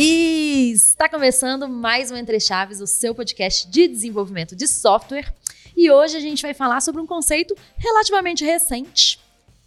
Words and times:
E 0.00 0.70
está 0.70 1.08
começando 1.08 1.68
mais 1.68 2.12
um 2.12 2.16
Entre 2.16 2.38
Chaves, 2.38 2.80
o 2.80 2.86
seu 2.86 3.12
podcast 3.12 3.68
de 3.68 3.88
desenvolvimento 3.88 4.54
de 4.54 4.68
software. 4.68 5.34
E 5.76 5.90
hoje 5.90 6.16
a 6.16 6.20
gente 6.20 6.40
vai 6.40 6.54
falar 6.54 6.80
sobre 6.80 7.00
um 7.00 7.06
conceito 7.06 7.52
relativamente 7.76 8.44
recente, 8.44 9.18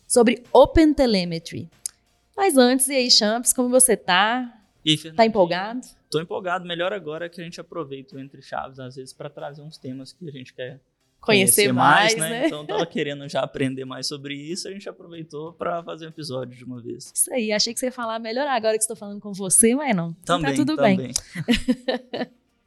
sobre 0.08 0.42
Open 0.54 0.94
Telemetry. 0.94 1.70
Mas 2.34 2.56
antes, 2.56 2.88
e 2.88 2.94
aí, 2.94 3.12
Champs, 3.12 3.52
como 3.52 3.68
você 3.68 3.98
tá? 3.98 4.58
E 4.86 4.92
aí, 4.92 5.12
Tá 5.12 5.26
empolgado? 5.26 5.82
Tô 6.10 6.22
empolgado, 6.22 6.66
melhor 6.66 6.94
agora 6.94 7.28
que 7.28 7.42
a 7.42 7.44
gente 7.44 7.60
aproveita 7.60 8.16
o 8.16 8.20
Entre 8.20 8.42
Chaves, 8.42 8.80
às 8.80 8.96
vezes, 8.96 9.12
para 9.12 9.30
trazer 9.30 9.62
uns 9.62 9.78
temas 9.78 10.14
que 10.14 10.26
a 10.26 10.32
gente 10.32 10.54
quer 10.54 10.80
conhecer, 11.22 11.68
conhecer 11.68 11.74
mais, 11.74 12.16
mais, 12.16 12.32
né? 12.32 12.48
Então 12.48 12.66
tava 12.66 12.86
querendo 12.88 13.30
já 13.30 13.42
aprender 13.42 13.86
mais 13.86 14.08
sobre 14.08 14.34
isso, 14.34 14.68
a 14.68 14.72
gente 14.72 14.90
aproveitou 14.90 15.54
para 15.54 15.84
fazer 15.84 16.08
um 16.08 16.10
episódio 16.10 16.58
de 16.58 16.64
uma 16.66 16.82
vez. 16.82 17.12
Isso 17.14 17.32
aí, 17.32 17.52
achei 17.52 17.74
que 17.74 17.80
você 17.80 17.86
ia 17.86 17.92
falar 17.92 18.20
melhor 18.20 18.48
agora 18.48 18.76
que 18.76 18.84
estou 18.84 18.96
falando 18.96 19.22
com 19.22 19.32
você, 19.32 19.76
mas 19.76 19.96
não. 19.96 20.14
Também, 20.26 20.52
tá 20.52 20.58
tudo 20.58 20.76
também. 20.76 20.98
bem. 20.98 21.14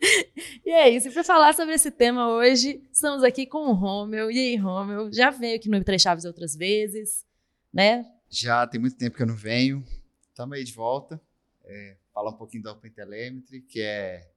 e 0.64 0.70
é 0.70 0.88
isso, 0.88 1.10
para 1.10 1.24
falar 1.24 1.52
sobre 1.54 1.74
esse 1.74 1.90
tema 1.90 2.28
hoje, 2.28 2.80
estamos 2.92 3.24
aqui 3.24 3.45
com 3.45 3.66
o 3.68 3.72
Romeu. 3.72 4.30
E 4.30 4.38
aí, 4.38 4.56
Romeu, 4.56 5.12
já 5.12 5.30
veio 5.30 5.56
aqui 5.56 5.68
no 5.68 5.82
Três 5.82 6.00
Chaves 6.00 6.24
outras 6.24 6.54
vezes, 6.54 7.26
né? 7.73 8.06
Já 8.30 8.66
tem 8.66 8.80
muito 8.80 8.96
tempo 8.96 9.16
que 9.16 9.23
eu 9.23 9.26
não 9.26 9.36
venho, 9.36 9.84
estamos 10.30 10.56
aí 10.56 10.64
de 10.64 10.73
volta. 10.73 11.20
É, 11.66 11.96
falar 12.12 12.30
um 12.30 12.36
pouquinho 12.36 12.62
da 12.62 12.73
OpenTelemetry, 12.73 13.62
que 13.62 13.80
é 13.80 14.30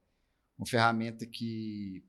uma 0.58 0.66
ferramenta 0.66 1.24
que 1.24 2.02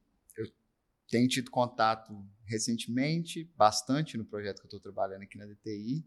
tenho 1.10 1.28
tido 1.28 1.50
contato 1.50 2.14
recentemente, 2.46 3.44
bastante 3.56 4.18
no 4.18 4.26
projeto 4.26 4.60
que 4.60 4.66
eu 4.66 4.70
estou 4.70 4.80
trabalhando 4.80 5.24
aqui 5.24 5.38
na 5.38 5.46
DTI. 5.46 6.06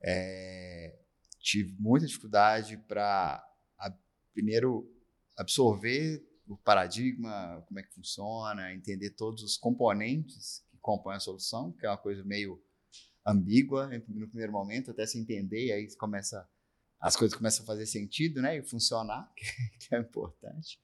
É, 0.00 0.98
tive 1.40 1.74
muita 1.78 2.06
dificuldade 2.06 2.76
para, 2.88 3.44
primeiro, 4.32 4.88
absorver 5.36 6.24
o 6.46 6.56
paradigma, 6.56 7.62
como 7.66 7.80
é 7.80 7.82
que 7.82 7.94
funciona, 7.94 8.72
entender 8.72 9.10
todos 9.10 9.42
os 9.42 9.56
componentes 9.56 10.64
que 10.70 10.78
compõem 10.78 11.16
a 11.16 11.20
solução, 11.20 11.72
que 11.72 11.86
é 11.86 11.88
uma 11.88 11.98
coisa 11.98 12.24
meio 12.24 12.62
ambígua 13.24 13.88
no 14.08 14.28
primeiro 14.28 14.52
momento, 14.52 14.90
até 14.90 15.06
se 15.06 15.18
entender, 15.18 15.66
e 15.66 15.72
aí 15.72 15.96
começa, 15.96 16.48
as 17.00 17.16
coisas 17.16 17.36
começam 17.36 17.62
a 17.62 17.66
fazer 17.66 17.86
sentido 17.86 18.42
né, 18.42 18.58
e 18.58 18.62
funcionar, 18.62 19.32
que 19.78 19.94
é 19.94 19.98
importante. 19.98 20.80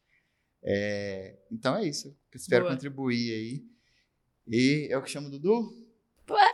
É, 0.63 1.39
então 1.51 1.77
é 1.77 1.85
isso. 1.85 2.17
Espero 2.35 2.65
Boa. 2.65 2.75
contribuir 2.75 3.33
aí. 3.33 3.65
E 4.47 4.89
eu 4.91 5.03
que 5.03 5.11
chamo 5.11 5.29
o 5.29 5.31
Dudu. 5.31 5.89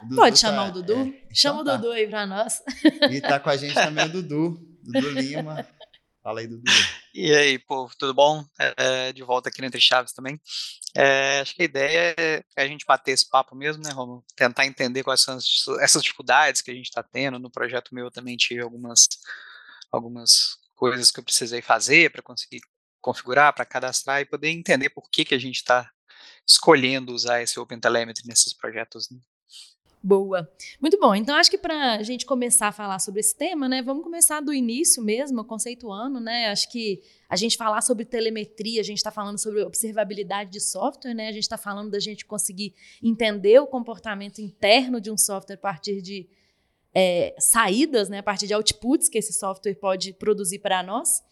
Dudu 0.02 0.16
Pode 0.16 0.40
tá, 0.40 0.48
chamar 0.48 0.68
o 0.68 0.72
Dudu? 0.72 0.92
É, 0.92 1.06
então 1.06 1.34
Chama 1.34 1.60
o 1.62 1.64
tá. 1.64 1.76
Dudu 1.76 1.92
aí 1.92 2.06
pra 2.06 2.26
nós. 2.26 2.62
E 3.10 3.20
tá 3.20 3.40
com 3.40 3.50
a 3.50 3.56
gente 3.56 3.74
também 3.74 4.06
o 4.06 4.12
Dudu, 4.12 4.78
Dudu 4.82 5.10
Lima. 5.10 5.66
Fala 6.22 6.40
aí, 6.40 6.46
Dudu. 6.46 6.62
E 7.12 7.32
aí, 7.34 7.58
povo, 7.58 7.94
tudo 7.98 8.14
bom? 8.14 8.44
É, 8.58 9.12
de 9.12 9.22
volta 9.22 9.48
aqui 9.48 9.60
no 9.60 9.66
Entre 9.66 9.80
Chaves 9.80 10.12
também. 10.12 10.40
É, 10.96 11.40
acho 11.40 11.54
que 11.54 11.62
a 11.62 11.64
ideia 11.64 12.14
é 12.18 12.44
a 12.56 12.66
gente 12.66 12.86
bater 12.86 13.12
esse 13.12 13.28
papo 13.28 13.54
mesmo, 13.54 13.82
né, 13.82 13.90
Romulo? 13.90 14.24
Tentar 14.34 14.64
entender 14.64 15.02
quais 15.02 15.20
são 15.20 15.36
essas 15.80 16.02
dificuldades 16.02 16.62
que 16.62 16.70
a 16.70 16.74
gente 16.74 16.86
está 16.86 17.02
tendo. 17.02 17.38
No 17.38 17.50
projeto 17.50 17.94
meu 17.94 18.06
eu 18.06 18.10
também 18.10 18.36
tive 18.36 18.62
algumas, 18.62 19.06
algumas 19.92 20.56
coisas 20.74 21.10
que 21.10 21.20
eu 21.20 21.24
precisei 21.24 21.60
fazer 21.60 22.10
para 22.10 22.22
conseguir 22.22 22.60
configurar, 23.04 23.52
para 23.52 23.66
cadastrar 23.66 24.22
e 24.22 24.24
poder 24.24 24.48
entender 24.48 24.88
por 24.88 25.10
que, 25.10 25.26
que 25.26 25.34
a 25.34 25.38
gente 25.38 25.56
está 25.56 25.90
escolhendo 26.46 27.12
usar 27.12 27.42
esse 27.42 27.60
OpenTelemetry 27.60 28.26
nesses 28.26 28.54
projetos. 28.54 29.10
Né? 29.10 29.18
Boa. 30.02 30.50
Muito 30.80 30.98
bom. 30.98 31.14
Então, 31.14 31.36
acho 31.36 31.50
que 31.50 31.58
para 31.58 31.96
a 31.96 32.02
gente 32.02 32.24
começar 32.24 32.68
a 32.68 32.72
falar 32.72 32.98
sobre 32.98 33.20
esse 33.20 33.36
tema, 33.36 33.68
né, 33.68 33.82
vamos 33.82 34.02
começar 34.02 34.40
do 34.40 34.54
início 34.54 35.02
mesmo, 35.02 35.44
conceituando, 35.44 36.18
né? 36.18 36.48
Acho 36.48 36.70
que 36.70 37.02
a 37.28 37.36
gente 37.36 37.58
falar 37.58 37.82
sobre 37.82 38.06
telemetria, 38.06 38.80
a 38.80 38.84
gente 38.84 38.98
está 38.98 39.10
falando 39.10 39.38
sobre 39.38 39.62
observabilidade 39.62 40.50
de 40.50 40.60
software, 40.60 41.14
né? 41.14 41.28
A 41.28 41.32
gente 41.32 41.42
está 41.42 41.58
falando 41.58 41.90
da 41.90 41.98
gente 41.98 42.24
conseguir 42.24 42.74
entender 43.02 43.58
o 43.60 43.66
comportamento 43.66 44.40
interno 44.40 44.98
de 44.98 45.10
um 45.10 45.16
software 45.16 45.56
a 45.56 45.58
partir 45.58 46.00
de 46.00 46.26
é, 46.94 47.34
saídas, 47.38 48.08
né? 48.08 48.18
A 48.18 48.22
partir 48.22 48.46
de 48.46 48.54
outputs 48.54 49.08
que 49.08 49.18
esse 49.18 49.32
software 49.32 49.74
pode 49.74 50.12
produzir 50.14 50.60
para 50.60 50.82
nós. 50.82 51.22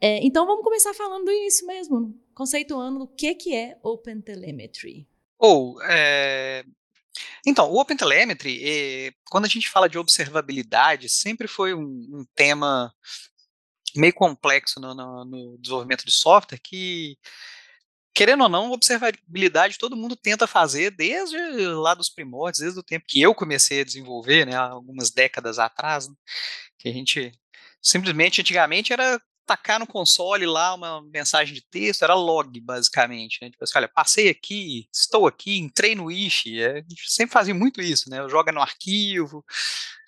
É, 0.00 0.24
então 0.24 0.46
vamos 0.46 0.62
começar 0.62 0.92
falando 0.94 1.24
do 1.24 1.32
início 1.32 1.66
mesmo, 1.66 2.14
conceituando 2.34 3.02
o 3.02 3.08
que, 3.08 3.34
que 3.34 3.54
é 3.54 3.78
OpenTelemetry. 3.82 5.06
Ou, 5.38 5.82
é... 5.82 6.64
então, 7.46 7.70
o 7.70 7.80
OpenTelemetry, 7.80 8.60
é... 8.62 9.12
quando 9.30 9.46
a 9.46 9.48
gente 9.48 9.68
fala 9.68 9.88
de 9.88 9.98
observabilidade, 9.98 11.08
sempre 11.08 11.48
foi 11.48 11.74
um, 11.74 11.80
um 11.80 12.24
tema 12.34 12.92
meio 13.94 14.12
complexo 14.12 14.78
no, 14.78 14.94
no, 14.94 15.24
no, 15.24 15.58
desenvolvimento 15.58 16.04
de 16.04 16.12
software 16.12 16.60
que, 16.62 17.16
querendo 18.14 18.42
ou 18.42 18.48
não, 18.48 18.70
observabilidade 18.70 19.78
todo 19.78 19.96
mundo 19.96 20.14
tenta 20.14 20.46
fazer 20.46 20.90
desde 20.90 21.38
lá 21.68 21.94
dos 21.94 22.10
primórdios, 22.10 22.60
desde 22.60 22.78
o 22.78 22.82
tempo 22.82 23.06
que 23.08 23.20
eu 23.20 23.34
comecei 23.34 23.80
a 23.80 23.84
desenvolver, 23.84 24.46
né, 24.46 24.54
algumas 24.54 25.10
décadas 25.10 25.58
atrás, 25.58 26.08
né, 26.08 26.14
que 26.78 26.88
a 26.88 26.92
gente 26.92 27.32
simplesmente 27.80 28.40
antigamente 28.40 28.92
era 28.92 29.20
tacar 29.46 29.78
no 29.78 29.86
console 29.86 30.44
lá 30.44 30.74
uma 30.74 31.00
mensagem 31.02 31.54
de 31.54 31.62
texto, 31.62 32.02
era 32.02 32.14
log, 32.14 32.60
basicamente, 32.60 33.38
né? 33.40 33.50
Tipo 33.50 33.62
assim, 33.62 33.78
olha, 33.78 33.88
passei 33.88 34.28
aqui, 34.28 34.88
estou 34.92 35.26
aqui, 35.26 35.58
entrei 35.58 35.94
no 35.94 36.10
Ishi, 36.10 36.60
é, 36.60 36.72
a 36.72 36.76
gente 36.76 37.10
sempre 37.10 37.32
fazia 37.32 37.54
muito 37.54 37.80
isso, 37.80 38.10
né? 38.10 38.28
Joga 38.28 38.50
no 38.50 38.60
arquivo, 38.60 39.44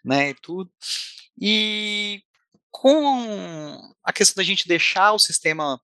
né, 0.05 0.31
e 0.31 0.35
tudo. 0.35 0.71
E 1.41 2.23
com 2.71 3.95
a 4.03 4.13
questão 4.13 4.43
da 4.43 4.47
gente 4.47 4.69
deixar 4.69 5.13
o 5.13 5.19
sistema 5.19 5.81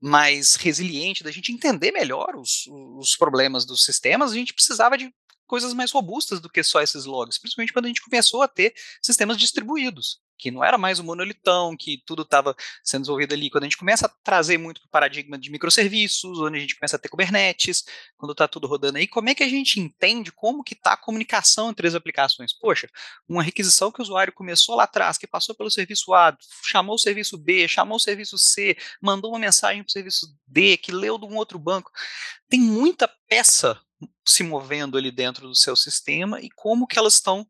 mais 0.00 0.54
resiliente, 0.54 1.24
da 1.24 1.32
gente 1.32 1.52
entender 1.52 1.90
melhor 1.90 2.36
os, 2.36 2.66
os 2.98 3.16
problemas 3.16 3.64
dos 3.64 3.84
sistemas, 3.84 4.30
a 4.30 4.34
gente 4.34 4.54
precisava 4.54 4.96
de 4.96 5.12
coisas 5.46 5.72
mais 5.72 5.90
robustas 5.90 6.40
do 6.40 6.50
que 6.50 6.62
só 6.62 6.82
esses 6.82 7.06
logs, 7.06 7.38
principalmente 7.38 7.72
quando 7.72 7.86
a 7.86 7.88
gente 7.88 8.02
começou 8.02 8.42
a 8.42 8.48
ter 8.48 8.74
sistemas 9.02 9.38
distribuídos 9.38 10.20
que 10.38 10.50
não 10.50 10.62
era 10.62 10.78
mais 10.78 11.00
um 11.00 11.04
monolitão, 11.04 11.76
que 11.76 12.02
tudo 12.06 12.22
estava 12.22 12.54
sendo 12.82 13.02
desenvolvido 13.02 13.34
ali. 13.34 13.50
Quando 13.50 13.64
a 13.64 13.66
gente 13.66 13.76
começa 13.76 14.06
a 14.06 14.08
trazer 14.22 14.56
muito 14.56 14.80
para 14.80 14.86
o 14.86 14.90
paradigma 14.90 15.36
de 15.36 15.50
microserviços, 15.50 16.38
onde 16.38 16.56
a 16.56 16.60
gente 16.60 16.76
começa 16.76 16.96
a 16.96 16.98
ter 16.98 17.08
Kubernetes, 17.08 17.84
quando 18.16 18.32
está 18.32 18.46
tudo 18.46 18.66
rodando 18.66 18.98
aí, 18.98 19.06
como 19.06 19.28
é 19.28 19.34
que 19.34 19.42
a 19.42 19.48
gente 19.48 19.80
entende 19.80 20.30
como 20.30 20.62
que 20.62 20.74
está 20.74 20.92
a 20.92 20.96
comunicação 20.96 21.70
entre 21.70 21.88
as 21.88 21.94
aplicações? 21.94 22.52
Poxa, 22.52 22.88
uma 23.28 23.42
requisição 23.42 23.90
que 23.90 24.00
o 24.00 24.02
usuário 24.02 24.32
começou 24.32 24.76
lá 24.76 24.84
atrás, 24.84 25.18
que 25.18 25.26
passou 25.26 25.54
pelo 25.54 25.70
serviço 25.70 26.14
A, 26.14 26.36
chamou 26.64 26.94
o 26.94 26.98
serviço 26.98 27.36
B, 27.36 27.66
chamou 27.66 27.96
o 27.96 28.00
serviço 28.00 28.38
C, 28.38 28.76
mandou 29.02 29.32
uma 29.32 29.38
mensagem 29.38 29.82
para 29.82 29.88
o 29.88 29.92
serviço 29.92 30.34
D, 30.46 30.76
que 30.76 30.92
leu 30.92 31.18
de 31.18 31.26
um 31.26 31.36
outro 31.36 31.58
banco. 31.58 31.90
Tem 32.48 32.60
muita 32.60 33.08
peça 33.28 33.80
se 34.26 34.42
movendo 34.42 34.96
ali 34.96 35.10
dentro 35.10 35.48
do 35.48 35.54
seu 35.54 35.74
sistema 35.74 36.40
e 36.40 36.50
como 36.50 36.86
que 36.86 36.98
elas 36.98 37.14
estão 37.14 37.46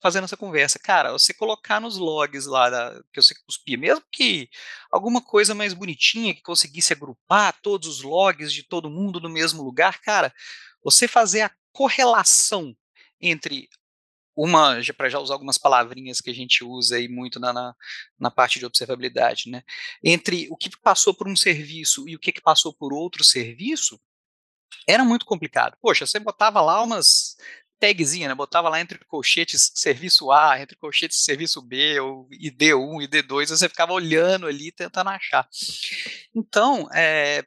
fazendo 0.00 0.24
essa 0.24 0.36
conversa. 0.36 0.78
Cara, 0.78 1.12
você 1.12 1.32
colocar 1.32 1.80
nos 1.80 1.96
logs 1.96 2.46
lá 2.46 2.68
da, 2.68 3.02
que 3.12 3.22
você 3.22 3.34
cuspia, 3.46 3.78
mesmo 3.78 4.04
que 4.12 4.50
alguma 4.90 5.22
coisa 5.22 5.54
mais 5.54 5.72
bonitinha, 5.72 6.34
que 6.34 6.42
conseguisse 6.42 6.92
agrupar 6.92 7.58
todos 7.62 7.88
os 7.88 8.02
logs 8.02 8.52
de 8.52 8.62
todo 8.62 8.90
mundo 8.90 9.18
no 9.20 9.30
mesmo 9.30 9.62
lugar, 9.62 10.00
cara, 10.00 10.34
você 10.82 11.08
fazer 11.08 11.42
a 11.42 11.50
correlação 11.72 12.76
entre 13.18 13.68
uma, 14.36 14.78
para 14.96 15.08
já 15.08 15.18
usar 15.18 15.34
algumas 15.34 15.56
palavrinhas 15.56 16.20
que 16.20 16.30
a 16.30 16.34
gente 16.34 16.64
usa 16.64 16.96
aí 16.96 17.08
muito 17.08 17.38
na, 17.38 17.52
na, 17.52 17.74
na, 18.18 18.30
parte 18.30 18.58
de 18.58 18.66
observabilidade, 18.66 19.48
né? 19.48 19.62
Entre 20.02 20.48
o 20.50 20.56
que 20.56 20.68
passou 20.78 21.14
por 21.14 21.28
um 21.28 21.36
serviço 21.36 22.08
e 22.08 22.16
o 22.16 22.18
que, 22.18 22.32
que 22.32 22.40
passou 22.40 22.74
por 22.74 22.92
outro 22.92 23.22
serviço, 23.22 23.98
era 24.86 25.04
muito 25.04 25.26
complicado. 25.26 25.76
Poxa, 25.80 26.06
você 26.06 26.18
botava 26.18 26.60
lá 26.60 26.82
umas 26.82 27.36
tagzinha, 27.78 28.28
né? 28.28 28.34
Botava 28.34 28.68
lá 28.68 28.80
entre 28.80 28.98
colchetes 29.04 29.72
serviço 29.74 30.30
A, 30.30 30.60
entre 30.60 30.76
colchetes 30.76 31.24
serviço 31.24 31.60
B, 31.60 32.00
ou 32.00 32.28
ID1, 32.30 33.08
ID2, 33.08 33.48
você 33.48 33.68
ficava 33.68 33.92
olhando 33.92 34.46
ali 34.46 34.72
tentando 34.72 35.10
achar. 35.10 35.48
Então, 36.34 36.88
é, 36.94 37.44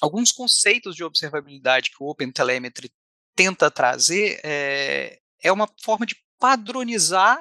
alguns 0.00 0.32
conceitos 0.32 0.96
de 0.96 1.04
observabilidade 1.04 1.90
que 1.90 2.02
o 2.02 2.08
OpenTelemetry 2.08 2.90
tenta 3.36 3.70
trazer 3.70 4.40
é, 4.44 5.18
é 5.42 5.52
uma 5.52 5.68
forma 5.82 6.06
de 6.06 6.16
padronizar 6.38 7.38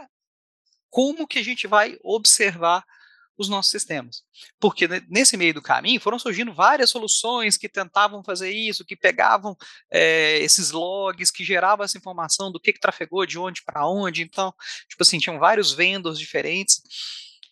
como 0.89 1.27
que 1.27 1.39
a 1.39 1.43
gente 1.43 1.67
vai 1.67 1.97
observar 2.03 2.85
os 3.37 3.49
nossos 3.49 3.71
sistemas. 3.71 4.23
Porque 4.59 4.87
nesse 5.09 5.35
meio 5.35 5.53
do 5.53 5.61
caminho 5.61 5.99
foram 5.99 6.19
surgindo 6.19 6.53
várias 6.53 6.89
soluções 6.89 7.57
que 7.57 7.67
tentavam 7.67 8.23
fazer 8.23 8.51
isso, 8.51 8.85
que 8.85 8.95
pegavam 8.95 9.55
é, 9.91 10.37
esses 10.39 10.71
logs, 10.71 11.31
que 11.31 11.43
geravam 11.43 11.83
essa 11.83 11.97
informação 11.97 12.51
do 12.51 12.59
que, 12.59 12.73
que 12.73 12.79
trafegou, 12.79 13.25
de 13.25 13.39
onde 13.39 13.63
para 13.63 13.87
onde. 13.87 14.21
Então, 14.21 14.53
tipo 14.87 15.01
assim, 15.01 15.19
tinham 15.19 15.39
vários 15.39 15.71
vendors 15.71 16.19
diferentes. 16.19 16.81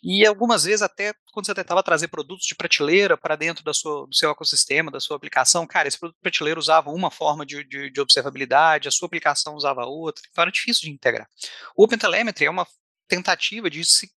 E 0.04 0.26
algumas 0.26 0.64
vezes, 0.64 0.82
até 0.82 1.14
quando 1.32 1.46
você 1.46 1.54
tentava 1.54 1.84
trazer 1.84 2.08
produtos 2.08 2.48
de 2.48 2.56
prateleira 2.56 3.16
para 3.16 3.36
dentro 3.36 3.64
da 3.64 3.72
sua, 3.72 4.08
do 4.08 4.16
seu 4.16 4.32
ecossistema, 4.32 4.90
da 4.90 5.00
sua 5.00 5.16
aplicação, 5.16 5.68
cara, 5.68 5.88
esse 5.88 6.00
produto 6.00 6.18
de 6.18 6.22
prateleira 6.22 6.60
usava 6.60 6.90
uma 6.90 7.12
forma 7.12 7.46
de, 7.46 7.64
de, 7.64 7.92
de 7.92 8.02
observabilidade, 8.02 8.88
a 8.88 8.92
sua 8.92 9.06
aplicação 9.06 9.54
usava 9.54 9.86
outra, 9.86 10.24
então 10.30 10.42
era 10.42 10.52
difícil 10.52 10.90
de 10.90 10.92
integrar. 10.92 11.30
O 11.76 11.84
OpenTelemetry 11.84 12.46
é 12.46 12.50
uma 12.50 12.66
tentativa 13.08 13.70
de 13.70 13.86
se 13.86 14.12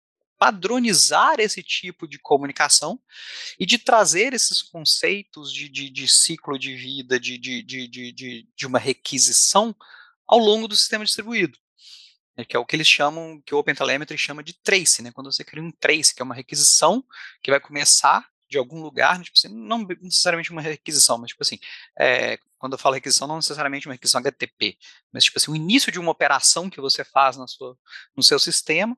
padronizar 0.44 1.40
esse 1.40 1.64
tipo 1.64 2.06
de 2.06 2.20
comunicação 2.20 3.00
e 3.58 3.66
de 3.66 3.78
trazer 3.78 4.34
esses 4.34 4.62
conceitos 4.62 5.54
de, 5.54 5.70
de, 5.70 5.90
de 5.90 6.06
ciclo 6.06 6.60
de 6.60 6.76
vida, 6.76 7.18
de, 7.18 7.38
de, 7.38 7.64
de, 7.64 8.46
de, 8.54 8.68
uma 8.68 8.78
requisição 8.78 9.74
ao 10.28 10.38
longo 10.38 10.68
do 10.68 10.76
sistema 10.76 11.06
distribuído. 11.06 11.58
Né, 12.36 12.44
que 12.44 12.58
é 12.58 12.60
o 12.60 12.66
que 12.66 12.76
eles 12.76 12.90
chamam, 12.90 13.42
que 13.46 13.56
o 13.56 13.58
OpenTelemetry 13.58 14.18
chama 14.18 14.44
de 14.44 14.54
trace, 14.62 15.02
né? 15.02 15.14
Quando 15.14 15.32
você 15.32 15.46
cria 15.46 15.64
um 15.64 15.72
trace, 15.72 16.14
que 16.14 16.22
é 16.22 16.26
uma 16.26 16.36
requisição 16.36 17.02
que 17.42 17.50
vai 17.50 17.60
começar 17.62 18.28
de 18.50 18.58
algum 18.58 18.82
lugar, 18.82 19.22
tipo 19.22 19.38
assim, 19.38 19.48
não 19.48 19.88
necessariamente 20.02 20.52
uma 20.52 20.62
requisição, 20.62 21.18
mas 21.18 21.30
tipo 21.30 21.42
assim, 21.42 21.58
é, 21.98 22.38
quando 22.58 22.74
eu 22.74 22.78
falo 22.78 22.96
requisição, 22.96 23.30
não 23.30 23.38
necessariamente 23.38 23.88
uma 23.88 23.94
requisição 23.94 24.20
HTTP, 24.20 24.78
mas 25.12 25.24
tipo 25.24 25.40
assim, 25.40 25.52
o 25.52 25.56
início 25.56 25.90
de 25.90 26.00
uma 26.00 26.12
operação 26.12 26.70
que 26.70 26.82
você 26.82 27.06
faz 27.06 27.38
na 27.38 27.48
sua, 27.48 27.78
no 28.14 28.22
seu 28.22 28.38
sistema 28.38 28.98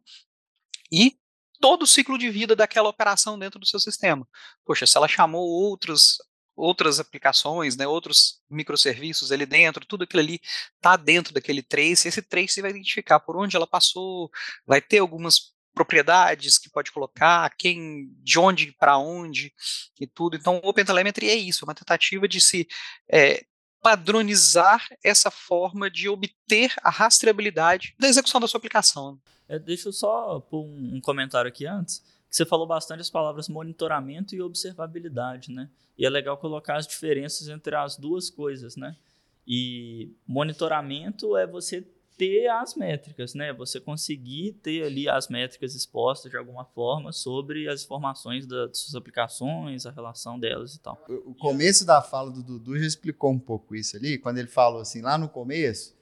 e 0.91 1.19
todo 1.59 1.83
o 1.83 1.87
ciclo 1.87 2.17
de 2.17 2.29
vida 2.29 2.55
daquela 2.55 2.89
operação 2.89 3.37
dentro 3.37 3.59
do 3.59 3.65
seu 3.65 3.79
sistema. 3.79 4.27
Poxa, 4.65 4.85
se 4.85 4.97
ela 4.97 5.07
chamou 5.07 5.47
outros 5.47 6.17
outras 6.55 7.01
aplicações, 7.01 7.75
né, 7.75 7.85
outros 7.85 8.41
microserviços 8.49 9.29
ali 9.31 9.45
dentro, 9.45 9.85
tudo 9.85 10.05
aquilo 10.05 10.21
ali 10.21 10.39
está 10.75 10.95
dentro 10.95 11.33
daquele 11.33 11.61
trace, 11.61 12.07
esse 12.07 12.21
trace 12.21 12.61
vai 12.61 12.71
identificar 12.71 13.19
por 13.19 13.35
onde 13.35 13.57
ela 13.57 13.67
passou, 13.67 14.31
vai 14.65 14.81
ter 14.81 14.99
algumas 14.99 15.53
propriedades 15.73 16.57
que 16.57 16.69
pode 16.69 16.91
colocar, 16.91 17.53
quem, 17.57 18.07
de 18.23 18.39
onde 18.39 18.71
para 18.79 18.97
onde 18.97 19.53
e 19.99 20.07
tudo. 20.07 20.37
Então, 20.37 20.61
o 20.63 20.69
OpenTelemetry 20.69 21.29
é 21.29 21.35
isso, 21.35 21.65
é 21.65 21.67
uma 21.67 21.75
tentativa 21.75 22.27
de 22.27 22.39
se 22.39 22.65
é, 23.11 23.45
padronizar 23.85 24.83
essa 25.03 25.29
forma 25.29 25.91
de 25.91 26.09
obter 26.09 26.73
a 26.81 26.89
rastreabilidade 26.89 27.93
da 27.99 28.07
execução 28.07 28.41
da 28.41 28.47
sua 28.47 28.57
aplicação. 28.57 29.19
É, 29.47 29.59
deixa 29.59 29.89
eu 29.89 29.93
só 29.93 30.39
pôr 30.39 30.65
um, 30.65 30.99
comentário 30.99 31.47
aqui 31.47 31.67
antes. 31.67 32.03
Você 32.27 32.47
falou 32.47 32.65
bastante 32.65 33.01
as 33.01 33.11
palavras 33.11 33.47
monitoramento 33.47 34.33
e 34.33 34.41
observabilidade, 34.41 35.51
né? 35.51 35.69
E 35.95 36.03
é 36.03 36.09
legal 36.09 36.35
colocar 36.35 36.77
as 36.77 36.87
diferenças 36.87 37.47
entre 37.47 37.75
as 37.75 37.95
duas 37.95 38.27
coisas, 38.27 38.75
né? 38.75 38.97
E 39.45 40.11
monitoramento 40.27 41.37
é 41.37 41.45
você 41.45 41.87
ter 42.17 42.47
as 42.47 42.75
métricas, 42.75 43.33
né? 43.33 43.53
Você 43.53 43.79
conseguir 43.79 44.53
ter 44.63 44.83
ali 44.83 45.07
as 45.07 45.27
métricas 45.27 45.75
expostas 45.75 46.31
de 46.31 46.37
alguma 46.37 46.65
forma 46.65 47.11
sobre 47.11 47.67
as 47.67 47.83
informações 47.83 48.45
da, 48.45 48.67
das 48.67 48.79
suas 48.79 48.95
aplicações, 48.95 49.85
a 49.85 49.91
relação 49.91 50.39
delas 50.39 50.75
e 50.75 50.79
tal. 50.79 51.03
O 51.25 51.35
começo 51.35 51.85
da 51.85 52.01
fala 52.01 52.31
do 52.31 52.41
Dudu 52.41 52.79
já 52.79 52.85
explicou 52.85 53.31
um 53.31 53.39
pouco 53.39 53.75
isso 53.75 53.97
ali, 53.97 54.17
quando 54.17 54.37
ele 54.37 54.47
falou 54.47 54.81
assim, 54.81 55.01
lá 55.01 55.17
no 55.17 55.27
começo, 55.27 55.95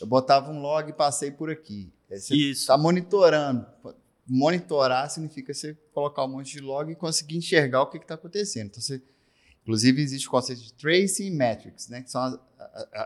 eu 0.00 0.06
botava 0.06 0.50
um 0.50 0.60
log 0.60 0.88
e 0.88 0.92
passei 0.92 1.30
por 1.30 1.50
aqui. 1.50 1.92
Você 2.08 2.34
isso. 2.34 2.62
Está 2.62 2.76
monitorando. 2.76 3.66
Monitorar 4.26 5.10
significa 5.10 5.52
você 5.52 5.74
colocar 5.92 6.24
um 6.24 6.28
monte 6.28 6.52
de 6.52 6.60
log 6.60 6.90
e 6.90 6.94
conseguir 6.94 7.36
enxergar 7.36 7.82
o 7.82 7.86
que 7.86 7.98
está 7.98 8.14
acontecendo. 8.14 8.66
Então, 8.66 8.80
você, 8.80 9.02
inclusive, 9.62 10.00
existe 10.00 10.28
o 10.28 10.30
conceito 10.30 10.62
de 10.62 10.72
tracing 10.72 11.26
e 11.26 11.30
metrics, 11.30 11.88
né? 11.88 12.02
que 12.02 12.10
são 12.10 12.22
as, 12.22 12.38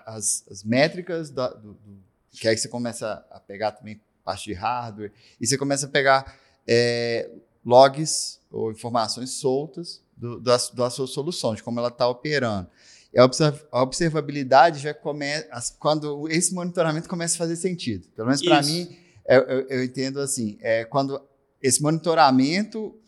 as, 0.07 0.45
as 0.51 0.65
métricas 0.65 1.31
da, 1.31 1.49
do, 1.49 1.75
do 1.75 2.03
que 2.41 2.49
aí 2.49 2.57
você 2.57 2.69
começa 2.69 3.25
a 3.31 3.41
pegar 3.41 3.73
também 3.73 4.01
parte 4.25 4.45
de 4.45 4.55
hardware, 4.55 5.13
e 5.41 5.47
você 5.47 5.59
começa 5.59 5.87
a 5.87 5.89
pegar 5.89 6.39
é, 6.67 7.31
logs 7.65 8.41
ou 8.51 8.71
informações 8.71 9.31
soltas 9.31 10.03
do, 10.17 10.41
da, 10.41 10.57
da 10.73 10.91
sua 10.91 11.07
solução, 11.07 11.55
de 11.55 11.63
como 11.63 11.79
ela 11.79 11.89
está 11.89 12.09
operando. 12.09 12.69
E 13.13 13.19
a 13.19 13.83
observabilidade 13.83 14.81
já 14.81 14.93
começa 14.93 15.47
quando 15.79 16.29
esse 16.29 16.53
monitoramento 16.53 17.09
começa 17.09 17.37
a 17.37 17.39
fazer 17.39 17.55
sentido. 17.55 18.09
Pelo 18.17 18.27
menos 18.27 18.43
para 18.43 18.61
mim, 18.63 18.97
eu, 19.29 19.43
eu, 19.43 19.69
eu, 19.69 19.85
entendo 19.85 20.19
assim, 20.21 20.59
é 20.61 20.85
quando 20.85 21.23
esse 21.63 21.81
monitoramento 21.81 22.99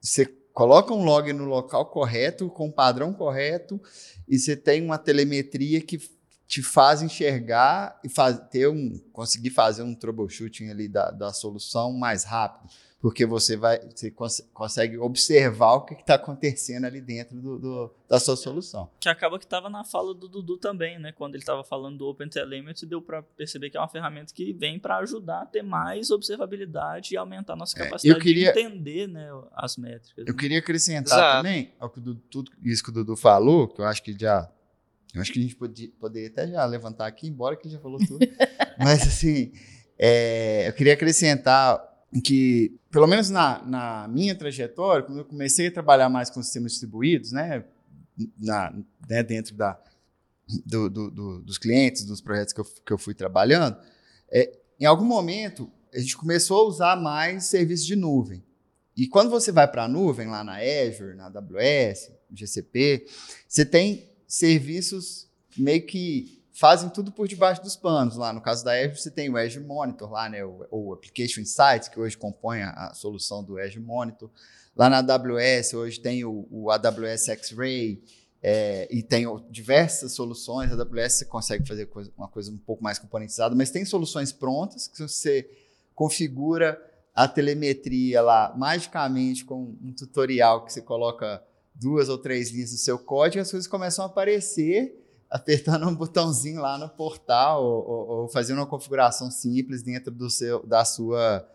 você 0.00 0.26
coloca 0.52 0.92
um 0.92 1.04
log 1.04 1.32
no 1.32 1.44
local 1.44 1.86
correto, 1.86 2.50
com 2.50 2.68
o 2.68 2.72
padrão 2.72 3.12
correto, 3.12 3.80
e 4.28 4.36
você 4.36 4.56
tem 4.56 4.82
uma 4.82 4.98
telemetria 4.98 5.80
que 5.80 6.00
te 6.52 6.62
faz 6.62 7.00
enxergar 7.00 7.98
e 8.04 8.10
faz, 8.10 8.38
ter 8.50 8.68
um, 8.68 8.98
conseguir 9.10 9.48
fazer 9.48 9.82
um 9.82 9.94
troubleshooting 9.94 10.68
ali 10.68 10.86
da, 10.86 11.10
da 11.10 11.32
solução 11.32 11.94
mais 11.94 12.24
rápido, 12.24 12.70
porque 13.00 13.24
você 13.24 13.56
vai 13.56 13.80
você 13.88 14.10
cons 14.10 14.46
consegue 14.52 14.98
observar 14.98 15.72
o 15.76 15.80
que 15.86 15.94
está 15.94 16.16
acontecendo 16.16 16.84
ali 16.84 17.00
dentro 17.00 17.40
do, 17.40 17.58
do, 17.58 17.94
da 18.06 18.20
sua 18.20 18.36
solução. 18.36 18.90
Que 19.00 19.08
acaba 19.08 19.38
que 19.38 19.46
estava 19.46 19.70
na 19.70 19.82
fala 19.82 20.12
do 20.12 20.28
Dudu 20.28 20.58
também, 20.58 20.98
né? 20.98 21.10
Quando 21.10 21.36
ele 21.36 21.42
estava 21.42 21.64
falando 21.64 21.96
do 21.96 22.06
OpenTelemetry, 22.08 22.84
deu 22.86 23.00
para 23.00 23.22
perceber 23.22 23.70
que 23.70 23.78
é 23.78 23.80
uma 23.80 23.88
ferramenta 23.88 24.34
que 24.34 24.52
vem 24.52 24.78
para 24.78 24.98
ajudar 24.98 25.40
a 25.40 25.46
ter 25.46 25.62
mais 25.62 26.10
observabilidade 26.10 27.14
e 27.14 27.16
aumentar 27.16 27.54
a 27.54 27.56
nossa 27.56 27.74
capacidade 27.74 28.20
é, 28.20 28.22
queria, 28.22 28.52
de 28.52 28.60
entender 28.60 29.08
né, 29.08 29.30
as 29.54 29.78
métricas. 29.78 30.26
Eu 30.26 30.34
né? 30.34 30.38
queria 30.38 30.58
acrescentar 30.58 31.18
Exato. 31.18 31.36
também 31.38 31.72
ao 31.80 31.88
que 31.88 31.98
o, 31.98 32.14
tudo 32.14 32.52
isso 32.62 32.84
que 32.84 32.90
o 32.90 32.92
Dudu 32.92 33.16
falou, 33.16 33.68
que 33.68 33.80
eu 33.80 33.86
acho 33.86 34.02
que 34.02 34.12
já 34.12 34.52
eu 35.14 35.20
acho 35.20 35.32
que 35.32 35.38
a 35.38 35.42
gente 35.42 35.56
podia, 35.56 35.90
poderia 36.00 36.28
até 36.28 36.48
já 36.48 36.64
levantar 36.64 37.06
aqui, 37.06 37.28
embora 37.28 37.56
que 37.56 37.66
ele 37.66 37.74
já 37.74 37.80
falou 37.80 37.98
tudo. 37.98 38.26
Mas, 38.78 39.02
assim, 39.02 39.52
é, 39.98 40.68
eu 40.68 40.72
queria 40.72 40.94
acrescentar 40.94 41.80
que, 42.24 42.78
pelo 42.90 43.06
menos 43.06 43.28
na, 43.30 43.62
na, 43.64 44.08
minha 44.08 44.34
trajetória, 44.34 45.04
quando 45.04 45.18
eu 45.18 45.24
comecei 45.24 45.68
a 45.68 45.72
trabalhar 45.72 46.08
mais 46.08 46.30
com 46.30 46.42
sistemas 46.42 46.72
distribuídos, 46.72 47.32
né, 47.32 47.64
na, 48.38 48.72
né 49.08 49.22
dentro 49.22 49.54
da, 49.54 49.78
do, 50.64 50.88
do, 50.88 51.10
do, 51.10 51.42
dos 51.42 51.58
clientes, 51.58 52.04
dos 52.04 52.20
projetos 52.20 52.52
que 52.52 52.60
eu, 52.60 52.64
que 52.64 52.92
eu 52.92 52.98
fui 52.98 53.14
trabalhando, 53.14 53.76
é, 54.30 54.58
em 54.80 54.84
algum 54.84 55.04
momento 55.04 55.70
a 55.94 55.98
gente 55.98 56.16
começou 56.16 56.64
a 56.64 56.68
usar 56.68 56.96
mais 56.96 57.44
serviços 57.44 57.86
de 57.86 57.96
nuvem. 57.96 58.42
E 58.96 59.06
quando 59.06 59.30
você 59.30 59.52
vai 59.52 59.70
para 59.70 59.84
a 59.84 59.88
nuvem, 59.88 60.28
lá 60.28 60.42
na 60.44 60.56
Azure, 60.56 61.14
na 61.14 61.26
AWS, 61.26 62.10
GCP, 62.30 63.06
você 63.48 63.64
tem 63.64 64.11
serviços 64.32 65.28
meio 65.58 65.84
que 65.84 66.42
fazem 66.54 66.88
tudo 66.88 67.12
por 67.12 67.28
debaixo 67.28 67.62
dos 67.62 67.76
panos. 67.76 68.16
Lá 68.16 68.32
no 68.32 68.40
caso 68.40 68.64
da 68.64 68.72
Azure, 68.72 68.96
você 68.96 69.10
tem 69.10 69.28
o 69.28 69.36
Azure 69.36 69.62
Monitor, 69.62 70.10
lá, 70.10 70.26
né, 70.26 70.42
o, 70.42 70.66
o 70.70 70.92
Application 70.94 71.42
Insights, 71.42 71.88
que 71.88 72.00
hoje 72.00 72.16
compõe 72.16 72.62
a, 72.62 72.70
a, 72.70 72.94
solução 72.94 73.44
do 73.44 73.58
Azure 73.58 73.80
Monitor. 73.80 74.30
Lá 74.74 74.88
na 74.88 74.98
AWS, 75.00 75.74
hoje 75.74 76.00
tem 76.00 76.24
o, 76.24 76.48
o 76.50 76.70
AWS 76.70 77.28
X-Ray, 77.28 78.02
é, 78.42 78.88
e 78.90 79.02
tem 79.02 79.26
diversas 79.50 80.12
soluções. 80.12 80.72
A 80.72 80.76
AWS 80.76 81.18
você 81.18 81.24
consegue 81.26 81.68
fazer 81.68 81.84
coisa, 81.86 82.10
uma 82.16 82.26
coisa 82.26 82.50
um 82.50 82.56
pouco 82.56 82.82
mais 82.82 82.98
componentizada, 82.98 83.54
mas 83.54 83.70
tem 83.70 83.84
soluções 83.84 84.32
prontas 84.32 84.88
que 84.88 84.98
você 84.98 85.46
configura 85.94 86.80
a 87.14 87.28
telemetria 87.28 88.22
lá 88.22 88.54
magicamente 88.56 89.44
com 89.44 89.76
um 89.82 89.92
tutorial 89.92 90.64
que 90.64 90.72
você 90.72 90.80
coloca 90.80 91.44
duas 91.74 92.08
ou 92.08 92.18
três 92.18 92.50
linhas 92.50 92.70
do 92.70 92.78
seu 92.78 92.98
código, 92.98 93.42
as 93.42 93.50
coisas 93.50 93.68
começam 93.68 94.04
a 94.04 94.08
aparecer 94.08 94.98
apertando 95.32 95.88
um 95.88 95.94
botãozinho 95.94 96.60
lá 96.60 96.76
no 96.76 96.90
portal 96.90 97.64
ou, 97.64 97.88
ou, 97.88 98.08
ou 98.08 98.28
fazendo 98.28 98.58
uma 98.58 98.66
configuração 98.66 99.30
simples 99.30 99.82
dentro 99.82 100.10
do 100.10 100.28
seu, 100.28 100.64
da 100.66 100.84
sua, 100.84 101.48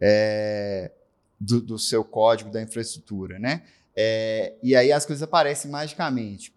é, 0.00 0.92
do, 1.38 1.60
do, 1.60 1.76
seu 1.76 2.04
código 2.04 2.50
da 2.50 2.62
infraestrutura, 2.62 3.36
né? 3.36 3.64
É, 3.96 4.54
e 4.62 4.76
aí 4.76 4.92
as 4.92 5.04
coisas 5.04 5.24
aparecem 5.24 5.68
magicamente. 5.68 6.54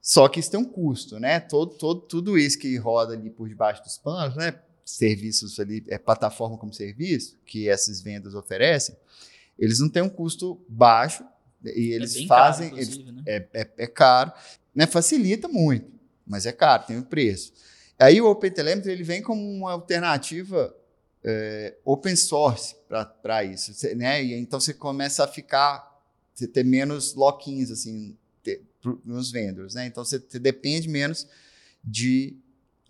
Só 0.00 0.28
que 0.28 0.38
isso 0.38 0.52
tem 0.52 0.60
um 0.60 0.64
custo, 0.64 1.18
né? 1.18 1.40
Todo, 1.40 1.74
todo, 1.74 2.00
tudo 2.02 2.38
isso 2.38 2.60
que 2.60 2.76
roda 2.76 3.14
ali 3.14 3.28
por 3.28 3.48
debaixo 3.48 3.82
dos 3.82 3.98
panos, 3.98 4.36
né? 4.36 4.60
Serviços 4.84 5.58
ali, 5.58 5.84
é 5.88 5.98
plataforma 5.98 6.56
como 6.56 6.72
serviço 6.72 7.36
que 7.44 7.68
essas 7.68 8.00
vendas 8.00 8.34
oferecem, 8.34 8.94
eles 9.58 9.80
não 9.80 9.88
têm 9.88 10.02
um 10.02 10.08
custo 10.08 10.64
baixo 10.68 11.24
e 11.64 11.92
eles 11.92 12.16
é 12.16 12.26
fazem. 12.26 12.70
Caro, 12.70 12.80
eles, 12.80 12.98
né? 12.98 13.22
é, 13.26 13.46
é, 13.52 13.70
é, 13.78 13.86
caro, 13.86 14.32
né? 14.74 14.86
facilita 14.86 15.48
muito, 15.48 15.90
mas 16.26 16.46
é 16.46 16.52
caro, 16.52 16.86
tem 16.86 16.98
um 16.98 17.02
preço. 17.02 17.52
Aí 17.98 18.20
o 18.20 18.26
OpenTelemetry 18.26 18.90
ele 18.90 19.04
vem 19.04 19.22
como 19.22 19.40
uma 19.40 19.72
alternativa 19.72 20.74
é, 21.22 21.76
open 21.84 22.16
source 22.16 22.74
para 23.22 23.44
isso. 23.44 23.72
Você, 23.72 23.94
né? 23.94 24.22
E 24.22 24.34
então 24.34 24.60
você 24.60 24.74
começa 24.74 25.24
a 25.24 25.28
ficar, 25.28 26.00
você 26.34 26.46
ter 26.46 26.64
menos 26.64 27.14
lock-ins 27.14 27.70
assim, 27.70 28.16
nos 29.04 29.30
vendors. 29.30 29.74
Né? 29.74 29.86
Então 29.86 30.04
você, 30.04 30.18
você 30.18 30.38
depende 30.38 30.88
menos 30.88 31.26
de 31.82 32.36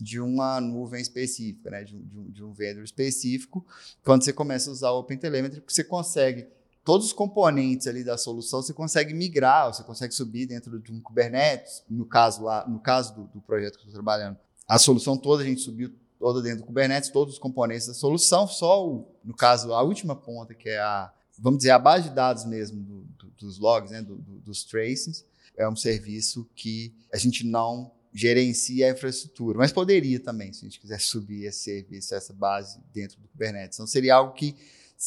de 0.00 0.20
uma 0.20 0.60
nuvem 0.60 1.00
específica, 1.00 1.70
né? 1.70 1.84
de, 1.84 1.96
de, 1.96 2.18
um, 2.18 2.30
de 2.30 2.44
um 2.44 2.52
vendor 2.52 2.82
específico, 2.82 3.64
quando 4.02 4.24
você 4.24 4.32
começa 4.32 4.68
a 4.68 4.72
usar 4.72 4.90
o 4.90 4.98
OpenTelemetry, 4.98 5.62
você 5.66 5.84
consegue 5.84 6.46
todos 6.84 7.06
os 7.06 7.12
componentes 7.12 7.86
ali 7.86 8.04
da 8.04 8.18
solução 8.18 8.62
você 8.62 8.74
consegue 8.74 9.14
migrar, 9.14 9.72
você 9.72 9.82
consegue 9.82 10.14
subir 10.14 10.46
dentro 10.46 10.78
de 10.78 10.92
um 10.92 11.00
Kubernetes, 11.00 11.82
no 11.88 12.04
caso 12.04 12.44
lá, 12.44 12.68
no 12.68 12.78
caso 12.78 13.14
do, 13.14 13.24
do 13.24 13.40
projeto 13.40 13.74
que 13.74 13.84
eu 13.84 13.86
estou 13.86 13.94
trabalhando, 13.94 14.36
a 14.68 14.78
solução 14.78 15.16
toda 15.16 15.42
a 15.42 15.46
gente 15.46 15.62
subiu 15.62 15.92
toda 16.18 16.42
dentro 16.42 16.58
do 16.60 16.66
Kubernetes, 16.66 17.08
todos 17.10 17.34
os 17.34 17.40
componentes 17.40 17.86
da 17.86 17.94
solução, 17.94 18.46
só 18.46 18.86
o, 18.86 19.08
no 19.24 19.34
caso 19.34 19.72
a 19.72 19.82
última 19.82 20.14
ponta 20.14 20.54
que 20.54 20.68
é 20.68 20.78
a, 20.78 21.12
vamos 21.38 21.58
dizer, 21.58 21.70
a 21.70 21.78
base 21.78 22.10
de 22.10 22.14
dados 22.14 22.44
mesmo 22.44 22.82
do, 22.82 23.00
do, 23.18 23.30
dos 23.38 23.58
logs, 23.58 23.90
né, 23.90 24.02
dos 24.02 24.62
tracings, 24.64 25.24
é 25.56 25.68
um 25.68 25.76
serviço 25.76 26.48
que 26.54 26.94
a 27.12 27.16
gente 27.16 27.46
não 27.46 27.90
gerencia 28.12 28.86
a 28.86 28.90
infraestrutura, 28.90 29.58
mas 29.58 29.72
poderia 29.72 30.20
também, 30.20 30.52
se 30.52 30.64
a 30.64 30.68
gente 30.68 30.78
quiser 30.78 31.00
subir 31.00 31.46
esse 31.46 31.60
serviço, 31.60 32.14
essa 32.14 32.32
base 32.32 32.78
dentro 32.92 33.20
do 33.20 33.26
Kubernetes. 33.28 33.76
Então 33.76 33.86
seria 33.86 34.14
algo 34.14 34.34
que 34.34 34.54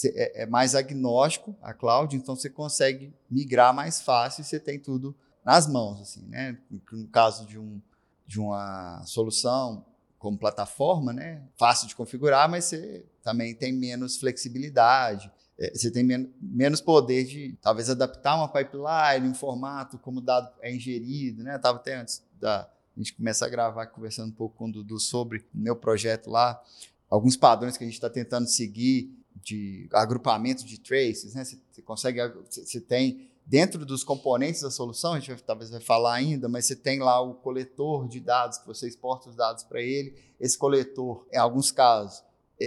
é, 0.06 0.44
é 0.44 0.46
mais 0.46 0.75
agnóstico 0.75 1.56
a 1.62 1.74
cloud, 1.74 2.16
então 2.16 2.36
você 2.36 2.50
consegue 2.50 3.13
migrar 3.30 3.74
mais 3.74 4.01
fácil 4.01 4.42
e 4.42 4.46
você 4.46 4.60
tem 4.60 4.80
tudo 4.80 5.16
nas 5.44 5.68
mãos, 5.68 6.01
assim, 6.01 6.25
né? 6.27 6.58
No 6.70 7.08
caso 7.08 7.46
de, 7.48 7.58
um, 7.58 7.82
de 8.25 8.39
uma 8.39 9.01
solução 9.06 9.86
como 10.20 10.38
plataforma, 10.38 11.13
né? 11.13 11.42
Fácil 11.58 11.88
de 11.88 11.96
configurar, 11.96 12.50
mas 12.50 12.66
você 12.66 13.06
também 13.24 13.56
tem 13.56 13.72
menos 13.72 14.18
flexibilidade. 14.18 15.32
É, 15.60 15.74
você 15.74 15.89
tem 15.89 16.04
men 16.04 16.32
menos 16.39 16.82
poder 16.82 17.24
de 17.24 17.58
talvez 17.62 17.89
adaptar 17.89 18.36
uma 18.36 18.48
pipeline, 18.48 19.27
um 19.27 19.34
formato, 19.34 19.98
como 19.98 20.20
o 20.20 20.22
dado 20.22 20.51
é 20.62 20.74
ingerido, 20.75 21.44
né? 21.44 21.56
Estava 21.56 21.77
até 21.77 21.96
antes 21.96 22.24
da 22.39 22.70
a 22.96 23.00
gente 23.00 23.13
começar 23.13 23.46
a 23.46 23.50
gravar 23.50 23.86
conversando 23.88 24.30
um 24.30 24.36
pouco 24.36 24.58
com 24.58 24.68
o 24.68 24.72
Dudu 24.72 25.00
sobre 25.00 25.39
o 25.39 25.44
meu 25.54 25.75
projeto 25.75 26.32
lá, 26.32 26.60
alguns 27.08 27.38
padrões 27.38 27.77
que 27.77 27.84
a 27.84 27.88
gente 27.88 27.94
está 27.94 28.10
tentando 28.10 28.48
seguir 28.48 29.16
de 29.48 29.88
agrupamento 29.94 30.66
de 30.66 30.77
traces, 30.77 31.34
né? 31.34 31.46
Você, 31.46 31.82
consegue, 31.82 32.20
você 32.50 32.82
tem 32.82 33.30
dentro 33.46 33.86
dos 33.86 34.04
componentes 34.04 34.62
da 34.62 34.70
solução, 34.70 35.13
a 35.13 35.20
gente 35.20 35.32
vai, 35.32 35.39
talvez 35.39 35.70
vai 35.70 35.80
falar 35.80 36.16
ainda, 36.16 36.50
mas 36.50 36.66
você 36.66 36.75
tem 36.75 37.00
lá 37.00 37.22
o 37.22 37.34
coletor 37.36 38.10
de 38.10 38.20
dados 38.20 38.58
que 38.58 38.68
você 38.68 38.89
exporta 38.89 39.30
os 39.30 39.38
dados 39.38 39.63
para 39.63 39.82
ele. 39.82 40.13
Esse 40.38 40.58
coletor, 40.58 41.25
em 41.32 41.38
alguns 41.38 41.72
casos, 41.72 42.22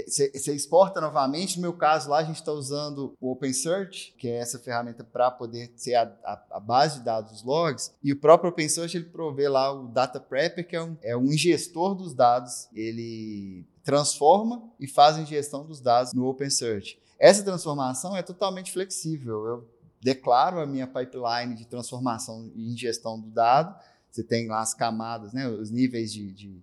você, 0.07 0.31
você 0.33 0.55
exporta 0.55 1.01
novamente. 1.01 1.57
No 1.57 1.63
meu 1.63 1.73
caso, 1.73 2.09
lá 2.11 2.19
a 2.19 2.25
gente 2.25 2.37
está 2.37 2.53
usando 2.53 3.15
o 3.21 3.33
OpenSearch, 3.33 4.15
que 4.17 4.29
é 4.29 4.37
essa 4.37 4.59
ferramenta 4.59 5.03
para 5.03 5.31
poder 5.31 5.73
ser 5.77 5.95
a, 5.97 6.03
a, 6.25 6.43
a, 6.53 6.61
base 6.61 6.99
de 6.99 7.05
dados 7.05 7.33
dos 7.33 7.43
logs. 7.43 7.93
E 8.03 8.13
o 8.13 8.21
próprio 8.21 8.51
OpenSearch 8.51 8.97
ele 8.97 9.07
provê 9.07 9.49
lá 9.49 9.73
o 9.73 9.89
Data 9.89 10.21
Prepper, 10.21 10.67
que 10.67 10.77
é 10.77 10.83
um, 10.83 10.97
é 11.03 11.17
um 11.17 11.25
ingestor 11.25 11.95
dos 11.95 12.15
dados. 12.15 12.69
Ele 12.73 13.67
transforma 13.83 14.63
e 14.79 14.87
faz 14.87 15.17
a 15.17 15.21
ingestão 15.21 15.65
dos 15.67 15.81
dados 15.81 16.13
no 16.13 16.27
OpenSearch. 16.27 17.01
Essa 17.19 17.43
transformação 17.43 18.17
é 18.17 18.23
totalmente 18.23 18.73
flexível. 18.73 19.45
Eu 19.47 19.69
declaro 20.01 20.61
a 20.61 20.67
minha 20.67 20.87
pipeline 20.87 21.55
de 21.55 21.67
transformação 21.67 22.51
e 22.55 22.73
ingestão 22.73 23.21
do 23.21 23.29
dado. 23.29 23.75
Você 24.11 24.23
tem 24.23 24.49
lá 24.49 24.61
as 24.61 24.75
camadas, 24.75 25.33
né, 25.33 25.49
os 25.49 25.71
níveis 25.71 26.13
de, 26.13 26.33
de 26.33 26.63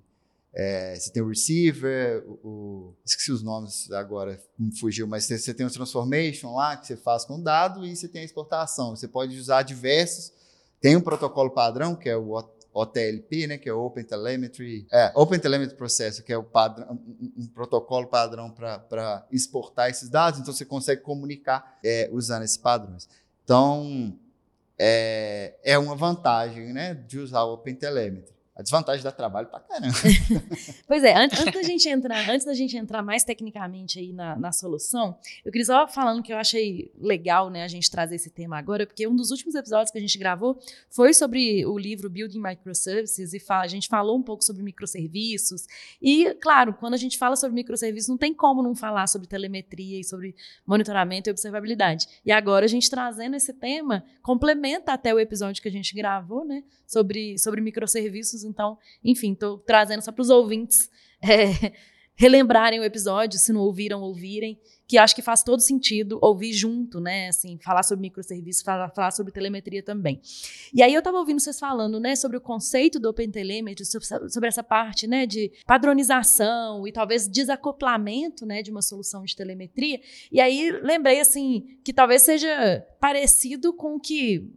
é, 0.54 0.96
você 0.96 1.12
tem 1.12 1.22
o 1.22 1.30
receiver, 1.30 2.24
o, 2.28 2.40
o, 2.44 2.96
esqueci 3.06 3.32
os 3.32 3.44
nomes 3.44 3.92
agora, 3.92 4.42
me 4.58 4.76
fugiu, 4.78 5.06
mas 5.06 5.26
você, 5.26 5.54
tem 5.54 5.66
o 5.66 5.72
transformation 5.72 6.56
lá 6.56 6.76
que 6.76 6.88
você 6.88 6.98
faz 6.98 7.26
com 7.26 7.42
dado 7.42 7.86
e 7.86 7.96
você 7.96 8.08
tem 8.08 8.22
a 8.22 8.26
exportação. 8.26 8.96
Você 8.96 9.08
pode 9.08 9.38
usar 9.38 9.62
diversos. 9.64 10.34
Tem 10.82 10.96
um 10.96 11.02
protocolo 11.02 11.52
padrão 11.52 11.96
que 11.96 12.10
é 12.10 12.18
o 12.18 12.36
OTLP, 12.74 13.48
né, 13.48 13.58
que 13.58 13.68
é 13.68 13.74
Open 13.74 14.04
Telemetry, 14.04 14.88
é, 14.92 15.12
Open 15.16 15.40
Telemetry 15.40 15.76
Processor, 15.76 16.24
que 16.24 16.32
é 16.32 16.38
o 16.38 16.44
padrão, 16.44 16.92
um, 16.92 17.44
um 17.44 17.48
protocolo 17.48 18.08
padrão 18.08 18.52
para 18.52 19.28
exportar 19.32 19.90
esses 19.90 20.10
dados. 20.10 20.40
Então 20.40 20.54
você 20.54 20.66
consegue 20.66 21.02
comunicar 21.02 21.80
é, 21.84 22.10
usando 22.12 22.44
esses 22.44 22.58
padrões. 22.58 23.10
Então 23.44 24.18
é, 24.78 25.56
é 25.64 25.78
uma 25.78 25.96
vantagem, 25.96 26.72
né, 26.72 26.94
de 26.94 27.20
usar 27.20 27.44
o 27.44 27.54
Open 27.54 27.76
Telemetry. 27.76 28.37
A 28.58 28.64
desvantagem 28.64 29.04
dá 29.04 29.12
trabalho 29.12 29.48
pra 29.48 29.60
caramba. 29.60 29.94
pois 30.88 31.04
é, 31.04 31.16
antes, 31.16 31.40
antes, 31.40 31.54
da 31.54 31.62
gente 31.62 31.88
entrar, 31.88 32.28
antes 32.28 32.44
da 32.44 32.56
gente 32.56 32.76
entrar 32.76 33.04
mais 33.04 33.24
tecnicamente 33.24 34.00
aí 34.00 34.12
na, 34.12 34.36
na 34.36 34.52
solução, 34.52 35.16
eu 35.46 35.52
queria 35.52 35.66
só 35.66 35.88
falando 35.88 36.24
que 36.24 36.34
eu 36.34 36.38
achei 36.38 36.92
legal, 36.98 37.52
né, 37.52 37.64
a 37.64 37.68
gente 37.68 37.90
trazer 37.92 38.16
esse 38.16 38.32
tema 38.32 38.58
agora, 38.58 38.88
porque 38.88 39.08
um 39.08 39.16
dos 39.16 39.30
últimos 39.30 39.54
episódios 39.54 39.92
que 39.92 39.98
a 40.00 40.02
gente 40.02 40.18
gravou 40.18 40.60
foi 40.90 41.14
sobre 41.14 41.68
o 41.68 41.78
livro 41.78 42.10
Building 42.10 42.42
Microservices 42.42 43.32
e 43.34 43.42
a 43.48 43.68
gente 43.68 43.88
falou 43.88 44.18
um 44.18 44.24
pouco 44.24 44.44
sobre 44.44 44.64
microserviços. 44.64 45.68
E, 46.02 46.34
claro, 46.42 46.74
quando 46.74 46.96
a 46.96 46.98
gente 46.98 47.16
fala 47.16 47.36
sobre 47.36 47.54
microserviços, 47.54 48.10
não 48.10 48.18
tem 48.18 48.34
como 48.34 48.64
não 48.64 48.74
falar 48.74 49.06
sobre 49.06 49.28
telemetria 49.28 50.00
e 50.00 50.04
sobre 50.04 50.36
monitoramento 50.66 51.30
e 51.30 51.32
observabilidade. 51.32 52.08
E 52.26 52.32
agora 52.32 52.66
a 52.66 52.68
gente 52.68 52.90
trazendo 52.90 53.36
esse 53.36 53.54
tema 53.54 54.04
complementa 54.24 54.94
até 54.94 55.14
o 55.14 55.20
episódio 55.20 55.62
que 55.62 55.70
a 55.70 55.72
gente 55.72 55.94
gravou, 55.94 56.44
né, 56.44 56.64
sobre, 56.88 57.38
sobre 57.38 57.62
microserviços 57.62 58.47
então, 58.48 58.78
enfim, 59.04 59.34
estou 59.34 59.58
trazendo 59.60 60.02
só 60.02 60.12
para 60.12 60.22
os 60.22 60.30
ouvintes 60.30 60.90
é, 61.22 61.74
relembrarem 62.18 62.80
o 62.80 62.84
episódio, 62.84 63.38
se 63.38 63.54
não 63.54 63.62
ouviram, 63.62 64.02
ouvirem, 64.02 64.60
que 64.88 64.98
acho 64.98 65.14
que 65.14 65.22
faz 65.22 65.44
todo 65.44 65.60
sentido 65.60 66.18
ouvir 66.20 66.52
junto, 66.52 67.00
né? 67.00 67.28
Assim, 67.28 67.60
falar 67.62 67.84
sobre 67.84 68.02
microserviços, 68.02 68.64
falar, 68.64 68.90
falar 68.90 69.12
sobre 69.12 69.32
telemetria 69.32 69.84
também. 69.84 70.20
E 70.74 70.82
aí 70.82 70.94
eu 70.94 71.00
estava 71.00 71.20
ouvindo 71.20 71.40
vocês 71.40 71.60
falando, 71.60 72.00
né, 72.00 72.16
sobre 72.16 72.38
o 72.38 72.42
conceito 72.42 73.00
do 73.00 73.10
OpenTelemetry, 73.10 73.86
sobre, 73.86 74.08
sobre 74.30 74.48
essa 74.48 74.64
parte, 74.64 75.06
né, 75.06 75.28
de 75.28 75.52
padronização 75.66 76.88
e 76.88 76.92
talvez 76.92 77.28
desacoplamento, 77.28 78.46
né, 78.46 78.64
de 78.64 78.72
uma 78.72 78.82
solução 78.82 79.24
de 79.24 79.36
telemetria. 79.36 80.02
E 80.32 80.42
aí 80.42 80.72
lembrei, 80.82 81.20
assim, 81.20 81.78
que 81.84 81.94
talvez 81.94 82.24
seja 82.24 82.84
parecido 83.00 83.74
com 83.74 83.96
o 83.96 84.00
que 84.00 84.50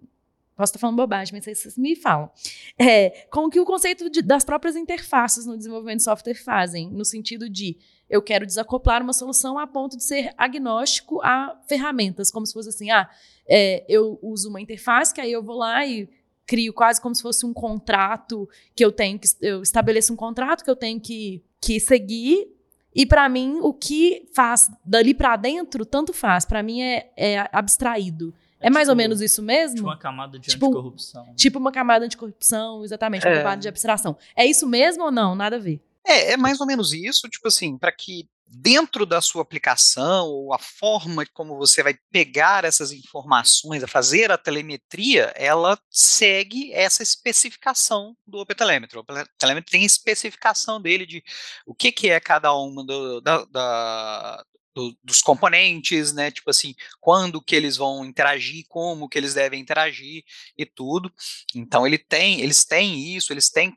Posso 0.61 0.73
estar 0.73 0.79
falando 0.79 0.97
bobagem, 0.97 1.33
mas 1.33 1.59
vocês 1.59 1.79
me 1.79 1.97
falam. 1.97 2.31
É, 2.79 3.27
com 3.31 3.47
o 3.47 3.51
que 3.51 3.59
o 3.59 3.65
conceito 3.65 4.11
de, 4.11 4.21
das 4.21 4.45
próprias 4.45 4.77
interfaces 4.77 5.47
no 5.47 5.57
desenvolvimento 5.57 5.97
de 5.97 6.05
software 6.05 6.35
fazem, 6.35 6.91
no 6.91 7.03
sentido 7.03 7.49
de 7.49 7.79
eu 8.11 8.21
quero 8.21 8.45
desacoplar 8.45 9.03
uma 9.03 9.15
solução 9.15 9.59
a 9.59 9.67
ponto 9.67 9.97
de 9.97 10.05
ser 10.05 10.35
agnóstico 10.37 11.23
a 11.23 11.59
ferramentas, 11.67 12.31
como 12.31 12.45
se 12.45 12.53
fosse 12.53 12.69
assim, 12.69 12.91
ah, 12.91 13.09
é, 13.49 13.87
eu 13.89 14.19
uso 14.21 14.51
uma 14.51 14.61
interface, 14.61 15.15
que 15.15 15.21
aí 15.23 15.33
eu 15.33 15.43
vou 15.43 15.57
lá 15.57 15.87
e 15.87 16.07
crio 16.47 16.75
quase 16.75 17.01
como 17.01 17.15
se 17.15 17.23
fosse 17.23 17.47
um 17.47 17.55
contrato 17.55 18.47
que 18.77 18.85
eu 18.85 18.93
tenho 18.93 19.19
que 19.19 19.29
eu 19.41 19.63
estabeleço 19.63 20.13
um 20.13 20.17
contrato 20.17 20.63
que 20.63 20.71
eu 20.71 20.77
tenho 20.77 21.01
que, 21.01 21.43
que 21.59 21.81
seguir 21.81 22.49
e 22.93 23.07
para 23.07 23.29
mim 23.29 23.61
o 23.63 23.73
que 23.73 24.29
faz 24.35 24.69
dali 24.85 25.15
para 25.15 25.37
dentro 25.37 25.87
tanto 25.87 26.13
faz 26.13 26.45
para 26.45 26.61
mim 26.61 26.83
é, 26.83 27.13
é 27.17 27.49
abstraído 27.53 28.35
é, 28.61 28.67
é 28.67 28.71
mais 28.71 28.87
tipo, 28.87 28.93
ou 28.93 28.97
menos 28.97 29.21
isso 29.21 29.43
mesmo? 29.43 29.77
Tipo 29.77 29.89
uma 29.89 29.99
camada 29.99 30.39
de 30.39 30.51
tipo, 30.51 30.67
anticorrupção. 30.67 31.35
Tipo 31.35 31.59
uma 31.59 31.73
camada 31.73 32.01
de 32.01 32.07
anticorrupção, 32.07 32.85
exatamente, 32.85 33.27
uma 33.27 33.35
é. 33.35 33.39
camada 33.39 33.61
de 33.61 33.69
abstração. 33.69 34.17
É 34.37 34.47
isso 34.47 34.67
mesmo 34.69 35.05
ou 35.05 35.11
não? 35.11 35.35
Nada 35.35 35.57
a 35.57 35.59
ver. 35.59 35.83
É, 36.07 36.33
é 36.33 36.37
mais 36.37 36.61
ou 36.61 36.67
menos 36.67 36.93
isso, 36.93 37.29
tipo 37.29 37.49
assim, 37.49 37.77
para 37.77 37.93
que 37.93 38.29
dentro 38.51 39.07
da 39.07 39.21
sua 39.21 39.43
aplicação, 39.43 40.27
ou 40.27 40.53
a 40.53 40.59
forma 40.59 41.25
como 41.33 41.57
você 41.57 41.83
vai 41.83 41.97
pegar 42.11 42.65
essas 42.65 42.91
informações, 42.91 43.83
a 43.85 43.89
fazer 43.89 44.33
a 44.33 44.39
telemetria, 44.39 45.33
ela 45.37 45.79
segue 45.89 46.73
essa 46.73 47.03
especificação 47.03 48.17
do 48.27 48.39
OpenTelemetry. 48.39 48.99
O 48.99 49.01
OpenTelemetry 49.03 49.71
tem 49.71 49.85
especificação 49.85 50.81
dele 50.81 51.07
de 51.07 51.23
o 51.65 51.75
que, 51.75 51.93
que 51.93 52.11
é 52.11 52.19
cada 52.19 52.53
uma 52.53 52.85
do, 52.85 53.21
da, 53.21 53.45
da, 53.45 54.45
do, 54.75 54.97
dos 55.03 55.21
componentes, 55.21 56.13
né? 56.13 56.31
Tipo 56.31 56.51
assim, 56.51 56.75
quando 57.01 57.43
que 57.43 57.55
eles 57.57 57.77
vão 57.77 58.05
interagir, 58.05 58.65
como 58.69 59.09
que 59.09 59.19
eles 59.19 59.35
devem 59.35 59.61
interagir 59.61 60.25
e 60.57 60.65
tudo. 60.65 61.13
Então 61.55 61.87
ele 61.87 61.99
tem, 61.99 62.41
eles 62.41 62.65
têm 62.65 63.15
isso, 63.17 63.33
eles 63.33 63.51
têm 63.51 63.77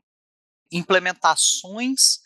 implementações 0.70 2.20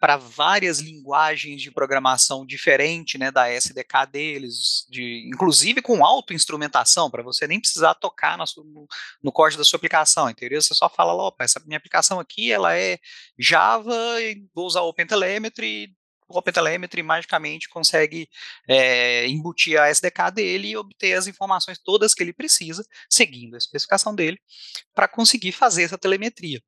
para 0.00 0.16
várias 0.16 0.78
linguagens 0.78 1.60
de 1.60 1.72
programação 1.72 2.46
diferente, 2.46 3.18
né, 3.18 3.30
da 3.30 3.50
SDK 3.50 4.06
deles, 4.10 4.86
de, 4.88 5.28
inclusive 5.28 5.82
com 5.82 6.04
auto-instrumentação, 6.04 7.10
para 7.10 7.22
você 7.22 7.48
nem 7.48 7.60
precisar 7.60 7.94
tocar 7.94 8.38
no, 8.38 8.44
no, 9.20 9.32
código 9.32 9.58
da 9.58 9.64
sua 9.64 9.76
aplicação, 9.76 10.30
entendeu? 10.30 10.62
Você 10.62 10.72
só 10.72 10.88
fala, 10.88 11.12
opa, 11.14 11.42
essa 11.42 11.60
minha 11.66 11.78
aplicação 11.78 12.20
aqui, 12.20 12.52
ela 12.52 12.76
é 12.76 12.98
Java, 13.36 13.92
vou 14.54 14.66
usar 14.66 14.82
OpenTelemetry, 14.82 15.92
o 16.28 16.38
OpenTelemetry 16.38 17.02
magicamente 17.02 17.68
consegue 17.68 18.28
é, 18.68 19.26
embutir 19.26 19.80
a 19.80 19.88
SDK 19.88 20.30
dele 20.34 20.68
e 20.68 20.76
obter 20.76 21.14
as 21.14 21.26
informações 21.26 21.78
todas 21.78 22.12
que 22.12 22.22
ele 22.22 22.32
precisa, 22.32 22.84
seguindo 23.10 23.54
a 23.54 23.58
especificação 23.58 24.14
dele, 24.14 24.38
para 24.94 25.08
conseguir 25.08 25.52
fazer 25.52 25.84
essa 25.84 25.96
telemetria. 25.96 26.60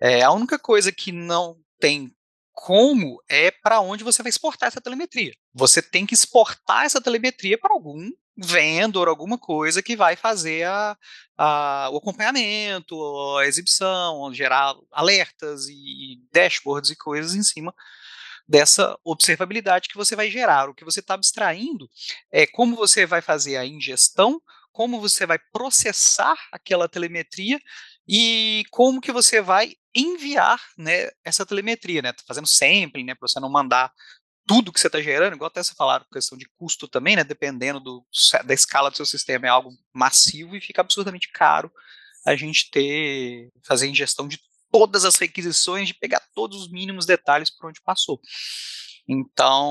É, 0.00 0.22
a 0.22 0.32
única 0.32 0.58
coisa 0.58 0.90
que 0.90 1.12
não 1.12 1.56
tem 1.78 2.12
como 2.52 3.20
é 3.28 3.50
para 3.50 3.80
onde 3.80 4.04
você 4.04 4.22
vai 4.22 4.30
exportar 4.30 4.68
essa 4.68 4.80
telemetria. 4.80 5.32
Você 5.52 5.82
tem 5.82 6.06
que 6.06 6.14
exportar 6.14 6.84
essa 6.84 7.00
telemetria 7.00 7.58
para 7.58 7.74
algum 7.74 8.10
vendor, 8.36 9.08
alguma 9.08 9.38
coisa 9.38 9.82
que 9.82 9.96
vai 9.96 10.16
fazer 10.16 10.64
a, 10.64 10.96
a, 11.36 11.88
o 11.92 11.98
acompanhamento, 11.98 12.96
a 13.38 13.46
exibição, 13.46 14.32
gerar 14.32 14.74
alertas 14.90 15.66
e 15.68 16.20
dashboards 16.32 16.90
e 16.90 16.96
coisas 16.96 17.34
em 17.34 17.42
cima 17.42 17.74
dessa 18.46 18.98
observabilidade 19.04 19.88
que 19.88 19.96
você 19.96 20.14
vai 20.14 20.30
gerar. 20.30 20.68
O 20.68 20.74
que 20.74 20.84
você 20.84 21.00
está 21.00 21.14
abstraindo 21.14 21.88
é 22.30 22.46
como 22.46 22.76
você 22.76 23.06
vai 23.06 23.22
fazer 23.22 23.56
a 23.56 23.66
ingestão, 23.66 24.40
como 24.72 25.00
você 25.00 25.24
vai 25.26 25.38
processar 25.52 26.36
aquela 26.52 26.88
telemetria 26.88 27.58
e 28.06 28.64
como 28.70 29.00
que 29.00 29.12
você 29.12 29.40
vai 29.40 29.74
enviar 29.94 30.60
né, 30.76 31.08
essa 31.24 31.46
telemetria, 31.46 32.02
né? 32.02 32.12
Tá 32.12 32.22
fazendo 32.26 32.48
sampling, 32.48 33.04
né? 33.04 33.14
Para 33.14 33.28
você 33.28 33.40
não 33.40 33.50
mandar 33.50 33.92
tudo 34.46 34.72
que 34.72 34.78
você 34.78 34.88
está 34.88 35.00
gerando, 35.00 35.34
igual 35.34 35.48
até 35.48 35.62
você 35.62 35.74
falaram, 35.74 36.04
questão 36.12 36.36
de 36.36 36.46
custo 36.58 36.86
também, 36.86 37.16
né? 37.16 37.24
Dependendo 37.24 37.80
do, 37.80 38.04
da 38.44 38.52
escala 38.52 38.90
do 38.90 38.96
seu 38.96 39.06
sistema, 39.06 39.46
é 39.46 39.48
algo 39.48 39.70
massivo 39.92 40.54
e 40.54 40.60
fica 40.60 40.82
absurdamente 40.82 41.30
caro 41.32 41.72
a 42.26 42.34
gente 42.34 42.70
ter, 42.70 43.50
fazer 43.66 43.86
ingestão 43.86 44.26
de 44.26 44.38
todas 44.74 45.04
as 45.04 45.14
requisições, 45.14 45.86
de 45.86 45.94
pegar 45.94 46.20
todos 46.34 46.62
os 46.62 46.68
mínimos 46.68 47.06
detalhes 47.06 47.48
por 47.48 47.68
onde 47.68 47.80
passou. 47.80 48.20
Então, 49.06 49.70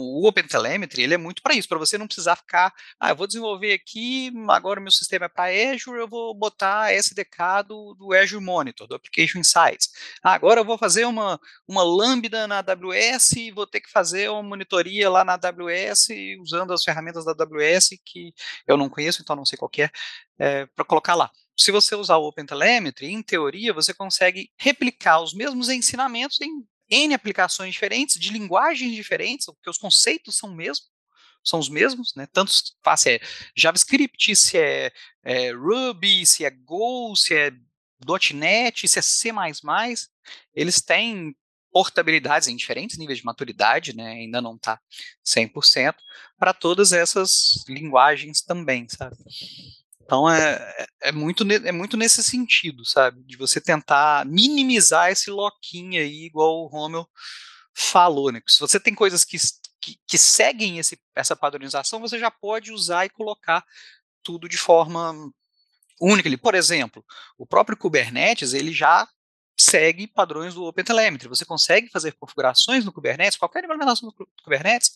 o 0.00 0.26
OpenTelemetry, 0.26 1.02
ele 1.02 1.12
é 1.12 1.18
muito 1.18 1.42
para 1.42 1.54
isso, 1.54 1.68
para 1.68 1.76
você 1.76 1.98
não 1.98 2.06
precisar 2.06 2.34
ficar, 2.36 2.72
ah, 2.98 3.10
eu 3.10 3.16
vou 3.16 3.26
desenvolver 3.26 3.74
aqui, 3.74 4.32
agora 4.48 4.80
o 4.80 4.82
meu 4.82 4.90
sistema 4.90 5.26
é 5.26 5.28
para 5.28 5.50
Azure, 5.74 6.00
eu 6.00 6.08
vou 6.08 6.32
botar 6.32 6.94
SDK 6.94 7.64
do, 7.66 7.94
do 7.98 8.14
Azure 8.14 8.42
Monitor, 8.42 8.86
do 8.86 8.94
Application 8.94 9.40
Insights. 9.40 9.90
Ah, 10.22 10.32
agora 10.32 10.60
eu 10.60 10.64
vou 10.64 10.78
fazer 10.78 11.04
uma, 11.04 11.38
uma 11.66 11.82
lambda 11.82 12.46
na 12.46 12.60
AWS 12.60 13.32
e 13.32 13.50
vou 13.50 13.66
ter 13.66 13.82
que 13.82 13.90
fazer 13.90 14.30
uma 14.30 14.42
monitoria 14.42 15.10
lá 15.10 15.24
na 15.26 15.34
AWS 15.34 16.08
usando 16.40 16.72
as 16.72 16.82
ferramentas 16.82 17.26
da 17.26 17.32
AWS 17.32 17.90
que 18.02 18.32
eu 18.66 18.78
não 18.78 18.88
conheço, 18.88 19.20
então 19.20 19.36
não 19.36 19.44
sei 19.44 19.58
qual 19.58 19.70
é, 19.76 19.90
é 20.38 20.66
para 20.66 20.86
colocar 20.86 21.14
lá 21.14 21.30
se 21.58 21.72
você 21.72 21.96
usar 21.96 22.16
o 22.18 22.28
OpenTelemetry, 22.28 23.08
em 23.08 23.22
teoria, 23.22 23.74
você 23.74 23.92
consegue 23.92 24.50
replicar 24.56 25.20
os 25.20 25.34
mesmos 25.34 25.68
ensinamentos 25.68 26.40
em 26.40 26.64
N 26.88 27.14
aplicações 27.14 27.72
diferentes, 27.72 28.18
de 28.18 28.30
linguagens 28.30 28.94
diferentes, 28.94 29.46
porque 29.46 29.68
os 29.68 29.76
conceitos 29.76 30.36
são 30.36 30.56
são 31.44 31.58
os 31.58 31.68
mesmos, 31.68 32.14
né? 32.14 32.26
Tanto 32.32 32.52
se 32.52 33.10
é 33.10 33.20
JavaScript, 33.56 34.36
se 34.36 34.58
é, 34.58 34.92
é 35.24 35.50
Ruby, 35.50 36.24
se 36.26 36.44
é 36.44 36.50
Go, 36.50 37.14
se 37.16 37.34
é 37.34 37.52
.NET, 38.34 38.86
se 38.86 38.98
é 38.98 39.02
C++, 39.02 39.30
eles 40.54 40.80
têm 40.80 41.34
portabilidades 41.72 42.48
em 42.48 42.56
diferentes 42.56 42.96
níveis 42.98 43.18
de 43.18 43.24
maturidade, 43.24 43.94
né? 43.94 44.12
Ainda 44.12 44.40
não 44.40 44.56
está 44.56 44.80
100%, 45.26 45.94
para 46.38 46.52
todas 46.52 46.92
essas 46.92 47.64
linguagens 47.68 48.42
também, 48.42 48.88
sabe? 48.88 49.16
Então 50.08 50.26
é, 50.26 50.86
é, 51.02 51.12
muito, 51.12 51.44
é 51.52 51.70
muito 51.70 51.94
nesse 51.94 52.22
sentido, 52.22 52.82
sabe? 52.82 53.22
De 53.24 53.36
você 53.36 53.60
tentar 53.60 54.24
minimizar 54.24 55.10
esse 55.10 55.30
loquinho 55.30 56.00
aí, 56.00 56.24
igual 56.24 56.64
o 56.64 56.66
Romeu 56.66 57.06
falou, 57.74 58.32
né? 58.32 58.40
Se 58.46 58.58
você 58.58 58.80
tem 58.80 58.94
coisas 58.94 59.22
que, 59.22 59.36
que, 59.78 60.00
que 60.06 60.16
seguem 60.16 60.78
esse, 60.78 60.98
essa 61.14 61.36
padronização, 61.36 62.00
você 62.00 62.18
já 62.18 62.30
pode 62.30 62.72
usar 62.72 63.04
e 63.04 63.10
colocar 63.10 63.62
tudo 64.22 64.48
de 64.48 64.56
forma 64.56 65.12
única. 66.00 66.38
Por 66.38 66.54
exemplo, 66.54 67.04
o 67.36 67.46
próprio 67.46 67.76
Kubernetes, 67.76 68.54
ele 68.54 68.72
já 68.72 69.06
segue 69.60 70.06
padrões 70.06 70.54
do 70.54 70.64
OpenTelemetry. 70.64 71.28
Você 71.28 71.44
consegue 71.44 71.90
fazer 71.90 72.12
configurações 72.12 72.82
no 72.82 72.92
Kubernetes, 72.94 73.36
qualquer 73.36 73.62
implementação 73.62 74.08
do 74.08 74.26
Kubernetes, 74.42 74.90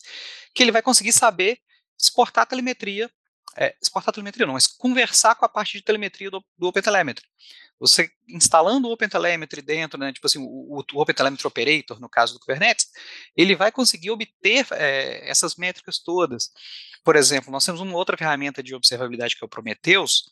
que 0.55 0.63
ele 0.63 0.71
vai 0.71 0.81
conseguir 0.81 1.13
saber 1.13 1.59
exportar 1.99 2.45
a 2.45 2.47
telemetria 2.47 3.11
é, 3.57 3.75
exportar 3.81 4.13
telemetria 4.13 4.45
não, 4.45 4.53
mas 4.53 4.67
conversar 4.67 5.35
com 5.35 5.45
a 5.45 5.49
parte 5.49 5.77
de 5.77 5.83
telemetria 5.83 6.29
do, 6.29 6.43
do 6.57 6.67
OpenTelemetry. 6.67 7.25
Você 7.79 8.09
instalando 8.29 8.87
o 8.87 8.91
OpenTelemetry 8.91 9.61
dentro, 9.61 9.99
né, 9.99 10.13
tipo 10.13 10.25
assim, 10.25 10.39
o, 10.39 10.83
o 10.93 11.01
OpenTelemetry 11.01 11.47
Operator, 11.47 11.99
no 11.99 12.09
caso 12.09 12.33
do 12.33 12.39
Kubernetes, 12.39 12.87
ele 13.35 13.55
vai 13.55 13.71
conseguir 13.71 14.11
obter 14.11 14.65
é, 14.71 15.29
essas 15.29 15.55
métricas 15.55 15.99
todas. 15.99 16.51
Por 17.03 17.15
exemplo, 17.15 17.51
nós 17.51 17.65
temos 17.65 17.81
uma 17.81 17.95
outra 17.95 18.15
ferramenta 18.15 18.63
de 18.63 18.73
observabilidade 18.73 19.35
que 19.35 19.43
é 19.43 19.45
o 19.45 19.49
Prometheus, 19.49 20.23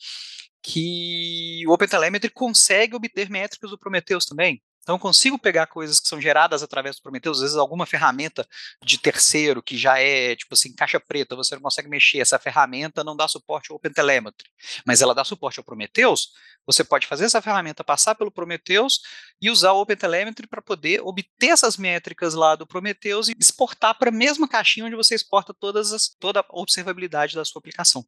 que 0.63 1.63
o 1.67 1.73
OpenTelemetry 1.73 2.31
consegue 2.31 2.95
obter 2.95 3.29
métricas 3.29 3.71
do 3.71 3.77
Prometheus 3.77 4.25
também. 4.25 4.61
Então, 4.81 4.95
eu 4.95 4.99
consigo 4.99 5.37
pegar 5.37 5.67
coisas 5.67 5.99
que 5.99 6.07
são 6.07 6.19
geradas 6.19 6.63
através 6.63 6.95
do 6.95 7.03
Prometheus, 7.03 7.37
às 7.37 7.41
vezes 7.41 7.57
alguma 7.57 7.85
ferramenta 7.85 8.47
de 8.83 8.97
terceiro 8.97 9.61
que 9.61 9.77
já 9.77 9.99
é, 9.99 10.35
tipo 10.35 10.53
assim, 10.53 10.73
caixa 10.73 10.99
preta, 10.99 11.35
você 11.35 11.55
não 11.55 11.61
consegue 11.61 11.87
mexer, 11.87 12.19
essa 12.19 12.39
ferramenta 12.39 13.03
não 13.03 13.15
dá 13.15 13.27
suporte 13.27 13.71
ao 13.71 13.77
OpenTelemetry, 13.77 14.49
mas 14.85 15.01
ela 15.01 15.13
dá 15.13 15.23
suporte 15.23 15.59
ao 15.59 15.63
Prometheus, 15.63 16.31
você 16.65 16.83
pode 16.83 17.07
fazer 17.07 17.25
essa 17.25 17.41
ferramenta 17.41 17.83
passar 17.83 18.15
pelo 18.15 18.31
Prometheus 18.31 19.01
e 19.41 19.49
usar 19.49 19.71
o 19.73 19.81
OpenTelemetry 19.81 20.47
para 20.47 20.61
poder 20.61 21.01
obter 21.01 21.49
essas 21.49 21.77
métricas 21.77 22.33
lá 22.33 22.55
do 22.55 22.65
Prometheus 22.65 23.29
e 23.29 23.35
exportar 23.39 23.97
para 23.97 24.09
a 24.09 24.13
mesma 24.13 24.47
caixinha 24.47 24.85
onde 24.85 24.95
você 24.95 25.15
exporta 25.15 25.53
todas 25.53 25.91
as, 25.91 26.07
toda 26.07 26.39
a 26.39 26.45
observabilidade 26.49 27.35
da 27.35 27.45
sua 27.45 27.59
aplicação. 27.59 28.05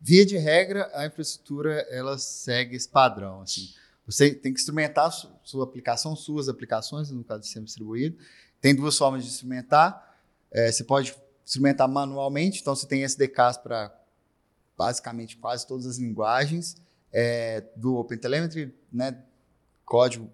Via 0.00 0.24
de 0.24 0.36
regra, 0.36 0.90
a 0.94 1.06
infraestrutura 1.06 1.86
ela 1.90 2.18
segue 2.18 2.76
esse 2.76 2.88
padrão, 2.88 3.42
assim. 3.42 3.72
Você 4.06 4.34
tem 4.34 4.52
que 4.52 4.60
instrumentar 4.60 5.10
sua 5.42 5.64
aplicação, 5.64 6.14
suas 6.14 6.48
aplicações, 6.48 7.10
no 7.10 7.24
caso 7.24 7.40
de 7.40 7.46
sistema 7.46 7.66
distribuído. 7.66 8.16
Tem 8.60 8.74
duas 8.74 8.96
formas 8.96 9.24
de 9.24 9.30
instrumentar. 9.30 10.16
É, 10.50 10.70
você 10.70 10.84
pode 10.84 11.14
instrumentar 11.44 11.88
manualmente, 11.88 12.60
então 12.60 12.74
você 12.74 12.86
tem 12.86 13.02
SDKs 13.02 13.56
para 13.58 13.92
basicamente 14.76 15.36
quase 15.36 15.66
todas 15.66 15.86
as 15.86 15.98
linguagens 15.98 16.76
é, 17.12 17.64
do 17.76 17.96
OpenTelemetry, 17.96 18.74
né, 18.92 19.22
código 19.84 20.30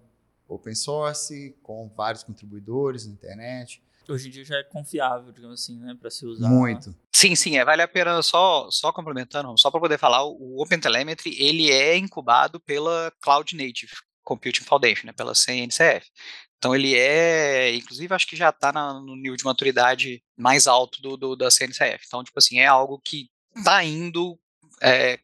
open 0.47 0.75
source, 0.75 1.55
com 1.63 1.89
vários 1.95 2.23
contribuidores 2.23 3.07
na 3.07 3.13
internet 3.13 3.81
hoje 4.11 4.27
em 4.27 4.31
dia 4.31 4.43
já 4.43 4.57
é 4.57 4.63
confiável, 4.63 5.31
digamos 5.31 5.61
assim, 5.61 5.79
né, 5.79 5.95
para 5.99 6.09
se 6.09 6.25
usar. 6.25 6.47
Muito. 6.47 6.95
Sim, 7.11 7.35
sim, 7.35 7.57
é, 7.57 7.65
vale 7.65 7.81
a 7.81 7.87
pena 7.87 8.21
só 8.21 8.69
só 8.71 8.91
complementando, 8.91 9.57
só 9.57 9.71
para 9.71 9.79
poder 9.79 9.97
falar, 9.97 10.23
o 10.25 10.61
OpenTelemetry, 10.61 11.35
ele 11.41 11.71
é 11.71 11.95
incubado 11.95 12.59
pela 12.59 13.11
Cloud 13.21 13.55
Native 13.55 13.93
Computing 14.23 14.63
Foundation, 14.63 15.07
né, 15.07 15.13
pela 15.13 15.35
CNCF. 15.35 16.09
Então 16.57 16.73
ele 16.73 16.95
é, 16.95 17.75
inclusive 17.75 18.13
acho 18.13 18.25
que 18.25 18.37
já 18.37 18.49
está 18.49 18.71
no 18.71 19.15
nível 19.17 19.35
de 19.35 19.43
maturidade 19.43 20.23
mais 20.37 20.65
alto 20.65 21.01
do, 21.01 21.17
do, 21.17 21.35
da 21.35 21.51
CNCF. 21.51 22.05
Então, 22.07 22.23
tipo 22.23 22.39
assim, 22.39 22.59
é 22.59 22.65
algo 22.65 23.01
que 23.03 23.29
está 23.55 23.83
indo 23.83 24.39
é, 24.81 25.19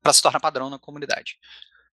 para 0.00 0.12
se 0.12 0.22
tornar 0.22 0.38
padrão 0.38 0.70
na 0.70 0.78
comunidade, 0.78 1.36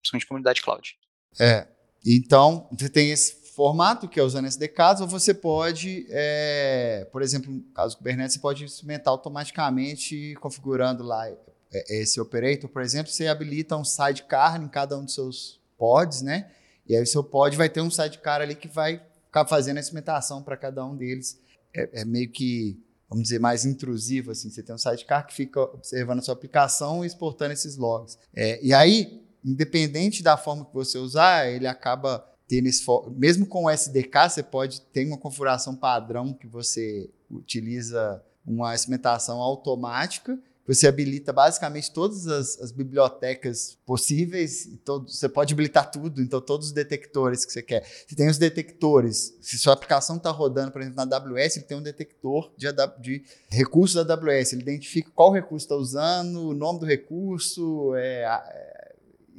principalmente 0.01 0.27
comunidade 0.27 0.63
cloud. 0.63 0.97
É, 1.39 1.67
então 2.05 2.69
você 2.71 2.89
tem 2.89 3.11
esse 3.11 3.40
formato, 3.61 4.09
que 4.09 4.19
é 4.19 4.23
usando 4.23 4.47
SDKs, 4.47 5.03
ou 5.03 5.07
você 5.07 5.35
pode, 5.35 6.07
é, 6.09 7.07
por 7.13 7.21
exemplo, 7.21 7.53
no 7.53 7.61
caso 7.75 7.95
do 7.95 7.99
Kubernetes, 7.99 8.33
você 8.33 8.39
pode 8.39 8.65
instrumentar 8.65 9.13
automaticamente 9.13 10.35
configurando 10.41 11.03
lá 11.03 11.29
é, 11.29 12.01
esse 12.01 12.19
operator, 12.19 12.71
por 12.71 12.81
exemplo, 12.81 13.13
você 13.13 13.27
habilita 13.27 13.77
um 13.77 13.85
sidecar 13.85 14.59
em 14.59 14.67
cada 14.67 14.97
um 14.97 15.05
dos 15.05 15.13
seus 15.13 15.61
pods, 15.77 16.23
né? 16.23 16.51
E 16.89 16.97
aí 16.97 17.03
o 17.03 17.07
seu 17.07 17.23
pod 17.23 17.55
vai 17.55 17.69
ter 17.69 17.83
um 17.83 17.91
sidecar 17.91 18.41
ali 18.41 18.55
que 18.55 18.67
vai 18.67 19.03
ficar 19.27 19.45
fazendo 19.45 19.77
a 19.77 19.81
instrumentação 19.81 20.43
para 20.43 20.57
cada 20.57 20.83
um 20.83 20.97
deles. 20.97 21.39
É, 21.75 22.01
é, 22.01 22.05
meio 22.07 22.31
que, 22.31 22.83
vamos 23.11 23.25
dizer, 23.25 23.41
mais 23.41 23.67
intrusivo, 23.67 24.31
assim. 24.31 24.49
Você 24.49 24.63
tem 24.63 24.75
um 24.75 24.79
sidecar 24.79 25.27
que 25.27 25.35
fica 25.35 25.61
observando 25.61 26.21
a 26.21 26.23
sua 26.23 26.33
aplicação 26.33 27.05
e 27.05 27.07
exportando 27.07 27.53
esses 27.53 27.77
logs. 27.77 28.17
É, 28.35 28.59
e 28.65 28.73
aí, 28.73 29.23
independente 29.45 30.23
da 30.23 30.39
forma 30.39 30.65
que 30.65 30.73
você 30.73 30.97
usar, 30.97 31.47
ele 31.47 31.67
acaba 31.67 32.27
ter 32.51 32.61
nesse 32.61 32.85
mesmo 33.17 33.47
com 33.47 33.65
o 33.65 33.71
SDK, 33.71 34.29
você 34.29 34.43
pode 34.43 34.81
ter 34.81 35.07
uma 35.07 35.17
configuração 35.17 35.77
padrão 35.77 36.35
que 36.35 36.49
você 36.49 37.09
utiliza 37.31 38.21
uma 38.45 38.75
instrumentação 38.75 39.39
automática, 39.39 40.37
você 40.67 40.89
habilita 40.89 41.33
basicamente 41.33 41.93
todas 41.93 42.27
as, 42.27 42.61
as 42.61 42.73
bibliotecas 42.73 43.79
possíveis, 43.87 44.69
todo, 44.85 45.09
você 45.09 45.29
pode 45.29 45.55
habilitar 45.55 45.91
tudo, 45.91 46.21
então 46.21 46.41
todos 46.41 46.69
os 46.69 46.73
detectores 46.73 47.45
que 47.45 47.53
você 47.53 47.63
quer. 47.63 47.85
Você 48.07 48.17
tem 48.17 48.29
os 48.29 48.39
detectores, 48.39 49.37
se 49.41 49.57
sua 49.57 49.73
aplicação 49.73 50.17
está 50.17 50.31
rodando, 50.31 50.73
por 50.73 50.81
exemplo, 50.81 51.05
na 51.05 51.17
AWS, 51.17 51.57
ele 51.57 51.67
tem 51.67 51.77
um 51.77 51.83
detector 51.83 52.53
de, 52.57 52.67
de 53.01 53.25
recursos 53.49 54.05
da 54.05 54.15
AWS, 54.15 54.53
ele 54.53 54.63
identifica 54.63 55.11
qual 55.15 55.33
recurso 55.33 55.67
está 55.67 55.77
usando, 55.77 56.49
o 56.49 56.55
nome 56.55 56.81
do 56.81 56.87
recurso, 56.87 57.95
é, 57.95 58.23
é 58.23 58.80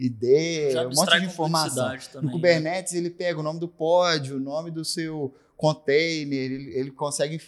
ID, 0.02 0.76
um 0.88 0.96
monte 0.96 1.20
de 1.20 1.26
informação. 1.26 1.98
Também, 2.12 2.26
no 2.26 2.32
Kubernetes, 2.32 2.94
né? 2.94 3.00
ele 3.00 3.10
pega 3.12 3.40
o 3.40 3.44
nome 3.44 3.60
do 3.60 3.68
pod, 3.68 4.34
o 4.34 4.40
nome 4.40 4.72
do 4.72 4.84
seu 4.84 5.34
container, 5.56 6.52
ele, 6.52 6.76
ele 6.76 6.92
consegue 6.92 7.40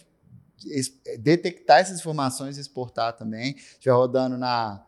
detectar 1.18 1.80
essas 1.80 1.98
informações 1.98 2.56
e 2.56 2.60
exportar 2.60 3.16
também. 3.16 3.56
Se 3.58 3.72
estiver 3.72 3.94
rodando 3.94 4.38
na, 4.38 4.84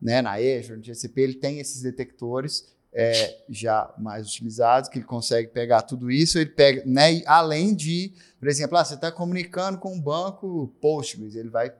né, 0.00 0.22
na 0.22 0.34
Azure, 0.34 0.76
no 0.76 0.84
GCP, 0.84 1.20
ele 1.20 1.34
tem 1.34 1.58
esses 1.58 1.82
detectores 1.82 2.72
é, 2.92 3.42
já 3.48 3.92
mais 3.98 4.26
utilizados, 4.26 4.88
que 4.88 4.98
ele 4.98 5.04
consegue 5.04 5.48
pegar 5.48 5.82
tudo 5.82 6.10
isso. 6.10 6.38
Ele 6.38 6.50
pega, 6.50 6.82
né, 6.86 7.22
além 7.26 7.74
de, 7.74 8.12
por 8.38 8.48
exemplo, 8.48 8.78
ah, 8.78 8.84
você 8.84 8.94
está 8.94 9.10
comunicando 9.10 9.78
com 9.78 9.92
um 9.92 10.00
banco 10.00 10.72
Postgres, 10.80 11.34
ele 11.34 11.50
vai 11.50 11.72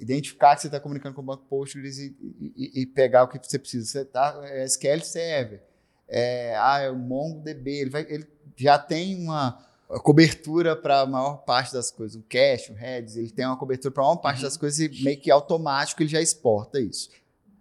identificar 0.00 0.54
que 0.54 0.62
você 0.62 0.68
está 0.68 0.80
comunicando 0.80 1.14
com 1.14 1.20
o 1.20 1.24
banco 1.24 1.44
Postgres 1.44 1.98
e, 1.98 2.16
e, 2.56 2.82
e, 2.82 2.86
pegar 2.86 3.24
o 3.24 3.28
que 3.28 3.38
você 3.38 3.58
precisa. 3.58 3.86
Você 3.86 4.04
tá, 4.04 4.40
é 4.44 4.64
SQL 4.64 5.00
Server, 5.02 5.62
é, 6.08 6.56
ah, 6.56 6.80
é 6.80 6.90
o 6.90 6.96
MongoDB, 6.96 7.80
ele, 7.80 7.90
vai, 7.90 8.06
ele 8.08 8.26
já 8.56 8.78
tem 8.78 9.22
uma 9.22 9.64
cobertura 10.02 10.74
para 10.74 11.00
a 11.00 11.06
maior 11.06 11.38
parte 11.38 11.72
das 11.72 11.90
coisas. 11.90 12.20
O 12.20 12.24
cache, 12.24 12.72
o 12.72 12.74
Redis, 12.74 13.16
ele 13.16 13.30
tem 13.30 13.46
uma 13.46 13.56
cobertura 13.56 13.92
para 13.92 14.02
a 14.02 14.06
maior 14.06 14.16
parte 14.16 14.38
uhum. 14.38 14.44
das 14.44 14.56
coisas 14.56 14.78
e 14.78 15.02
meio 15.02 15.20
que 15.20 15.30
automático 15.30 16.02
ele 16.02 16.10
já 16.10 16.20
exporta 16.20 16.80
isso. 16.80 17.10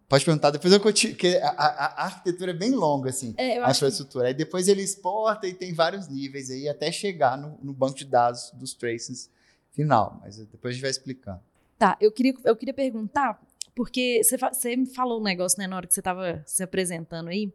Pode 0.10 0.23
perguntar, 0.23 0.51
depois 0.51 0.71
eu 0.71 0.80
continuo, 0.80 1.15
porque 1.15 1.38
a, 1.41 1.49
a, 1.49 1.86
a, 1.86 2.06
arquitetura 2.06 2.51
é 2.51 2.53
bem 2.53 2.71
longa, 2.71 3.10
assim, 3.10 3.34
é, 3.38 3.62
a 3.62 3.71
infraestrutura. 3.71 4.25
Que... 4.25 4.27
Aí 4.30 4.34
depois 4.34 4.69
ele 4.69 4.82
exporta 4.82 5.45
e 5.47 5.53
tem 5.53 5.73
vários 5.73 6.08
níveis 6.08 6.49
aí 6.49 6.69
até 6.69 6.89
chegar 6.93 7.38
no, 7.38 7.58
no 7.62 7.73
banco 7.73 7.97
de 7.97 8.06
dados 8.06 8.51
dos 8.53 8.73
traces 8.73 9.30
final. 9.73 10.17
Mas 10.21 10.38
depois 10.38 10.71
a 10.71 10.73
gente 10.73 10.82
vai 10.82 10.91
explicando. 10.91 11.41
Tá, 11.78 11.98
eu 12.02 12.12
queria, 12.12 12.34
eu 12.44 12.56
queria 12.56 12.74
perguntar, 12.74 13.40
porque 13.76 14.22
você, 14.24 14.38
você 14.38 14.76
me 14.76 14.88
falou 14.88 15.20
um 15.20 15.24
negócio, 15.24 15.60
né, 15.60 15.68
na 15.68 15.76
hora 15.76 15.86
que 15.86 15.94
você 15.94 16.00
estava 16.00 16.42
se 16.46 16.63
apresentando 16.63 17.30
aí, 17.30 17.54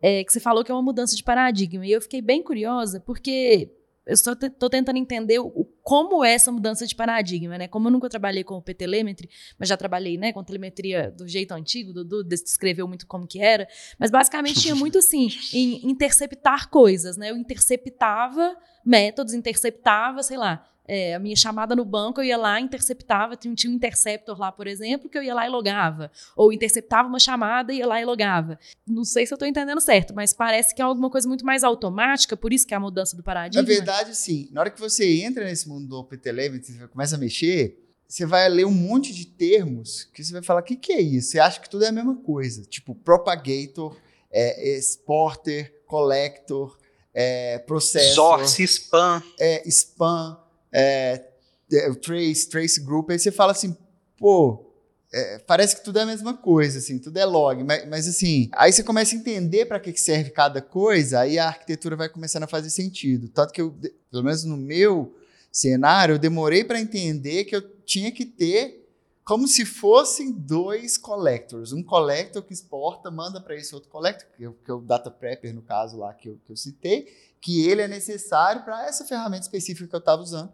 é, 0.00 0.24
que 0.24 0.32
você 0.32 0.40
falou 0.40 0.64
que 0.64 0.70
é 0.70 0.74
uma 0.74 0.82
mudança 0.82 1.14
de 1.14 1.22
paradigma. 1.22 1.86
E 1.86 1.92
eu 1.92 2.00
fiquei 2.00 2.22
bem 2.22 2.42
curiosa, 2.42 3.00
porque 3.00 3.70
eu 4.06 4.14
estou 4.14 4.70
tentando 4.70 4.96
entender 4.96 5.38
o, 5.38 5.68
como 5.82 6.24
é 6.24 6.32
essa 6.32 6.50
mudança 6.50 6.86
de 6.86 6.94
paradigma, 6.94 7.58
né? 7.58 7.68
Como 7.68 7.88
eu 7.88 7.92
nunca 7.92 8.08
trabalhei 8.08 8.42
com 8.42 8.54
o 8.54 8.62
P-telemetry, 8.62 9.28
mas 9.58 9.68
já 9.68 9.76
trabalhei, 9.76 10.16
né, 10.16 10.32
com 10.32 10.42
telemetria 10.42 11.10
do 11.10 11.28
jeito 11.28 11.52
antigo, 11.52 11.92
Dudu 11.92 12.24
descreveu 12.24 12.88
muito 12.88 13.06
como 13.06 13.26
que 13.26 13.38
era, 13.38 13.68
mas 13.98 14.10
basicamente 14.10 14.60
tinha 14.60 14.74
muito 14.74 14.96
assim, 14.98 15.28
em 15.52 15.90
interceptar 15.90 16.70
coisas, 16.70 17.18
né? 17.18 17.30
Eu 17.30 17.36
interceptava 17.36 18.56
métodos, 18.82 19.34
interceptava, 19.34 20.22
sei 20.22 20.38
lá, 20.38 20.66
é, 20.88 21.14
a 21.14 21.18
minha 21.18 21.36
chamada 21.36 21.76
no 21.76 21.84
banco, 21.84 22.22
eu 22.22 22.24
ia 22.24 22.36
lá, 22.38 22.58
interceptava, 22.58 23.36
tinha, 23.36 23.54
tinha 23.54 23.70
um 23.70 23.76
interceptor 23.76 24.38
lá, 24.38 24.50
por 24.50 24.66
exemplo, 24.66 25.06
que 25.10 25.18
eu 25.18 25.22
ia 25.22 25.34
lá 25.34 25.46
e 25.46 25.50
logava. 25.50 26.10
Ou 26.34 26.50
interceptava 26.50 27.06
uma 27.06 27.18
chamada 27.18 27.74
e 27.74 27.76
ia 27.76 27.86
lá 27.86 28.00
e 28.00 28.06
logava. 28.06 28.58
Não 28.86 29.04
sei 29.04 29.26
se 29.26 29.32
eu 29.34 29.36
estou 29.36 29.46
entendendo 29.46 29.82
certo, 29.82 30.14
mas 30.14 30.32
parece 30.32 30.74
que 30.74 30.80
é 30.80 30.84
alguma 30.84 31.10
coisa 31.10 31.28
muito 31.28 31.44
mais 31.44 31.62
automática, 31.62 32.34
por 32.38 32.54
isso 32.54 32.66
que 32.66 32.72
é 32.72 32.76
a 32.78 32.80
mudança 32.80 33.14
do 33.14 33.22
paradigma. 33.22 33.60
Na 33.60 33.68
verdade, 33.68 34.16
sim. 34.16 34.48
Na 34.50 34.62
hora 34.62 34.70
que 34.70 34.80
você 34.80 35.20
entra 35.20 35.44
nesse 35.44 35.68
mundo 35.68 35.86
do 35.86 35.98
OpenTelemetry, 35.98 36.72
você 36.72 36.88
começa 36.88 37.16
a 37.16 37.18
mexer, 37.18 37.84
você 38.08 38.24
vai 38.24 38.48
ler 38.48 38.64
um 38.64 38.70
monte 38.70 39.12
de 39.12 39.26
termos 39.26 40.04
que 40.14 40.24
você 40.24 40.32
vai 40.32 40.42
falar, 40.42 40.60
o 40.60 40.64
que, 40.64 40.74
que 40.74 40.94
é 40.94 41.02
isso? 41.02 41.32
Você 41.32 41.38
acha 41.38 41.60
que 41.60 41.68
tudo 41.68 41.84
é 41.84 41.88
a 41.88 41.92
mesma 41.92 42.16
coisa. 42.16 42.62
Tipo, 42.62 42.94
propagator, 42.94 43.94
é, 44.30 44.78
exporter, 44.78 45.82
collector, 45.86 46.78
é, 47.12 47.58
processor... 47.58 48.38
Source, 48.38 48.62
spam. 48.62 49.22
É, 49.38 49.68
spam 49.68 50.47
é, 50.72 51.24
é, 51.72 51.94
Trace, 51.94 52.48
Trace 52.48 52.80
Group, 52.80 53.10
aí 53.10 53.18
você 53.18 53.30
fala 53.30 53.52
assim, 53.52 53.76
pô, 54.16 54.68
é, 55.12 55.38
parece 55.38 55.76
que 55.76 55.84
tudo 55.84 55.98
é 55.98 56.02
a 56.02 56.06
mesma 56.06 56.36
coisa, 56.36 56.78
assim, 56.78 56.98
tudo 56.98 57.16
é 57.18 57.24
log, 57.24 57.62
mas, 57.64 57.88
mas 57.88 58.08
assim, 58.08 58.50
aí 58.52 58.72
você 58.72 58.82
começa 58.82 59.14
a 59.14 59.18
entender 59.18 59.66
para 59.66 59.80
que, 59.80 59.92
que 59.92 60.00
serve 60.00 60.30
cada 60.30 60.60
coisa, 60.60 61.20
aí 61.20 61.38
a 61.38 61.46
arquitetura 61.46 61.96
vai 61.96 62.08
começando 62.08 62.42
a 62.42 62.48
fazer 62.48 62.70
sentido. 62.70 63.28
Tanto 63.28 63.52
que 63.52 63.60
eu, 63.60 63.74
pelo 64.10 64.24
menos 64.24 64.44
no 64.44 64.56
meu 64.56 65.14
cenário, 65.50 66.14
eu 66.14 66.18
demorei 66.18 66.62
para 66.62 66.80
entender 66.80 67.44
que 67.44 67.56
eu 67.56 67.62
tinha 67.84 68.12
que 68.12 68.26
ter 68.26 68.87
como 69.28 69.46
se 69.46 69.66
fossem 69.66 70.32
dois 70.32 70.96
collectors. 70.96 71.70
Um 71.70 71.82
collector 71.82 72.42
que 72.42 72.54
exporta, 72.54 73.10
manda 73.10 73.42
para 73.42 73.54
esse 73.54 73.74
outro 73.74 73.90
collector, 73.90 74.26
que, 74.34 74.42
é, 74.42 74.50
que 74.50 74.70
é 74.70 74.72
o 74.72 74.80
data 74.80 75.10
prepper, 75.10 75.54
no 75.54 75.60
caso 75.60 75.98
lá 75.98 76.14
que 76.14 76.30
eu, 76.30 76.40
que 76.46 76.50
eu 76.50 76.56
citei, 76.56 77.14
que 77.38 77.68
ele 77.68 77.82
é 77.82 77.86
necessário 77.86 78.64
para 78.64 78.86
essa 78.86 79.04
ferramenta 79.04 79.42
específica 79.42 79.86
que 79.86 79.94
eu 79.94 79.98
estava 79.98 80.22
usando 80.22 80.50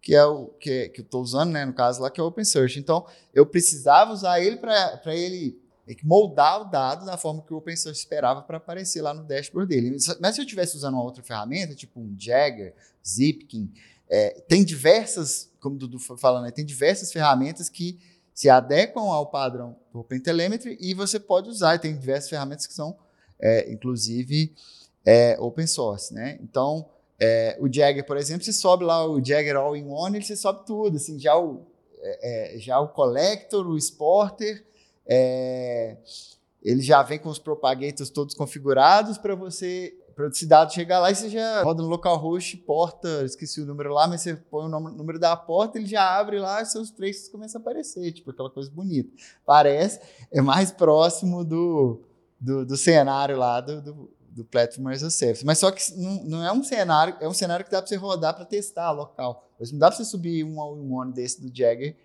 que 0.00 0.16
é 0.16 0.24
o 0.24 0.46
que, 0.46 0.88
que 0.88 1.00
eu 1.00 1.04
estou 1.04 1.22
usando, 1.22 1.52
né, 1.52 1.64
no 1.64 1.72
caso 1.72 2.02
lá, 2.02 2.10
que 2.10 2.20
é 2.20 2.24
o 2.24 2.26
Open 2.26 2.44
Search. 2.44 2.76
Então, 2.76 3.06
eu 3.32 3.46
precisava 3.46 4.12
usar 4.12 4.40
ele 4.40 4.56
para 4.56 5.00
ele 5.06 5.56
moldar 6.02 6.60
o 6.60 6.64
dado 6.64 7.06
da 7.06 7.16
forma 7.16 7.42
que 7.42 7.54
o 7.54 7.56
Open 7.56 7.76
Source 7.76 8.00
esperava 8.00 8.42
para 8.42 8.56
aparecer 8.56 9.00
lá 9.00 9.14
no 9.14 9.22
dashboard 9.22 9.68
dele. 9.68 9.96
Mas 10.20 10.34
se 10.34 10.40
eu 10.40 10.44
estivesse 10.44 10.76
usando 10.76 10.94
uma 10.94 11.04
outra 11.04 11.22
ferramenta, 11.22 11.76
tipo 11.76 12.00
um 12.00 12.16
Jagger, 12.18 12.74
Zipkin, 13.06 13.72
é, 14.08 14.40
tem 14.48 14.64
diversas, 14.64 15.50
como 15.60 15.76
o 15.76 15.78
Dudu 15.78 15.98
falando, 15.98 16.44
né, 16.44 16.50
tem 16.50 16.64
diversas 16.64 17.12
ferramentas 17.12 17.68
que 17.68 17.98
se 18.42 18.50
adequam 18.50 19.02
ao 19.02 19.26
padrão 19.26 19.76
do 19.92 20.00
OpenTelemetry 20.00 20.76
e 20.80 20.94
você 20.94 21.20
pode 21.20 21.48
usar. 21.48 21.76
E 21.76 21.78
tem 21.78 21.96
diversas 21.96 22.28
ferramentas 22.28 22.66
que 22.66 22.74
são, 22.74 22.98
é, 23.38 23.70
inclusive, 23.70 24.52
é, 25.06 25.36
open 25.38 25.64
source. 25.64 26.12
Né? 26.12 26.40
Então, 26.42 26.84
é, 27.20 27.56
o 27.60 27.72
Jagger, 27.72 28.04
por 28.04 28.16
exemplo, 28.16 28.42
você 28.42 28.52
sobe 28.52 28.82
lá 28.82 29.06
o 29.06 29.24
Jagger 29.24 29.54
All-in-One, 29.54 30.16
ele 30.16 30.24
você 30.24 30.34
sobe 30.34 30.66
tudo, 30.66 30.96
assim, 30.96 31.20
já 31.20 31.38
o, 31.38 31.64
é, 32.00 32.56
é, 32.56 32.58
já 32.58 32.80
o 32.80 32.88
Collector, 32.88 33.64
o 33.64 33.78
Sporter, 33.78 34.64
é, 35.06 35.96
ele 36.64 36.82
já 36.82 37.00
vem 37.04 37.20
com 37.20 37.28
os 37.28 37.38
propagators 37.38 38.10
todos 38.10 38.34
configurados 38.34 39.18
para 39.18 39.36
você, 39.36 39.94
dado 40.46 40.72
chegar 40.72 41.00
lá 41.00 41.10
e 41.10 41.14
você 41.14 41.28
já 41.28 41.62
roda 41.62 41.82
no 41.82 41.88
localhost, 41.88 42.56
porta, 42.58 43.22
esqueci 43.24 43.60
o 43.60 43.66
número 43.66 43.92
lá, 43.92 44.06
mas 44.06 44.20
você 44.20 44.34
põe 44.34 44.64
o 44.64 44.68
número 44.68 45.18
da 45.18 45.36
porta, 45.36 45.78
ele 45.78 45.86
já 45.86 46.18
abre 46.18 46.38
lá 46.38 46.62
e 46.62 46.66
seus 46.66 46.90
traces 46.90 47.28
começam 47.28 47.60
a 47.60 47.62
aparecer, 47.62 48.12
tipo 48.12 48.30
aquela 48.30 48.50
coisa 48.50 48.70
bonita. 48.70 49.10
Parece, 49.44 50.00
é 50.30 50.40
mais 50.40 50.70
próximo 50.70 51.44
do, 51.44 52.02
do, 52.40 52.64
do 52.64 52.76
cenário 52.76 53.36
lá 53.36 53.60
do, 53.60 53.80
do 53.80 54.10
do 54.34 54.44
Platform 54.44 54.88
as 54.88 55.02
a 55.02 55.10
Service. 55.10 55.44
Mas 55.44 55.58
só 55.58 55.70
que 55.70 55.82
não, 55.96 56.24
não, 56.24 56.44
é 56.44 56.52
um 56.52 56.64
cenário, 56.64 57.16
é 57.20 57.28
um 57.28 57.34
cenário 57.34 57.64
que 57.64 57.70
dá 57.70 57.80
para 57.80 57.88
você 57.88 57.96
rodar 57.96 58.34
para 58.34 58.44
testar 58.44 58.90
local. 58.90 59.46
Mas 59.58 59.70
não 59.70 59.78
dá 59.78 59.88
para 59.88 59.96
você 59.96 60.04
subir 60.04 60.44
um 60.44 60.60
all-in-one 60.60 61.12
desse 61.12 61.40
do 61.40 61.54
Jagger 61.54 61.96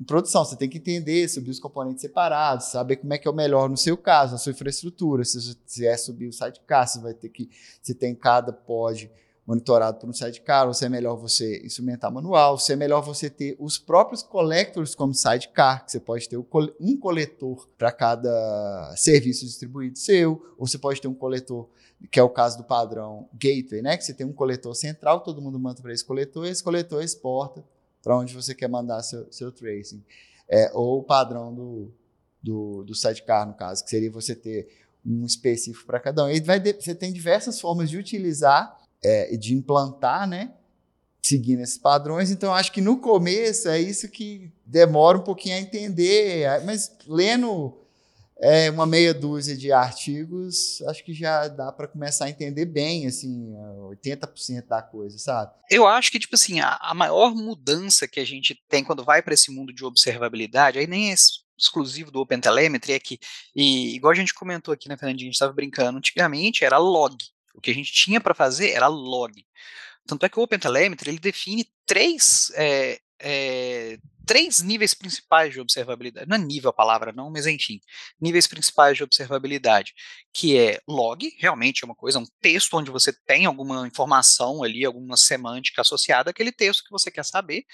em 0.00 0.04
produção. 0.04 0.44
Você 0.44 0.56
tem 0.56 0.68
que 0.68 0.78
entender, 0.78 1.28
subir 1.28 1.50
os 1.50 1.60
componentes 1.60 2.00
separados, 2.00 2.66
saber 2.66 2.96
como 2.96 3.12
é 3.12 3.18
que 3.18 3.28
é 3.28 3.30
o 3.30 3.34
melhor 3.34 3.68
no 3.68 3.76
seu 3.76 3.96
caso, 3.96 4.32
na 4.32 4.38
sua 4.38 4.52
infraestrutura. 4.52 5.24
Se 5.24 5.56
você 5.66 5.86
é 5.86 5.96
subir 5.96 6.26
o 6.26 6.32
sidecar, 6.32 6.88
você 6.88 6.98
vai 6.98 7.12
ter 7.12 7.28
que, 7.28 7.50
se 7.82 7.94
tem 7.94 8.14
cada 8.14 8.52
pod 8.52 9.10
monitorado 9.46 9.98
por 9.98 10.08
um 10.08 10.12
sidecar, 10.12 10.68
ou 10.68 10.74
se 10.74 10.84
é 10.84 10.88
melhor 10.88 11.16
você 11.16 11.60
instrumentar 11.64 12.12
manual, 12.12 12.56
se 12.56 12.72
é 12.72 12.76
melhor 12.76 13.02
você 13.02 13.28
ter 13.28 13.56
os 13.58 13.78
próprios 13.78 14.22
collectors 14.22 14.94
como 14.94 15.12
sidecar, 15.12 15.84
que 15.84 15.90
você 15.90 15.98
pode 15.98 16.28
ter 16.28 16.36
um 16.36 16.96
coletor 16.96 17.68
para 17.76 17.90
cada 17.90 18.94
serviço 18.96 19.44
distribuído 19.44 19.98
seu, 19.98 20.54
ou 20.56 20.68
você 20.68 20.78
pode 20.78 21.00
ter 21.00 21.08
um 21.08 21.14
coletor, 21.14 21.68
que 22.12 22.20
é 22.20 22.22
o 22.22 22.28
caso 22.28 22.58
do 22.58 22.64
padrão 22.64 23.28
gateway, 23.34 23.82
né? 23.82 23.96
Que 23.96 24.04
você 24.04 24.14
tem 24.14 24.24
um 24.24 24.32
coletor 24.32 24.74
central, 24.74 25.20
todo 25.20 25.42
mundo 25.42 25.58
manda 25.58 25.82
para 25.82 25.92
esse 25.92 26.04
coletor, 26.04 26.46
esse 26.46 26.62
coletor 26.62 27.02
exporta 27.02 27.64
para 28.02 28.16
onde 28.16 28.34
você 28.34 28.54
quer 28.54 28.68
mandar 28.68 29.02
seu, 29.02 29.30
seu 29.32 29.52
tracing. 29.52 30.02
É, 30.48 30.70
ou 30.74 30.98
o 30.98 31.02
padrão 31.02 31.54
do, 31.54 31.92
do, 32.42 32.82
do 32.84 32.94
sidecar, 32.94 33.46
no 33.46 33.54
caso, 33.54 33.84
que 33.84 33.90
seria 33.90 34.10
você 34.10 34.34
ter 34.34 34.68
um 35.04 35.24
específico 35.24 35.86
para 35.86 36.00
cada 36.00 36.24
um. 36.24 36.30
E 36.30 36.40
vai 36.40 36.60
você 36.60 36.94
tem 36.94 37.12
diversas 37.12 37.60
formas 37.60 37.88
de 37.88 37.96
utilizar 37.96 38.80
é, 39.02 39.36
de 39.36 39.54
implantar, 39.54 40.28
né? 40.28 40.52
Seguindo 41.22 41.60
esses 41.60 41.78
padrões. 41.78 42.30
Então, 42.30 42.54
acho 42.54 42.72
que 42.72 42.80
no 42.80 42.98
começo 42.98 43.68
é 43.68 43.78
isso 43.78 44.08
que 44.08 44.52
demora 44.64 45.18
um 45.18 45.22
pouquinho 45.22 45.56
a 45.56 45.60
entender. 45.60 46.46
Mas 46.64 46.96
lendo 47.06 47.74
é, 48.42 48.70
uma 48.70 48.86
meia 48.86 49.12
dúzia 49.12 49.54
de 49.54 49.70
artigos, 49.70 50.80
acho 50.88 51.04
que 51.04 51.12
já 51.12 51.46
dá 51.46 51.70
para 51.70 51.86
começar 51.86 52.24
a 52.24 52.30
entender 52.30 52.64
bem, 52.64 53.06
assim, 53.06 53.54
80% 53.90 54.66
da 54.66 54.80
coisa, 54.80 55.18
sabe? 55.18 55.52
Eu 55.70 55.86
acho 55.86 56.10
que, 56.10 56.18
tipo 56.18 56.34
assim, 56.34 56.58
a, 56.60 56.78
a 56.80 56.94
maior 56.94 57.34
mudança 57.34 58.08
que 58.08 58.18
a 58.18 58.24
gente 58.24 58.58
tem 58.68 58.82
quando 58.82 59.04
vai 59.04 59.20
para 59.20 59.34
esse 59.34 59.50
mundo 59.50 59.74
de 59.74 59.84
observabilidade, 59.84 60.78
aí 60.78 60.86
nem 60.86 61.10
é 61.10 61.14
exclusivo 61.58 62.10
do 62.10 62.20
OpenTelemetry, 62.20 62.94
é 62.94 62.98
que, 62.98 63.20
e, 63.54 63.94
igual 63.94 64.12
a 64.12 64.16
gente 64.16 64.32
comentou 64.32 64.72
aqui, 64.72 64.88
né, 64.88 64.96
Fernandinho, 64.96 65.26
a 65.26 65.30
gente 65.30 65.34
estava 65.34 65.52
brincando, 65.52 65.98
antigamente 65.98 66.64
era 66.64 66.78
log. 66.78 67.16
O 67.54 67.60
que 67.60 67.70
a 67.70 67.74
gente 67.74 67.92
tinha 67.92 68.20
para 68.20 68.34
fazer 68.34 68.70
era 68.70 68.86
log. 68.86 69.44
Tanto 70.06 70.24
é 70.24 70.28
que 70.30 70.40
o 70.40 70.42
OpenTelemetry 70.42 71.10
ele 71.10 71.18
define 71.18 71.68
três, 71.84 72.50
é, 72.54 72.98
é, 73.18 73.98
três 74.26 74.62
níveis 74.62 74.94
principais 74.94 75.52
de 75.52 75.60
observabilidade. 75.60 76.28
Não 76.28 76.36
é 76.36 76.38
nível 76.38 76.70
a 76.70 76.72
palavra, 76.72 77.12
não, 77.12 77.30
mas 77.30 77.46
enfim, 77.46 77.80
níveis 78.20 78.46
principais 78.46 78.96
de 78.96 79.04
observabilidade, 79.04 79.92
que 80.32 80.58
é 80.58 80.80
log, 80.88 81.28
realmente 81.38 81.84
é 81.84 81.86
uma 81.86 81.94
coisa, 81.94 82.18
um 82.18 82.26
texto 82.40 82.76
onde 82.76 82.90
você 82.90 83.12
tem 83.26 83.46
alguma 83.46 83.86
informação 83.86 84.62
ali, 84.62 84.84
alguma 84.84 85.16
semântica 85.16 85.82
associada 85.82 86.30
àquele 86.30 86.52
texto 86.52 86.84
que 86.84 86.90
você 86.90 87.10
quer 87.10 87.24
saber. 87.24 87.64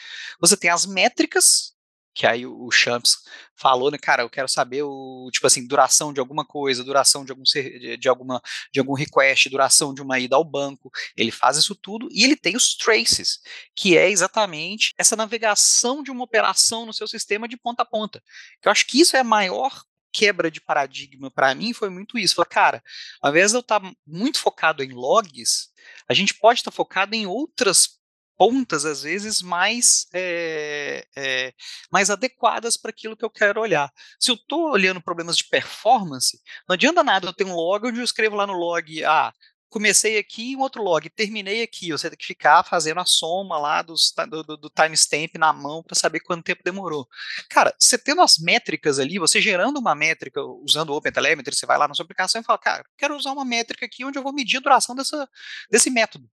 Você 0.40 0.56
tem 0.56 0.70
as 0.70 0.86
métricas, 0.86 1.75
que 2.16 2.26
aí 2.26 2.46
o 2.46 2.70
Champs 2.70 3.18
falou, 3.54 3.90
né, 3.90 3.98
cara, 3.98 4.22
eu 4.22 4.30
quero 4.30 4.48
saber 4.48 4.82
o, 4.82 5.28
tipo 5.30 5.46
assim, 5.46 5.66
duração 5.66 6.14
de 6.14 6.18
alguma 6.18 6.46
coisa, 6.46 6.82
duração 6.82 7.26
de 7.26 7.30
algum, 7.30 7.42
de, 7.42 8.08
alguma, 8.08 8.42
de 8.72 8.80
algum 8.80 8.94
request, 8.94 9.50
duração 9.50 9.92
de 9.92 10.00
uma 10.00 10.18
ida 10.18 10.34
ao 10.34 10.42
banco, 10.42 10.90
ele 11.14 11.30
faz 11.30 11.58
isso 11.58 11.74
tudo, 11.74 12.08
e 12.10 12.24
ele 12.24 12.34
tem 12.34 12.56
os 12.56 12.74
traces, 12.74 13.38
que 13.74 13.98
é 13.98 14.08
exatamente 14.08 14.94
essa 14.96 15.14
navegação 15.14 16.02
de 16.02 16.10
uma 16.10 16.24
operação 16.24 16.86
no 16.86 16.92
seu 16.94 17.06
sistema 17.06 17.46
de 17.46 17.58
ponta 17.58 17.82
a 17.82 17.86
ponta, 17.86 18.22
que 18.62 18.68
eu 18.68 18.72
acho 18.72 18.86
que 18.86 18.98
isso 18.98 19.14
é 19.14 19.20
a 19.20 19.24
maior 19.24 19.84
quebra 20.10 20.50
de 20.50 20.62
paradigma 20.62 21.30
para 21.30 21.54
mim 21.54 21.74
foi 21.74 21.90
muito 21.90 22.16
isso. 22.16 22.36
Falei, 22.36 22.48
cara, 22.48 22.82
ao 23.20 23.30
invés 23.30 23.50
de 23.50 23.58
eu 23.58 23.60
estar 23.60 23.80
tá 23.80 23.92
muito 24.06 24.38
focado 24.38 24.82
em 24.82 24.92
logs, 24.92 25.68
a 26.08 26.14
gente 26.14 26.32
pode 26.32 26.60
estar 26.60 26.70
tá 26.70 26.74
focado 26.74 27.14
em 27.14 27.26
outras 27.26 27.95
pontas, 28.36 28.84
às 28.84 29.02
vezes, 29.02 29.42
mais, 29.42 30.06
é, 30.12 31.06
é, 31.16 31.54
mais 31.90 32.10
adequadas 32.10 32.76
para 32.76 32.90
aquilo 32.90 33.16
que 33.16 33.24
eu 33.24 33.30
quero 33.30 33.60
olhar. 33.60 33.90
Se 34.18 34.30
eu 34.30 34.34
estou 34.34 34.70
olhando 34.70 35.00
problemas 35.00 35.36
de 35.36 35.44
performance, 35.44 36.40
não 36.68 36.74
adianta 36.74 37.02
nada 37.02 37.26
eu 37.26 37.32
ter 37.32 37.44
um 37.44 37.54
log 37.54 37.86
onde 37.86 37.98
eu 37.98 38.04
escrevo 38.04 38.36
lá 38.36 38.46
no 38.46 38.52
log, 38.52 39.04
ah, 39.04 39.32
comecei 39.68 40.18
aqui 40.18 40.56
um 40.56 40.60
outro 40.60 40.82
log, 40.82 41.08
terminei 41.10 41.62
aqui, 41.62 41.90
você 41.92 42.08
tem 42.08 42.16
que 42.16 42.26
ficar 42.26 42.62
fazendo 42.64 43.00
a 43.00 43.04
soma 43.04 43.58
lá 43.58 43.82
dos, 43.82 44.12
do, 44.28 44.42
do, 44.42 44.56
do 44.56 44.70
timestamp 44.70 45.34
na 45.36 45.52
mão 45.52 45.82
para 45.82 45.94
saber 45.94 46.20
quanto 46.20 46.44
tempo 46.44 46.62
demorou. 46.64 47.06
Cara, 47.50 47.74
você 47.78 47.98
tendo 47.98 48.22
as 48.22 48.38
métricas 48.38 48.98
ali, 48.98 49.18
você 49.18 49.40
gerando 49.40 49.78
uma 49.78 49.94
métrica 49.94 50.40
usando 50.42 50.90
o 50.90 50.96
OpenTelemetry, 50.96 51.54
você 51.54 51.66
vai 51.66 51.78
lá 51.78 51.88
na 51.88 51.94
sua 51.94 52.04
aplicação 52.04 52.40
e 52.40 52.44
fala, 52.44 52.58
cara, 52.58 52.84
quero 52.96 53.16
usar 53.16 53.32
uma 53.32 53.44
métrica 53.44 53.86
aqui 53.86 54.04
onde 54.04 54.18
eu 54.18 54.22
vou 54.22 54.32
medir 54.32 54.58
a 54.58 54.60
duração 54.60 54.94
dessa, 54.94 55.28
desse 55.70 55.90
método. 55.90 56.28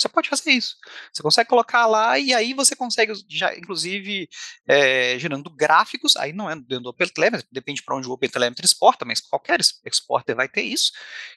Você 0.00 0.08
pode 0.08 0.30
fazer 0.30 0.52
isso. 0.52 0.76
Você 1.12 1.22
consegue 1.22 1.50
colocar 1.50 1.86
lá 1.86 2.18
e 2.18 2.32
aí 2.32 2.54
você 2.54 2.74
consegue, 2.74 3.12
já, 3.28 3.54
inclusive, 3.54 4.28
é, 4.66 5.18
gerando 5.18 5.50
gráficos. 5.50 6.16
Aí 6.16 6.32
não 6.32 6.48
é 6.48 6.56
dentro 6.56 6.84
do 6.84 6.88
OpenTelemetry, 6.88 7.46
depende 7.52 7.82
para 7.82 7.96
onde 7.96 8.08
o 8.08 8.12
OpenTelemetry 8.12 8.64
exporta, 8.64 9.04
mas 9.04 9.20
qualquer 9.20 9.60
exporter 9.84 10.34
vai 10.34 10.48
ter 10.48 10.62
isso. 10.62 10.90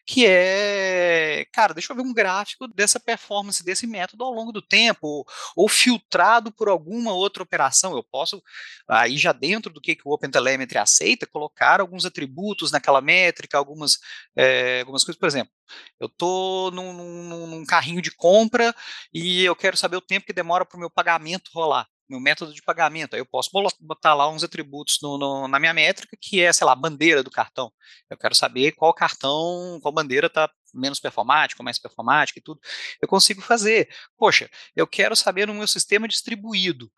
Que 0.06 0.26
é, 0.26 1.45
cara, 1.52 1.73
deixa 1.73 1.91
eu 1.91 1.97
ver 1.97 2.04
um 2.04 2.13
gráfico 2.13 2.65
dessa 2.69 3.02
performance 3.02 3.63
desse 3.65 3.86
método 3.86 4.23
ao 4.23 4.32
longo 4.32 4.54
do 4.54 4.62
tempo, 4.62 5.08
ou, 5.08 5.26
ou 5.58 5.67
filtrado 5.67 6.49
por 6.49 6.69
alguma 6.69 7.12
outra 7.12 7.43
operação. 7.43 7.93
Eu 7.97 8.04
posso, 8.04 8.41
aí 8.88 9.17
já 9.17 9.34
dentro 9.34 9.73
do 9.73 9.82
que, 9.82 9.93
que 9.93 10.08
o 10.08 10.13
OpenTelemetry 10.13 10.78
aceita, 10.78 11.28
colocar 11.28 11.82
alguns 11.82 12.06
atributos 12.06 12.71
naquela 12.71 13.02
métrica, 13.02 13.58
algumas, 13.58 13.97
é, 14.38 14.80
algumas 14.80 15.04
coisas. 15.04 15.19
Por 15.19 15.28
exemplo, 15.28 15.52
eu 16.00 16.08
estou 16.08 16.72
num, 16.72 16.94
num, 16.94 17.48
num, 17.48 17.66
carrinho 17.66 18.02
de 18.02 18.12
compra 18.12 18.76
e 19.14 19.44
eu 19.44 19.56
quero 19.56 19.78
saber 19.78 19.98
o 19.98 20.02
tempo 20.02 20.26
que 20.26 20.34
demora 20.34 20.66
para 20.66 20.78
o 20.78 20.80
meu 20.80 20.90
pagamento 20.90 21.52
rolar, 21.54 21.88
meu 22.10 22.20
método 22.20 22.54
de 22.54 22.62
pagamento. 22.62 23.14
Aí 23.14 23.22
eu 23.22 23.26
posso 23.26 23.50
botar 23.80 24.14
lá 24.14 24.30
uns 24.30 24.44
atributos 24.44 25.00
no, 25.02 25.18
no, 25.18 25.48
na 25.48 25.60
minha 25.60 25.74
métrica, 25.74 26.18
que 26.20 26.42
é, 26.42 26.52
sei 26.52 26.66
lá, 26.66 26.76
bandeira 26.76 27.24
do 27.24 27.32
cartão. 27.32 27.72
Eu 28.10 28.18
quero 28.18 28.36
saber 28.36 28.74
qual 28.74 28.94
cartão, 28.94 29.80
qual 29.82 29.94
bandeira 29.94 30.28
está 30.28 30.50
menos 30.74 31.00
performática, 31.00 31.64
mais 31.64 31.78
performática 31.80 32.40
e 32.40 32.42
tudo. 32.42 32.60
Eu 33.02 33.08
consigo 33.08 33.42
fazer. 33.42 33.88
Poxa, 34.18 34.50
eu 34.76 34.88
quero 34.88 35.16
saber 35.16 35.48
no 35.48 35.54
meu 35.54 35.68
sistema 35.68 36.08
distribuído. 36.08 36.92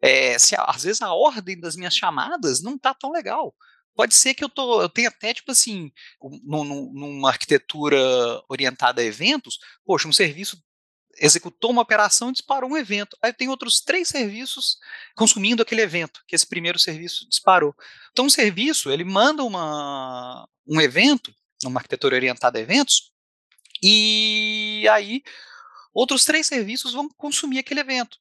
É, 0.00 0.38
se 0.38 0.54
às 0.58 0.82
vezes 0.82 1.00
a 1.02 1.12
ordem 1.12 1.58
das 1.58 1.76
minhas 1.76 1.94
chamadas 1.94 2.62
não 2.62 2.74
está 2.74 2.92
tão 2.94 3.10
legal. 3.10 3.54
Pode 3.94 4.14
ser 4.14 4.34
que 4.34 4.42
eu, 4.42 4.48
tô, 4.48 4.80
eu 4.80 4.88
tenha 4.88 5.08
até, 5.08 5.34
tipo 5.34 5.52
assim, 5.52 5.92
numa 6.44 7.28
arquitetura 7.28 7.98
orientada 8.48 9.02
a 9.02 9.04
eventos, 9.04 9.58
poxa, 9.84 10.08
um 10.08 10.12
serviço 10.12 10.62
executou 11.18 11.70
uma 11.70 11.82
operação 11.82 12.30
e 12.30 12.32
disparou 12.32 12.70
um 12.70 12.76
evento. 12.76 13.16
Aí 13.22 13.32
tem 13.32 13.48
outros 13.48 13.80
três 13.80 14.08
serviços 14.08 14.78
consumindo 15.14 15.62
aquele 15.62 15.82
evento, 15.82 16.22
que 16.26 16.34
esse 16.34 16.46
primeiro 16.46 16.78
serviço 16.78 17.28
disparou. 17.28 17.74
Então, 18.12 18.24
um 18.24 18.30
serviço, 18.30 18.90
ele 18.90 19.04
manda 19.04 19.44
uma, 19.44 20.48
um 20.66 20.80
evento, 20.80 21.34
numa 21.62 21.80
arquitetura 21.80 22.16
orientada 22.16 22.58
a 22.58 22.62
eventos, 22.62 23.12
e 23.82 24.86
aí 24.90 25.22
outros 25.92 26.24
três 26.24 26.46
serviços 26.46 26.92
vão 26.92 27.08
consumir 27.10 27.58
aquele 27.58 27.80
evento. 27.80 28.18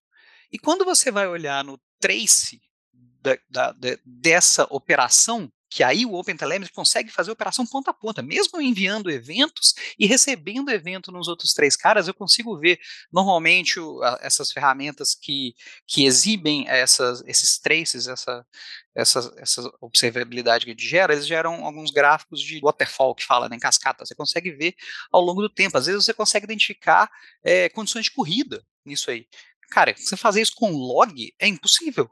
E 0.51 0.59
quando 0.59 0.83
você 0.83 1.11
vai 1.11 1.27
olhar 1.27 1.63
no 1.63 1.79
trace 1.99 2.61
da, 2.93 3.37
da, 3.49 3.75
dessa 4.03 4.67
operação, 4.69 5.51
que 5.71 5.83
aí 5.83 6.05
o 6.05 6.13
OpenTelemetry 6.15 6.73
consegue 6.73 7.09
fazer 7.09 7.31
operação 7.31 7.65
ponta 7.65 7.91
a 7.91 7.93
ponta, 7.93 8.21
mesmo 8.21 8.61
enviando 8.61 9.09
eventos 9.09 9.73
e 9.97 10.05
recebendo 10.05 10.69
evento 10.69 11.13
nos 11.13 11.29
outros 11.29 11.53
três 11.53 11.77
caras, 11.77 12.09
eu 12.09 12.13
consigo 12.13 12.59
ver 12.59 12.77
normalmente 13.11 13.79
o, 13.79 14.03
a, 14.03 14.19
essas 14.21 14.51
ferramentas 14.51 15.15
que, 15.15 15.55
que 15.87 16.05
exibem 16.05 16.67
essas, 16.67 17.23
esses 17.25 17.57
traces, 17.57 18.07
essa, 18.09 18.45
essa, 18.93 19.33
essa 19.37 19.71
observabilidade 19.79 20.65
que 20.65 20.71
a 20.71 20.73
gente 20.73 20.85
gera, 20.85 21.13
eles 21.13 21.25
geram 21.25 21.65
alguns 21.65 21.89
gráficos 21.89 22.41
de 22.41 22.59
waterfall 22.59 23.15
que 23.15 23.23
fala 23.23 23.47
né, 23.47 23.55
em 23.55 23.59
cascata, 23.59 24.05
você 24.05 24.13
consegue 24.13 24.51
ver 24.51 24.75
ao 25.09 25.21
longo 25.21 25.41
do 25.41 25.49
tempo, 25.49 25.77
às 25.77 25.85
vezes 25.85 26.03
você 26.03 26.13
consegue 26.13 26.43
identificar 26.43 27.09
é, 27.41 27.69
condições 27.69 28.05
de 28.05 28.11
corrida 28.11 28.61
nisso 28.85 29.09
aí. 29.09 29.25
Cara, 29.71 29.95
você 29.97 30.17
fazer 30.17 30.41
isso 30.41 30.53
com 30.53 30.69
log 30.71 31.33
é 31.39 31.47
impossível. 31.47 32.09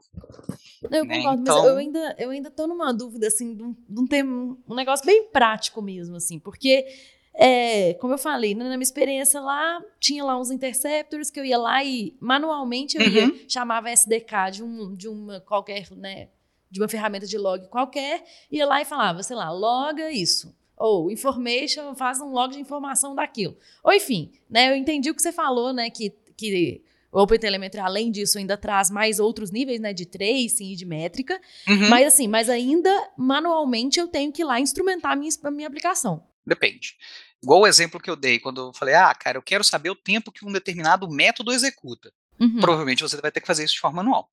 Eu 0.82 1.04
né? 1.04 1.18
concordo, 1.18 1.42
então... 1.42 1.58
mas 1.58 1.66
eu 1.66 1.76
ainda, 1.76 2.16
eu 2.18 2.30
ainda 2.30 2.50
tô 2.50 2.66
numa 2.66 2.90
dúvida, 2.90 3.26
assim, 3.26 3.54
de 3.54 3.62
um, 3.62 3.76
de 3.86 4.00
um, 4.00 4.06
tema, 4.06 4.56
um 4.66 4.74
negócio 4.74 5.04
bem 5.04 5.24
prático 5.24 5.82
mesmo, 5.82 6.16
assim, 6.16 6.38
porque, 6.38 6.86
é, 7.34 7.92
como 8.00 8.14
eu 8.14 8.18
falei, 8.18 8.54
né, 8.54 8.64
na 8.64 8.70
minha 8.70 8.82
experiência 8.82 9.42
lá, 9.42 9.78
tinha 10.00 10.24
lá 10.24 10.40
uns 10.40 10.50
interceptors 10.50 11.30
que 11.30 11.38
eu 11.38 11.44
ia 11.44 11.58
lá 11.58 11.84
e 11.84 12.16
manualmente 12.18 12.96
eu 12.96 13.06
ia, 13.06 13.26
uhum. 13.26 13.38
chamava 13.46 13.90
SDK 13.90 14.52
de, 14.52 14.62
um, 14.62 14.96
de 14.96 15.06
uma 15.06 15.38
qualquer, 15.40 15.86
né, 15.90 16.28
de 16.70 16.80
uma 16.80 16.88
ferramenta 16.88 17.26
de 17.26 17.36
log 17.36 17.68
qualquer, 17.68 18.24
ia 18.50 18.64
lá 18.64 18.80
e 18.80 18.86
falava, 18.86 19.22
sei 19.22 19.36
lá, 19.36 19.52
loga 19.52 20.10
isso 20.10 20.58
ou 20.78 21.10
information, 21.10 21.94
faz 21.94 22.22
um 22.22 22.32
log 22.32 22.54
de 22.54 22.58
informação 22.58 23.14
daquilo. 23.14 23.54
Ou 23.84 23.92
enfim, 23.92 24.32
né, 24.48 24.70
eu 24.70 24.76
entendi 24.76 25.10
o 25.10 25.14
que 25.14 25.20
você 25.20 25.30
falou, 25.30 25.74
né, 25.74 25.90
que, 25.90 26.08
que 26.34 26.82
o 27.12 27.22
OpenTelemetry, 27.22 27.80
além 27.80 28.10
disso, 28.10 28.38
ainda 28.38 28.56
traz 28.56 28.90
mais 28.90 29.18
outros 29.18 29.50
níveis, 29.50 29.80
né, 29.80 29.92
de 29.92 30.06
tracing 30.06 30.72
e 30.72 30.76
de 30.76 30.84
métrica. 30.84 31.40
Uhum. 31.66 31.88
Mas 31.88 32.06
assim, 32.06 32.28
mas 32.28 32.48
ainda 32.48 32.90
manualmente 33.16 33.98
eu 33.98 34.08
tenho 34.08 34.32
que 34.32 34.42
ir 34.42 34.44
lá 34.44 34.60
instrumentar 34.60 35.12
a 35.12 35.16
minha, 35.16 35.32
a 35.42 35.50
minha 35.50 35.68
aplicação. 35.68 36.24
Depende. 36.46 36.96
Igual 37.42 37.60
o 37.60 37.66
exemplo 37.66 38.00
que 38.00 38.10
eu 38.10 38.16
dei, 38.16 38.38
quando 38.38 38.68
eu 38.68 38.72
falei, 38.74 38.94
ah, 38.94 39.14
cara, 39.14 39.38
eu 39.38 39.42
quero 39.42 39.64
saber 39.64 39.90
o 39.90 39.96
tempo 39.96 40.30
que 40.30 40.44
um 40.44 40.52
determinado 40.52 41.08
método 41.08 41.52
executa. 41.52 42.12
Uhum. 42.38 42.60
Provavelmente 42.60 43.02
você 43.02 43.20
vai 43.20 43.32
ter 43.32 43.40
que 43.40 43.46
fazer 43.46 43.64
isso 43.64 43.74
de 43.74 43.80
forma 43.80 44.02
manual. 44.02 44.30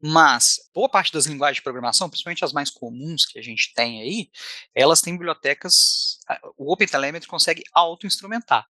Mas 0.00 0.58
boa 0.74 0.88
parte 0.88 1.12
das 1.12 1.26
linguagens 1.26 1.56
de 1.56 1.62
programação, 1.62 2.08
principalmente 2.08 2.44
as 2.44 2.52
mais 2.52 2.70
comuns 2.70 3.24
que 3.24 3.38
a 3.38 3.42
gente 3.42 3.72
tem 3.74 4.02
aí, 4.02 4.30
elas 4.74 5.00
têm 5.00 5.14
bibliotecas. 5.14 6.18
O 6.56 6.72
OpenTelemetry 6.72 7.28
consegue 7.28 7.62
auto-instrumentar. 7.72 8.66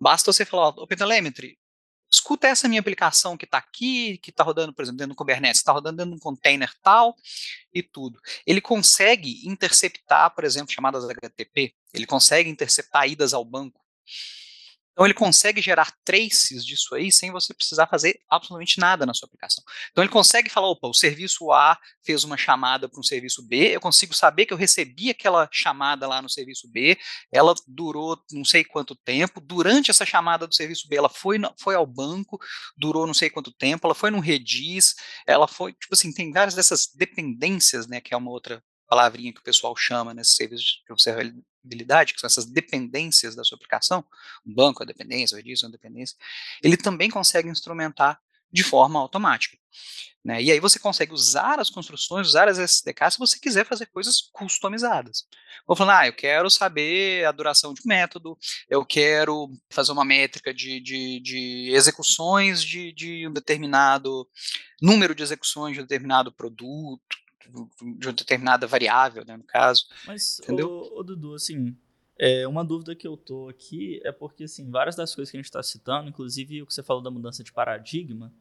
Basta 0.00 0.32
você 0.32 0.44
falar, 0.44 0.68
OpenTelemetry, 0.68 1.58
escuta 2.10 2.48
essa 2.48 2.68
minha 2.68 2.80
aplicação 2.80 3.36
que 3.36 3.44
está 3.44 3.58
aqui, 3.58 4.18
que 4.18 4.30
está 4.30 4.42
rodando, 4.44 4.72
por 4.72 4.82
exemplo, 4.82 4.98
dentro 4.98 5.14
do 5.14 5.16
Kubernetes, 5.16 5.60
está 5.60 5.72
rodando 5.72 5.96
dentro 5.98 6.10
de 6.12 6.16
um 6.16 6.20
container 6.20 6.72
tal 6.82 7.16
e 7.72 7.82
tudo. 7.82 8.20
Ele 8.46 8.60
consegue 8.60 9.46
interceptar, 9.46 10.34
por 10.34 10.44
exemplo, 10.44 10.72
chamadas 10.72 11.04
HTTP, 11.04 11.74
ele 11.92 12.06
consegue 12.06 12.48
interceptar 12.48 13.08
idas 13.08 13.34
ao 13.34 13.44
banco. 13.44 13.80
Então 14.96 15.04
ele 15.04 15.12
consegue 15.12 15.60
gerar 15.60 15.92
traces 16.02 16.64
disso 16.64 16.94
aí 16.94 17.12
sem 17.12 17.30
você 17.30 17.52
precisar 17.52 17.86
fazer 17.86 18.18
absolutamente 18.30 18.80
nada 18.80 19.04
na 19.04 19.12
sua 19.12 19.26
aplicação. 19.26 19.62
Então 19.92 20.02
ele 20.02 20.10
consegue 20.10 20.48
falar, 20.48 20.68
opa, 20.68 20.88
o 20.88 20.94
serviço 20.94 21.52
A 21.52 21.78
fez 22.02 22.24
uma 22.24 22.38
chamada 22.38 22.88
para 22.88 22.98
um 22.98 23.02
serviço 23.02 23.46
B, 23.46 23.76
eu 23.76 23.80
consigo 23.80 24.14
saber 24.14 24.46
que 24.46 24.54
eu 24.54 24.56
recebi 24.56 25.10
aquela 25.10 25.46
chamada 25.52 26.08
lá 26.08 26.22
no 26.22 26.30
serviço 26.30 26.66
B, 26.70 26.96
ela 27.30 27.54
durou 27.68 28.18
não 28.32 28.42
sei 28.42 28.64
quanto 28.64 28.96
tempo, 28.96 29.38
durante 29.38 29.90
essa 29.90 30.06
chamada 30.06 30.46
do 30.46 30.54
serviço 30.54 30.88
B 30.88 30.96
ela 30.96 31.10
foi, 31.10 31.38
foi 31.60 31.74
ao 31.74 31.86
banco, 31.86 32.38
durou 32.74 33.06
não 33.06 33.12
sei 33.14 33.28
quanto 33.28 33.52
tempo, 33.52 33.86
ela 33.86 33.94
foi 33.94 34.10
no 34.10 34.18
Redis, 34.18 34.94
ela 35.26 35.46
foi, 35.46 35.74
tipo 35.74 35.92
assim, 35.92 36.10
tem 36.10 36.32
várias 36.32 36.54
dessas 36.54 36.88
dependências, 36.94 37.86
né, 37.86 38.00
que 38.00 38.14
é 38.14 38.16
uma 38.16 38.30
outra 38.30 38.62
palavrinha 38.88 39.32
que 39.32 39.40
o 39.40 39.44
pessoal 39.44 39.76
chama 39.76 40.14
nesse 40.14 40.32
serviço 40.32 40.64
de 40.64 40.84
observabilidade, 41.66 42.14
que 42.14 42.20
são 42.20 42.28
essas 42.28 42.46
dependências 42.46 43.34
da 43.34 43.44
sua 43.44 43.56
aplicação, 43.56 44.04
o 44.44 44.54
banco 44.54 44.82
é 44.82 44.86
dependência, 44.86 45.34
o 45.34 45.36
Redis 45.36 45.62
é 45.62 45.68
dependência, 45.68 46.16
ele 46.62 46.76
também 46.76 47.10
consegue 47.10 47.48
instrumentar 47.48 48.20
de 48.50 48.62
forma 48.62 48.98
automática. 49.00 49.58
Né? 50.24 50.42
E 50.42 50.50
aí 50.50 50.58
você 50.58 50.78
consegue 50.78 51.12
usar 51.12 51.60
as 51.60 51.70
construções, 51.70 52.28
usar 52.28 52.48
as 52.48 52.58
SDKs 52.58 53.14
se 53.14 53.18
você 53.18 53.38
quiser 53.38 53.64
fazer 53.64 53.86
coisas 53.86 54.22
customizadas. 54.32 55.24
Vou 55.66 55.76
falando, 55.76 55.98
ah, 55.98 56.06
eu 56.06 56.12
quero 56.12 56.48
saber 56.50 57.24
a 57.24 57.32
duração 57.32 57.74
de 57.74 57.80
um 57.80 57.88
método, 57.88 58.36
eu 58.68 58.84
quero 58.84 59.48
fazer 59.70 59.92
uma 59.92 60.04
métrica 60.04 60.52
de, 60.52 60.80
de, 60.80 61.20
de 61.20 61.70
execuções 61.72 62.62
de, 62.62 62.92
de 62.92 63.28
um 63.28 63.32
determinado 63.32 64.28
número 64.80 65.14
de 65.14 65.22
execuções 65.22 65.74
de 65.74 65.80
um 65.80 65.84
determinado 65.84 66.32
produto, 66.32 67.16
de 67.98 68.06
uma 68.06 68.12
determinada 68.12 68.66
variável, 68.66 69.24
né, 69.24 69.36
no 69.36 69.44
caso. 69.44 69.86
Mas, 70.06 70.40
entendeu? 70.40 70.68
Ô, 70.68 71.00
ô, 71.00 71.02
Dudu, 71.02 71.34
assim, 71.34 71.76
é, 72.18 72.46
uma 72.46 72.64
dúvida 72.64 72.94
que 72.94 73.06
eu 73.06 73.16
tô 73.16 73.48
aqui 73.48 74.00
é 74.04 74.12
porque, 74.12 74.44
assim, 74.44 74.70
várias 74.70 74.96
das 74.96 75.14
coisas 75.14 75.30
que 75.30 75.36
a 75.36 75.40
gente 75.40 75.46
está 75.46 75.62
citando, 75.62 76.08
inclusive 76.08 76.62
o 76.62 76.66
que 76.66 76.74
você 76.74 76.82
falou 76.82 77.02
da 77.02 77.10
mudança 77.10 77.44
de 77.44 77.52
paradigma, 77.52 78.32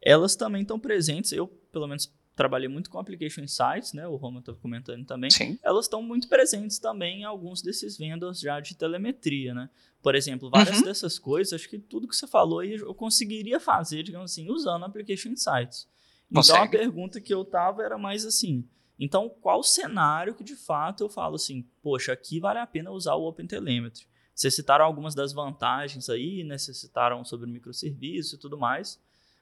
elas 0.00 0.34
também 0.34 0.62
estão 0.62 0.78
presentes, 0.78 1.32
eu, 1.32 1.46
pelo 1.70 1.86
menos, 1.86 2.12
trabalhei 2.34 2.68
muito 2.68 2.88
com 2.88 2.98
Application 2.98 3.42
Insights, 3.42 3.92
né, 3.92 4.06
o 4.06 4.16
Roma 4.16 4.40
estava 4.40 4.58
comentando 4.58 5.04
também, 5.04 5.30
Sim. 5.30 5.58
elas 5.62 5.84
estão 5.84 6.02
muito 6.02 6.28
presentes 6.28 6.78
também 6.78 7.20
em 7.20 7.24
alguns 7.24 7.62
desses 7.62 7.96
vendas 7.96 8.40
já 8.40 8.58
de 8.58 8.74
telemetria, 8.74 9.54
né? 9.54 9.68
Por 10.02 10.14
exemplo, 10.14 10.50
várias 10.50 10.78
uhum. 10.78 10.84
dessas 10.84 11.18
coisas, 11.18 11.52
acho 11.52 11.68
que 11.68 11.78
tudo 11.78 12.08
que 12.08 12.16
você 12.16 12.26
falou 12.26 12.60
aí 12.60 12.74
eu 12.74 12.94
conseguiria 12.94 13.60
fazer, 13.60 14.02
digamos 14.02 14.32
assim, 14.32 14.50
usando 14.50 14.84
Application 14.84 15.28
Insights. 15.28 15.86
Consegue. 16.32 16.58
Então 16.58 16.64
a 16.64 16.68
pergunta 16.68 17.20
que 17.20 17.32
eu 17.32 17.44
tava 17.44 17.82
era 17.82 17.98
mais 17.98 18.24
assim. 18.24 18.68
Então, 18.98 19.28
qual 19.28 19.62
cenário 19.62 20.34
que 20.34 20.44
de 20.44 20.54
fato 20.54 21.02
eu 21.02 21.08
falo 21.08 21.34
assim, 21.34 21.68
poxa, 21.82 22.12
aqui 22.12 22.38
vale 22.38 22.58
a 22.58 22.66
pena 22.66 22.90
usar 22.90 23.14
o 23.14 23.26
OpenTelemetry? 23.26 24.06
Vocês 24.34 24.54
citaram 24.54 24.84
algumas 24.84 25.14
das 25.14 25.32
vantagens 25.32 26.08
aí, 26.08 26.44
né? 26.44 26.56
Vocês 26.56 26.78
citaram 26.78 27.24
sobre 27.24 27.46
o 27.46 27.52
microserviço 27.52 28.36
e 28.36 28.38
tudo 28.38 28.56
mais, 28.56 29.00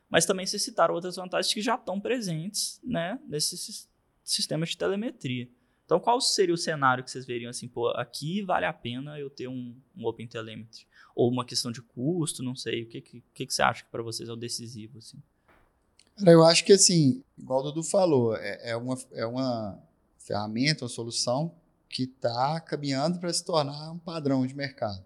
mas 0.09 0.26
também 0.26 0.46
vocês 0.46 0.62
citaram 0.62 0.94
outras 0.94 1.16
vantagens 1.16 1.53
que 1.53 1.61
já 1.61 1.76
estão 1.76 2.00
presentes, 2.00 2.81
né, 2.83 3.20
nesses 3.29 3.88
sistemas 4.24 4.70
de 4.70 4.76
telemetria. 4.76 5.48
Então, 5.85 6.00
qual 6.00 6.20
seria 6.20 6.55
o 6.55 6.59
cenário 6.59 7.03
que 7.03 7.11
vocês 7.11 7.26
veriam 7.26 7.50
assim, 7.50 7.68
pô, 7.68 7.88
aqui 7.88 8.42
vale 8.42 8.64
a 8.64 8.72
pena 8.72 9.18
eu 9.18 9.29
ter 9.29 9.48
um, 9.48 9.76
um 9.96 10.07
OpenTelemetry? 10.07 10.87
Ou 11.14 11.31
uma 11.31 11.44
questão 11.44 11.72
de 11.72 11.83
custo, 11.83 12.42
não 12.42 12.55
sei, 12.55 12.85
o 12.85 12.88
que, 12.88 13.00
que, 13.00 13.24
que, 13.35 13.46
que 13.46 13.53
você 13.53 13.62
acha 13.62 13.85
que 13.85 13.90
para 13.90 14.03
vocês 14.03 14.29
é 14.29 14.33
o 14.33 14.37
decisivo, 14.37 14.98
assim? 14.98 15.20
Cara, 16.20 16.33
eu 16.33 16.44
acho 16.44 16.66
que 16.66 16.74
assim, 16.74 17.22
igual 17.38 17.61
o 17.61 17.62
Dudu 17.62 17.83
falou, 17.83 18.37
é, 18.37 18.72
é, 18.72 18.76
uma, 18.76 18.98
é 19.12 19.24
uma 19.24 19.78
ferramenta, 20.18 20.85
uma 20.85 20.88
solução 20.90 21.54
que 21.88 22.02
está 22.02 22.61
caminhando 22.61 23.18
para 23.18 23.33
se 23.33 23.42
tornar 23.42 23.90
um 23.90 23.98
padrão 23.98 24.46
de 24.46 24.54
mercado. 24.54 25.02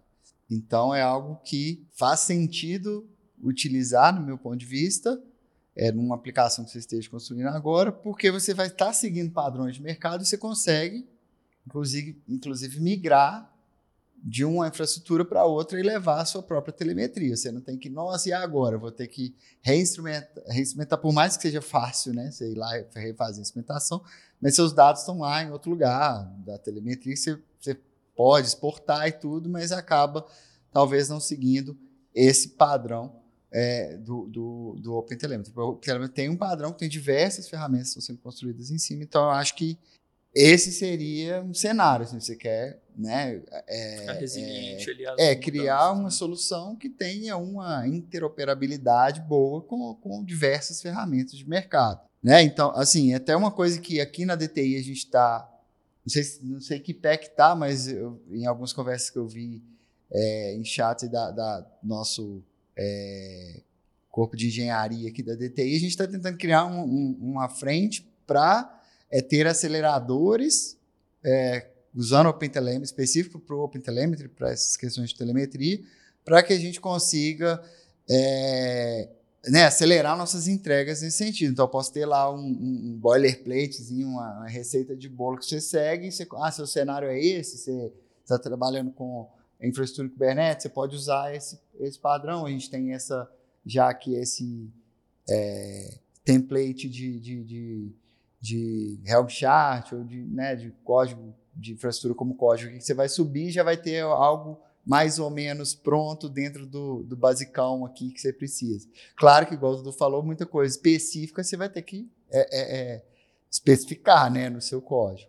Então 0.51 0.93
é 0.93 1.01
algo 1.01 1.37
que 1.37 1.87
faz 1.93 2.19
sentido 2.19 3.07
utilizar, 3.41 4.13
no 4.13 4.25
meu 4.25 4.37
ponto 4.37 4.57
de 4.57 4.65
vista, 4.65 5.17
é, 5.73 5.89
numa 5.89 6.15
aplicação 6.15 6.65
que 6.65 6.71
você 6.71 6.79
esteja 6.79 7.09
construindo 7.09 7.47
agora, 7.47 7.93
porque 7.93 8.29
você 8.29 8.53
vai 8.53 8.67
estar 8.67 8.91
seguindo 8.91 9.31
padrões 9.31 9.75
de 9.75 9.81
mercado 9.81 10.21
e 10.21 10.25
você 10.25 10.37
consegue, 10.37 11.07
inclusive, 11.65 12.21
inclusive 12.27 12.81
migrar 12.81 13.54
de 14.27 14.43
uma 14.43 14.67
infraestrutura 14.67 15.23
para 15.23 15.45
outra 15.45 15.79
e 15.79 15.83
levar 15.83 16.19
a 16.19 16.25
sua 16.25 16.41
própria 16.41 16.73
telemetria. 16.73 17.37
Você 17.37 17.51
não 17.51 17.61
tem 17.61 17.77
que, 17.77 17.91
nossa, 17.91 18.27
e 18.27 18.33
agora? 18.33 18.75
Vou 18.75 18.91
ter 18.91 19.07
que 19.07 19.35
reinstrumentar, 19.61 20.43
reinstrumentar, 20.47 20.97
por 20.97 21.13
mais 21.13 21.37
que 21.37 21.43
seja 21.43 21.61
fácil, 21.61 22.11
né? 22.11 22.31
Você 22.31 22.51
ir 22.51 22.55
lá 22.55 22.71
refazer 22.95 23.37
a 23.37 23.41
instrumentação, 23.43 24.03
mas 24.41 24.55
seus 24.55 24.73
dados 24.73 25.01
estão 25.01 25.19
lá 25.19 25.43
em 25.43 25.51
outro 25.51 25.69
lugar 25.69 26.23
da 26.39 26.57
telemetria, 26.57 27.15
você, 27.15 27.39
você 27.59 27.79
pode 28.15 28.47
exportar 28.47 29.07
e 29.07 29.11
tudo, 29.11 29.47
mas 29.47 29.71
acaba 29.71 30.25
talvez 30.73 31.07
não 31.07 31.19
seguindo 31.19 31.77
esse 32.13 32.49
padrão 32.49 33.21
é, 33.51 33.95
do, 33.97 34.25
do, 34.25 34.75
do 34.81 34.95
OpenTelemetry. 34.95 35.53
O 35.55 35.69
OpenTelemetry 35.69 36.15
tem 36.15 36.29
um 36.29 36.35
padrão 36.35 36.71
tem 36.71 36.89
diversas 36.89 37.47
ferramentas 37.47 37.93
que 37.93 37.99
estão 37.99 38.15
sendo 38.15 38.23
construídas 38.23 38.71
em 38.71 38.79
cima, 38.79 39.03
então 39.03 39.25
eu 39.25 39.31
acho 39.31 39.55
que 39.55 39.77
esse 40.35 40.71
seria 40.73 41.41
um 41.41 41.53
cenário, 41.53 42.03
assim, 42.05 42.19
você 42.19 42.35
quer 42.35 42.81
né, 42.97 43.41
é, 43.67 44.17
resiliente, 44.19 44.89
é, 44.89 44.93
aliás, 44.93 45.19
é 45.19 45.35
criar 45.35 45.91
uma 45.91 46.03
né? 46.03 46.09
solução 46.09 46.75
que 46.75 46.89
tenha 46.89 47.37
uma 47.37 47.87
interoperabilidade 47.87 49.21
boa 49.21 49.61
com, 49.61 49.95
com 49.95 50.23
diversas 50.23 50.81
ferramentas 50.81 51.37
de 51.37 51.47
mercado. 51.47 52.01
Né? 52.21 52.41
Então, 52.41 52.71
assim, 52.71 53.13
é 53.13 53.15
até 53.15 53.35
uma 53.35 53.51
coisa 53.51 53.79
que 53.79 54.01
aqui 54.01 54.25
na 54.25 54.35
DTI 54.35 54.75
a 54.75 54.83
gente 54.83 54.97
está, 54.97 55.49
não 56.05 56.11
sei, 56.11 56.23
não 56.43 56.59
sei 56.59 56.79
que 56.79 56.93
pé 56.93 57.15
que 57.15 57.27
está, 57.27 57.55
mas 57.55 57.87
eu, 57.87 58.21
em 58.29 58.45
algumas 58.45 58.73
conversas 58.73 59.09
que 59.09 59.17
eu 59.17 59.27
vi 59.27 59.63
é, 60.11 60.53
em 60.53 60.65
chat 60.65 61.07
da, 61.07 61.31
da 61.31 61.65
nosso 61.81 62.43
é, 62.77 63.61
corpo 64.09 64.35
de 64.35 64.47
engenharia 64.47 65.09
aqui 65.09 65.23
da 65.23 65.35
DTI, 65.35 65.75
a 65.75 65.79
gente 65.79 65.91
está 65.91 66.07
tentando 66.07 66.37
criar 66.37 66.65
um, 66.65 66.81
um, 66.81 67.17
uma 67.21 67.47
frente 67.47 68.05
para 68.25 68.81
é 69.09 69.21
ter 69.21 69.47
aceleradores 69.47 70.77
é, 71.23 71.67
usando 71.95 72.27
OpenTelemetry, 72.27 72.83
específico 72.83 73.39
para 73.39 73.55
o 73.55 73.63
OpenTelemetry, 73.63 74.27
para 74.27 74.51
essas 74.51 74.75
questões 74.75 75.09
de 75.09 75.15
telemetria, 75.15 75.81
para 76.23 76.43
que 76.43 76.53
a 76.53 76.59
gente 76.59 76.81
consiga 76.81 77.63
é, 78.09 79.09
né, 79.47 79.65
acelerar 79.65 80.17
nossas 80.17 80.47
entregas 80.47 81.01
nesse 81.01 81.17
sentido. 81.17 81.51
Então, 81.51 81.65
eu 81.65 81.69
posso 81.69 81.93
ter 81.93 82.05
lá 82.05 82.31
um, 82.33 82.39
um 82.39 82.99
uma, 83.01 84.33
uma, 84.33 84.47
receita 84.47 84.95
de 84.95 85.07
bolo 85.07 85.37
que 85.37 85.45
você 85.45 85.61
segue, 85.61 86.11
você, 86.11 86.27
ah, 86.37 86.51
seu 86.51 86.67
cenário 86.67 87.07
é 87.07 87.19
esse, 87.19 87.57
você 87.57 87.91
está 88.23 88.37
trabalhando 88.37 88.91
com 88.91 89.29
infraestrutura 89.61 90.09
Kubernetes, 90.09 90.63
você 90.63 90.69
pode 90.69 90.95
usar 90.95 91.33
esse, 91.33 91.59
esse 91.79 91.97
padrão, 91.97 92.45
a 92.45 92.49
gente 92.49 92.69
tem 92.69 92.93
essa, 92.93 93.29
já 93.65 93.89
aqui 93.89 94.15
esse 94.15 94.69
é, 95.29 95.99
template 96.23 96.89
de, 96.89 97.19
de, 97.19 97.43
de 97.43 97.91
de 98.45 98.99
Helm 99.03 99.27
chart 99.27 99.91
ou 99.93 100.03
de, 100.03 100.21
né, 100.21 100.55
de 100.55 100.71
código 100.83 101.33
de 101.55 101.73
infraestrutura 101.73 102.13
como 102.13 102.35
código 102.35 102.71
que 102.71 102.81
você 102.81 102.93
vai 102.93 103.09
subir 103.09 103.49
já 103.49 103.63
vai 103.63 103.75
ter 103.75 104.01
algo 104.01 104.59
mais 104.85 105.17
ou 105.17 105.31
menos 105.31 105.73
pronto 105.73 106.29
dentro 106.29 106.67
do, 106.67 107.01
do 107.01 107.17
basicão 107.17 107.83
aqui 107.83 108.11
que 108.11 108.21
você 108.21 108.31
precisa. 108.31 108.87
Claro 109.15 109.47
que, 109.47 109.55
igual 109.55 109.73
o 109.73 109.77
Dudu 109.77 109.91
falou, 109.91 110.21
muita 110.21 110.45
coisa 110.45 110.75
específica 110.75 111.43
você 111.43 111.57
vai 111.57 111.67
ter 111.67 111.81
que 111.81 112.07
é, 112.29 112.39
é, 112.39 112.77
é, 112.77 113.05
especificar 113.49 114.31
né, 114.31 114.47
no 114.47 114.61
seu 114.61 114.79
código. 114.79 115.27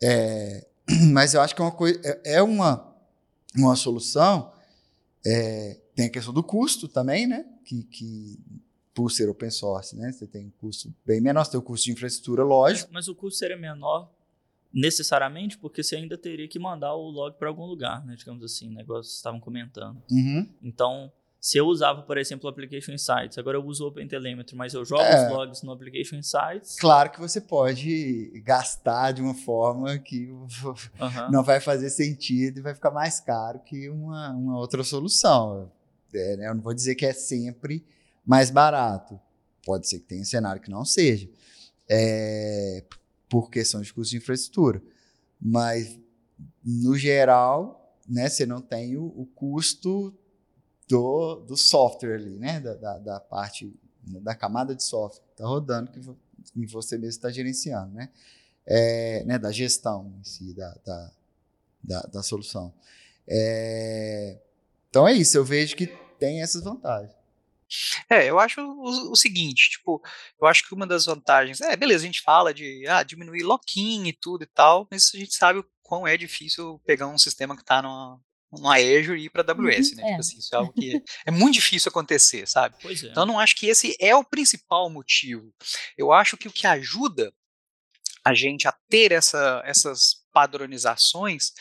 É, 0.00 0.64
mas 1.12 1.34
eu 1.34 1.40
acho 1.40 1.56
que 1.56 1.60
é 1.60 1.64
uma, 1.64 1.72
coisa, 1.72 2.00
é, 2.04 2.34
é 2.34 2.42
uma, 2.42 2.94
uma 3.56 3.74
solução. 3.74 4.52
É, 5.26 5.80
tem 5.96 6.06
a 6.06 6.10
questão 6.10 6.32
do 6.32 6.42
custo 6.44 6.86
também, 6.86 7.26
né? 7.26 7.44
Que, 7.64 7.82
que 7.82 8.38
por 8.94 9.10
ser 9.10 9.28
open 9.28 9.50
source, 9.50 9.96
né? 9.96 10.12
Você 10.12 10.26
tem 10.26 10.46
um 10.46 10.50
custo 10.50 10.94
bem 11.04 11.20
menor, 11.20 11.44
você 11.44 11.50
tem 11.50 11.60
o 11.60 11.62
custo 11.62 11.86
de 11.86 11.92
infraestrutura, 11.92 12.44
lógico. 12.44 12.90
Mas, 12.92 13.06
mas 13.06 13.08
o 13.08 13.14
custo 13.14 13.38
seria 13.38 13.56
menor 13.56 14.10
necessariamente 14.72 15.58
porque 15.58 15.82
você 15.82 15.96
ainda 15.96 16.18
teria 16.18 16.48
que 16.48 16.58
mandar 16.58 16.94
o 16.94 17.08
log 17.08 17.36
para 17.36 17.48
algum 17.48 17.64
lugar, 17.64 18.04
né? 18.06 18.14
Digamos 18.16 18.42
assim, 18.44 18.68
negócio 18.68 19.10
que 19.10 19.16
estavam 19.16 19.40
comentando. 19.40 20.02
Uhum. 20.10 20.48
Então, 20.62 21.12
se 21.40 21.58
eu 21.58 21.66
usava, 21.66 22.02
por 22.02 22.16
exemplo, 22.16 22.46
o 22.46 22.50
Application 22.50 22.92
Insights, 22.92 23.36
agora 23.36 23.58
eu 23.58 23.64
uso 23.64 23.84
o 23.84 23.88
OpenTelemetry, 23.88 24.56
mas 24.56 24.74
eu 24.74 24.84
jogo 24.84 25.02
é, 25.02 25.26
os 25.26 25.32
logs 25.32 25.62
no 25.62 25.72
Application 25.72 26.16
Insights. 26.16 26.76
Claro 26.80 27.10
que 27.10 27.20
você 27.20 27.40
pode 27.40 28.32
gastar 28.44 29.12
de 29.12 29.20
uma 29.20 29.34
forma 29.34 29.98
que 29.98 30.30
uhum. 30.30 31.30
não 31.30 31.44
vai 31.44 31.60
fazer 31.60 31.90
sentido 31.90 32.58
e 32.58 32.62
vai 32.62 32.74
ficar 32.74 32.90
mais 32.90 33.20
caro 33.20 33.60
que 33.60 33.88
uma, 33.90 34.30
uma 34.30 34.58
outra 34.58 34.82
solução. 34.82 35.70
É, 36.12 36.36
né? 36.36 36.48
Eu 36.48 36.54
não 36.54 36.62
vou 36.62 36.72
dizer 36.72 36.94
que 36.94 37.04
é 37.04 37.12
sempre 37.12 37.84
mais 38.24 38.50
barato. 38.50 39.20
Pode 39.64 39.88
ser 39.88 40.00
que 40.00 40.06
tenha 40.06 40.22
um 40.22 40.26
cenário 40.26 40.60
que 40.60 40.70
não 40.70 40.84
seja, 40.84 41.28
é, 41.88 42.84
por 43.28 43.50
questão 43.50 43.80
de 43.80 43.92
custo 43.92 44.10
de 44.10 44.18
infraestrutura. 44.18 44.82
Mas, 45.40 45.98
no 46.64 46.96
geral, 46.96 47.98
né, 48.08 48.28
você 48.28 48.46
não 48.46 48.60
tem 48.60 48.96
o, 48.96 49.04
o 49.04 49.26
custo 49.34 50.14
do, 50.88 51.36
do 51.46 51.56
software 51.56 52.14
ali, 52.14 52.38
né, 52.38 52.60
da, 52.60 52.74
da, 52.74 52.98
da 52.98 53.20
parte, 53.20 53.74
da 54.02 54.34
camada 54.34 54.74
de 54.74 54.82
software 54.82 55.24
que 55.26 55.32
está 55.32 55.46
rodando, 55.46 55.90
que 55.90 56.00
você 56.66 56.96
mesmo 56.96 57.10
está 57.10 57.30
gerenciando, 57.30 57.94
né? 57.94 58.10
É, 58.66 59.22
né, 59.24 59.38
da 59.38 59.52
gestão 59.52 60.14
em 60.18 60.24
si, 60.24 60.54
da, 60.54 60.74
da, 60.84 61.12
da, 61.82 62.00
da 62.00 62.22
solução. 62.22 62.72
É, 63.28 64.38
então 64.88 65.06
é 65.06 65.12
isso, 65.12 65.36
eu 65.36 65.44
vejo 65.44 65.76
que 65.76 65.86
tem 66.18 66.40
essas 66.40 66.62
vantagens. 66.62 67.23
É, 68.10 68.28
eu 68.28 68.38
acho 68.38 68.60
o, 68.60 69.12
o, 69.12 69.16
seguinte, 69.16 69.70
tipo, 69.70 70.02
eu 70.40 70.46
acho 70.46 70.66
que 70.66 70.74
uma 70.74 70.86
das 70.86 71.06
vantagens, 71.06 71.60
é, 71.60 71.76
beleza, 71.76 72.04
a 72.04 72.06
gente 72.06 72.22
fala 72.22 72.52
de 72.52 72.86
ah, 72.88 73.02
diminuir 73.02 73.42
lock-in 73.42 74.06
e 74.08 74.12
tudo 74.12 74.44
e 74.44 74.46
tal, 74.46 74.86
mas 74.90 75.10
a 75.14 75.18
gente 75.18 75.34
sabe 75.34 75.60
o 75.60 75.66
quão 75.82 76.06
é 76.06 76.16
difícil 76.16 76.80
pegar 76.86 77.06
um 77.06 77.18
sistema 77.18 77.54
que 77.54 77.62
está 77.62 77.82
numa, 77.82 78.20
numa 78.52 78.76
Azure 78.76 79.20
e 79.20 79.26
ir 79.26 79.30
para 79.30 79.42
AWS, 79.42 79.90
uhum, 79.90 79.96
né? 79.96 80.02
Tipo 80.02 80.06
é. 80.06 80.08
Tipo 80.08 80.20
assim, 80.20 80.38
isso 80.38 80.54
é 80.54 80.58
algo 80.58 80.72
que 80.72 81.02
é 81.26 81.30
muito 81.30 81.54
difícil 81.54 81.88
acontecer, 81.88 82.46
sabe? 82.46 82.76
É. 82.84 82.92
Então 82.92 83.22
eu 83.22 83.26
não 83.26 83.38
acho 83.38 83.56
que 83.56 83.66
esse 83.66 83.96
é 84.00 84.14
o 84.14 84.24
principal 84.24 84.88
motivo. 84.90 85.52
Eu 85.96 86.12
acho 86.12 86.36
que 86.36 86.48
o 86.48 86.52
que 86.52 86.66
ajuda 86.66 87.32
a 88.24 88.32
gente 88.32 88.66
a 88.66 88.72
ter 88.88 89.12
essa, 89.12 89.62
essas 89.66 90.24
padronizações, 90.32 91.52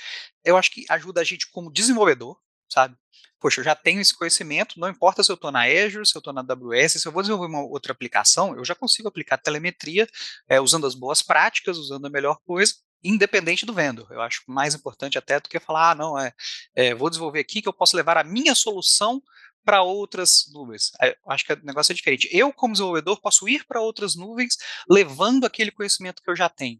eu 0.45 0.55
acho 0.55 0.71
que 0.71 0.85
ajuda 0.89 1.19
a 1.19 1.23
gente 1.23 1.49
como 1.51 1.71
desenvolvedor, 1.71 2.39
sabe? 2.73 2.97
poxa, 3.43 3.59
eu 3.59 3.65
já 3.65 3.75
tenho 3.75 3.99
esse 3.99 4.13
conhecimento, 4.13 4.79
não 4.79 4.87
importa 4.87 5.21
se 5.21 5.29
eu 5.29 5.33
estou 5.33 5.51
na 5.51 5.63
Azure, 5.63 6.05
se 6.05 6.15
eu 6.15 6.19
estou 6.19 6.31
na 6.31 6.39
AWS, 6.39 6.93
se 6.93 7.05
eu 7.05 7.11
vou 7.11 7.21
desenvolver 7.21 7.49
uma 7.49 7.61
outra 7.61 7.91
aplicação, 7.91 8.55
eu 8.55 8.63
já 8.63 8.73
consigo 8.73 9.09
aplicar 9.09 9.37
telemetria 9.37 10.07
é, 10.47 10.61
usando 10.61 10.87
as 10.87 10.95
boas 10.95 11.21
práticas, 11.21 11.77
usando 11.77 12.05
a 12.05 12.09
melhor 12.09 12.37
coisa, 12.45 12.75
independente 13.03 13.65
do 13.65 13.73
vendor. 13.73 14.07
Eu 14.09 14.21
acho 14.21 14.43
mais 14.47 14.73
importante 14.73 15.17
até 15.17 15.41
do 15.41 15.49
que 15.49 15.59
falar, 15.59 15.91
ah, 15.91 15.95
não, 15.95 16.17
é, 16.17 16.31
é 16.73 16.95
vou 16.95 17.09
desenvolver 17.09 17.41
aqui 17.41 17.61
que 17.61 17.67
eu 17.67 17.73
posso 17.73 17.97
levar 17.97 18.15
a 18.15 18.23
minha 18.23 18.55
solução 18.55 19.21
para 19.65 19.81
outras 19.81 20.45
nuvens. 20.53 20.91
É, 21.01 21.13
acho 21.27 21.45
que 21.45 21.51
o 21.51 21.65
negócio 21.65 21.91
é 21.91 21.95
diferente. 21.95 22.29
Eu, 22.31 22.53
como 22.53 22.71
desenvolvedor, 22.71 23.19
posso 23.19 23.49
ir 23.49 23.65
para 23.65 23.81
outras 23.81 24.15
nuvens 24.15 24.57
levando 24.89 25.45
aquele 25.45 25.71
conhecimento 25.71 26.23
que 26.23 26.31
eu 26.31 26.35
já 26.35 26.47
tenho, 26.47 26.79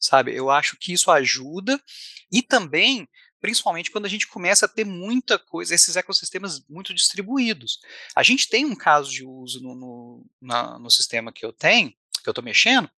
sabe? 0.00 0.34
Eu 0.34 0.50
acho 0.50 0.76
que 0.76 0.92
isso 0.92 1.08
ajuda 1.08 1.80
e 2.32 2.42
também 2.42 3.08
principalmente 3.40 3.90
quando 3.90 4.06
a 4.06 4.08
gente 4.08 4.26
começa 4.26 4.66
a 4.66 4.68
ter 4.68 4.84
muita 4.84 5.38
coisa, 5.38 5.74
esses 5.74 5.96
ecossistemas 5.96 6.64
muito 6.68 6.92
distribuídos. 6.94 7.80
A 8.14 8.22
gente 8.22 8.48
tem 8.48 8.64
um 8.64 8.76
caso 8.76 9.10
de 9.10 9.24
uso 9.24 9.62
no, 9.62 9.74
no, 9.74 10.26
na, 10.40 10.78
no 10.78 10.90
sistema 10.90 11.32
que 11.32 11.44
eu 11.44 11.52
tenho, 11.52 11.90
que 12.22 12.28
eu 12.28 12.32
estou 12.32 12.44
mexendo, 12.44 12.90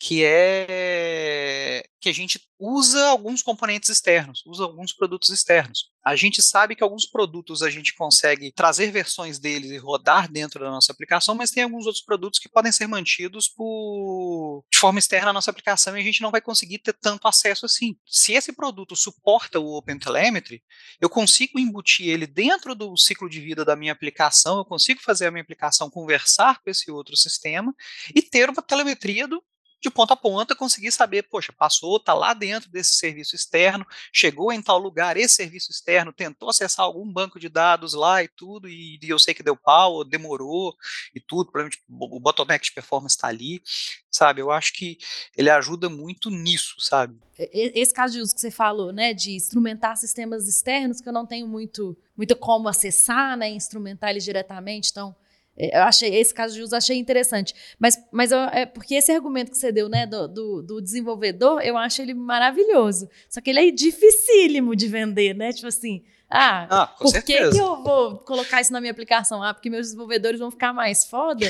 que 0.00 0.24
é 0.24 1.84
que 2.00 2.08
a 2.08 2.14
gente 2.14 2.40
usa 2.58 3.08
alguns 3.08 3.42
componentes 3.42 3.90
externos, 3.90 4.42
usa 4.46 4.64
alguns 4.64 4.92
produtos 4.94 5.28
externos. 5.28 5.90
A 6.02 6.16
gente 6.16 6.40
sabe 6.40 6.74
que 6.74 6.82
alguns 6.82 7.04
produtos 7.04 7.62
a 7.62 7.68
gente 7.68 7.94
consegue 7.94 8.50
trazer 8.52 8.90
versões 8.90 9.38
deles 9.38 9.70
e 9.70 9.76
rodar 9.76 10.30
dentro 10.30 10.60
da 10.60 10.70
nossa 10.70 10.90
aplicação, 10.92 11.34
mas 11.34 11.50
tem 11.50 11.62
alguns 11.62 11.84
outros 11.84 12.02
produtos 12.02 12.38
que 12.38 12.48
podem 12.48 12.72
ser 12.72 12.86
mantidos 12.86 13.48
por... 13.48 14.64
de 14.72 14.78
forma 14.78 14.98
externa 14.98 15.26
na 15.26 15.34
nossa 15.34 15.50
aplicação 15.50 15.94
e 15.94 16.00
a 16.00 16.04
gente 16.04 16.22
não 16.22 16.30
vai 16.30 16.40
conseguir 16.40 16.78
ter 16.78 16.94
tanto 16.94 17.28
acesso 17.28 17.66
assim. 17.66 17.94
Se 18.06 18.32
esse 18.32 18.54
produto 18.54 18.96
suporta 18.96 19.60
o 19.60 19.76
OpenTelemetry, 19.76 20.62
eu 21.02 21.10
consigo 21.10 21.58
embutir 21.58 22.08
ele 22.08 22.26
dentro 22.26 22.74
do 22.74 22.96
ciclo 22.96 23.28
de 23.28 23.40
vida 23.40 23.62
da 23.62 23.76
minha 23.76 23.92
aplicação, 23.92 24.56
eu 24.56 24.64
consigo 24.64 25.02
fazer 25.02 25.26
a 25.26 25.30
minha 25.30 25.42
aplicação 25.42 25.90
conversar 25.90 26.62
com 26.62 26.70
esse 26.70 26.90
outro 26.90 27.14
sistema 27.14 27.74
e 28.14 28.22
ter 28.22 28.48
uma 28.48 28.62
telemetria 28.62 29.28
do 29.28 29.42
de 29.80 29.90
ponta 29.90 30.12
a 30.12 30.16
ponta, 30.16 30.54
conseguir 30.54 30.92
saber, 30.92 31.22
poxa, 31.22 31.52
passou, 31.52 31.96
está 31.96 32.12
lá 32.12 32.34
dentro 32.34 32.70
desse 32.70 32.94
serviço 32.94 33.34
externo, 33.34 33.86
chegou 34.12 34.52
em 34.52 34.60
tal 34.60 34.78
lugar, 34.78 35.16
esse 35.16 35.36
serviço 35.36 35.70
externo 35.70 36.12
tentou 36.12 36.50
acessar 36.50 36.84
algum 36.84 37.10
banco 37.10 37.40
de 37.40 37.48
dados 37.48 37.94
lá 37.94 38.22
e 38.22 38.28
tudo, 38.28 38.68
e, 38.68 38.98
e 39.02 39.08
eu 39.08 39.18
sei 39.18 39.32
que 39.32 39.42
deu 39.42 39.56
pau, 39.56 40.04
demorou 40.04 40.76
e 41.14 41.20
tudo, 41.20 41.50
provavelmente 41.50 41.82
o 41.88 42.20
bottleneck 42.20 42.64
de 42.66 42.72
performance 42.72 43.16
está 43.16 43.28
ali, 43.28 43.62
sabe? 44.10 44.42
Eu 44.42 44.50
acho 44.50 44.74
que 44.74 44.98
ele 45.36 45.48
ajuda 45.48 45.88
muito 45.88 46.28
nisso, 46.28 46.74
sabe? 46.78 47.18
Esse 47.38 47.94
caso 47.94 48.14
de 48.14 48.20
uso 48.20 48.34
que 48.34 48.40
você 48.40 48.50
falou, 48.50 48.92
né, 48.92 49.14
de 49.14 49.32
instrumentar 49.32 49.96
sistemas 49.96 50.46
externos 50.46 51.00
que 51.00 51.08
eu 51.08 51.12
não 51.12 51.24
tenho 51.24 51.48
muito, 51.48 51.96
muito 52.14 52.36
como 52.36 52.68
acessar, 52.68 53.34
né, 53.36 53.48
instrumentar 53.48 54.10
eles 54.10 54.24
diretamente, 54.24 54.90
então 54.90 55.16
eu 55.60 55.82
achei, 55.82 56.14
esse 56.14 56.32
caso 56.32 56.54
de 56.54 56.62
uso 56.62 56.74
achei 56.74 56.96
interessante. 56.96 57.54
Mas, 57.78 58.02
mas 58.10 58.32
eu, 58.32 58.38
é 58.38 58.64
porque 58.64 58.94
esse 58.94 59.12
argumento 59.12 59.50
que 59.50 59.58
você 59.58 59.70
deu, 59.70 59.88
né, 59.88 60.06
do, 60.06 60.26
do, 60.26 60.62
do, 60.62 60.80
desenvolvedor, 60.80 61.60
eu 61.60 61.76
acho 61.76 62.00
ele 62.00 62.14
maravilhoso. 62.14 63.08
Só 63.28 63.40
que 63.40 63.50
ele 63.50 63.68
é 63.68 63.70
dificílimo 63.70 64.74
de 64.74 64.88
vender, 64.88 65.34
né? 65.34 65.52
Tipo 65.52 65.66
assim, 65.66 66.02
ah, 66.30 66.66
ah 66.70 66.86
por 66.86 67.12
que, 67.22 67.50
que 67.50 67.58
eu 67.58 67.82
vou 67.82 68.18
colocar 68.18 68.60
isso 68.60 68.72
na 68.72 68.80
minha 68.80 68.92
aplicação? 68.92 69.42
Ah, 69.42 69.52
porque 69.52 69.68
meus 69.68 69.88
desenvolvedores 69.88 70.40
vão 70.40 70.50
ficar 70.50 70.72
mais 70.72 71.04
foda? 71.04 71.46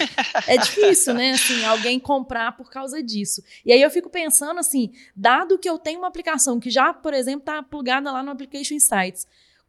é 0.49 0.57
difícil, 0.57 1.15
né? 1.15 1.33
Assim, 1.33 1.65
alguém 1.65 2.01
comprar 2.01 2.57
por 2.57 2.71
causa 2.71 3.03
disso. 3.03 3.43
E 3.65 3.73
aí 3.73 3.81
eu 3.81 3.91
fico 3.91 4.11
pensando 4.11 4.59
assim, 4.59 4.93
dado 5.15 5.59
que 5.59 5.69
eu 5.69 5.79
tenho 5.79 6.01
uma 6.01 6.09
aplicação 6.09 6.59
que 6.59 6.71
já, 6.71 6.93
por 6.93 7.15
exemplo, 7.15 7.41
está 7.41 7.63
plugada 7.63 8.11
lá 8.11 8.23
no 8.23 8.31
Application 8.31 8.75
Insights, 8.75 9.27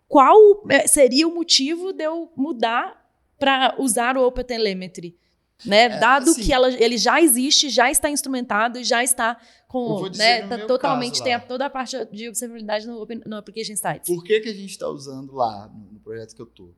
qual 0.08 0.64
é, 0.70 0.88
seria 0.88 1.28
o 1.28 1.34
motivo 1.34 1.94
de 1.94 2.04
eu 2.04 2.32
mudar 2.36 3.01
para 3.42 3.76
usar 3.80 4.18
o 4.18 4.28
OpenTelemetry. 4.28 5.18
Né? 5.66 5.86
É, 5.86 6.00
Dado 6.00 6.30
assim, 6.30 6.44
que 6.44 6.54
ela, 6.54 6.72
ele 6.72 6.98
já 6.98 7.20
existe, 7.20 7.70
já 7.70 7.90
está 7.90 8.10
instrumentado 8.10 8.78
e 8.80 8.84
já 8.84 9.04
está 9.04 9.40
com. 9.68 10.08
Né, 10.16 10.48
tá 10.48 10.66
totalmente, 10.66 11.14
caso, 11.14 11.24
tem 11.24 11.34
a, 11.34 11.40
toda 11.40 11.66
a 11.66 11.70
parte 11.70 12.06
de 12.06 12.30
observabilidade 12.30 12.86
no, 12.88 13.02
Open, 13.02 13.22
no 13.26 13.36
Application 13.36 13.76
Sites. 13.76 14.08
Por 14.08 14.24
que, 14.24 14.40
que 14.40 14.50
a 14.50 14.54
gente 14.54 14.70
está 14.70 14.88
usando 14.88 15.34
lá 15.34 15.68
no 15.68 16.00
projeto 16.00 16.36
que 16.36 16.42
eu 16.42 16.46
estou? 16.46 16.74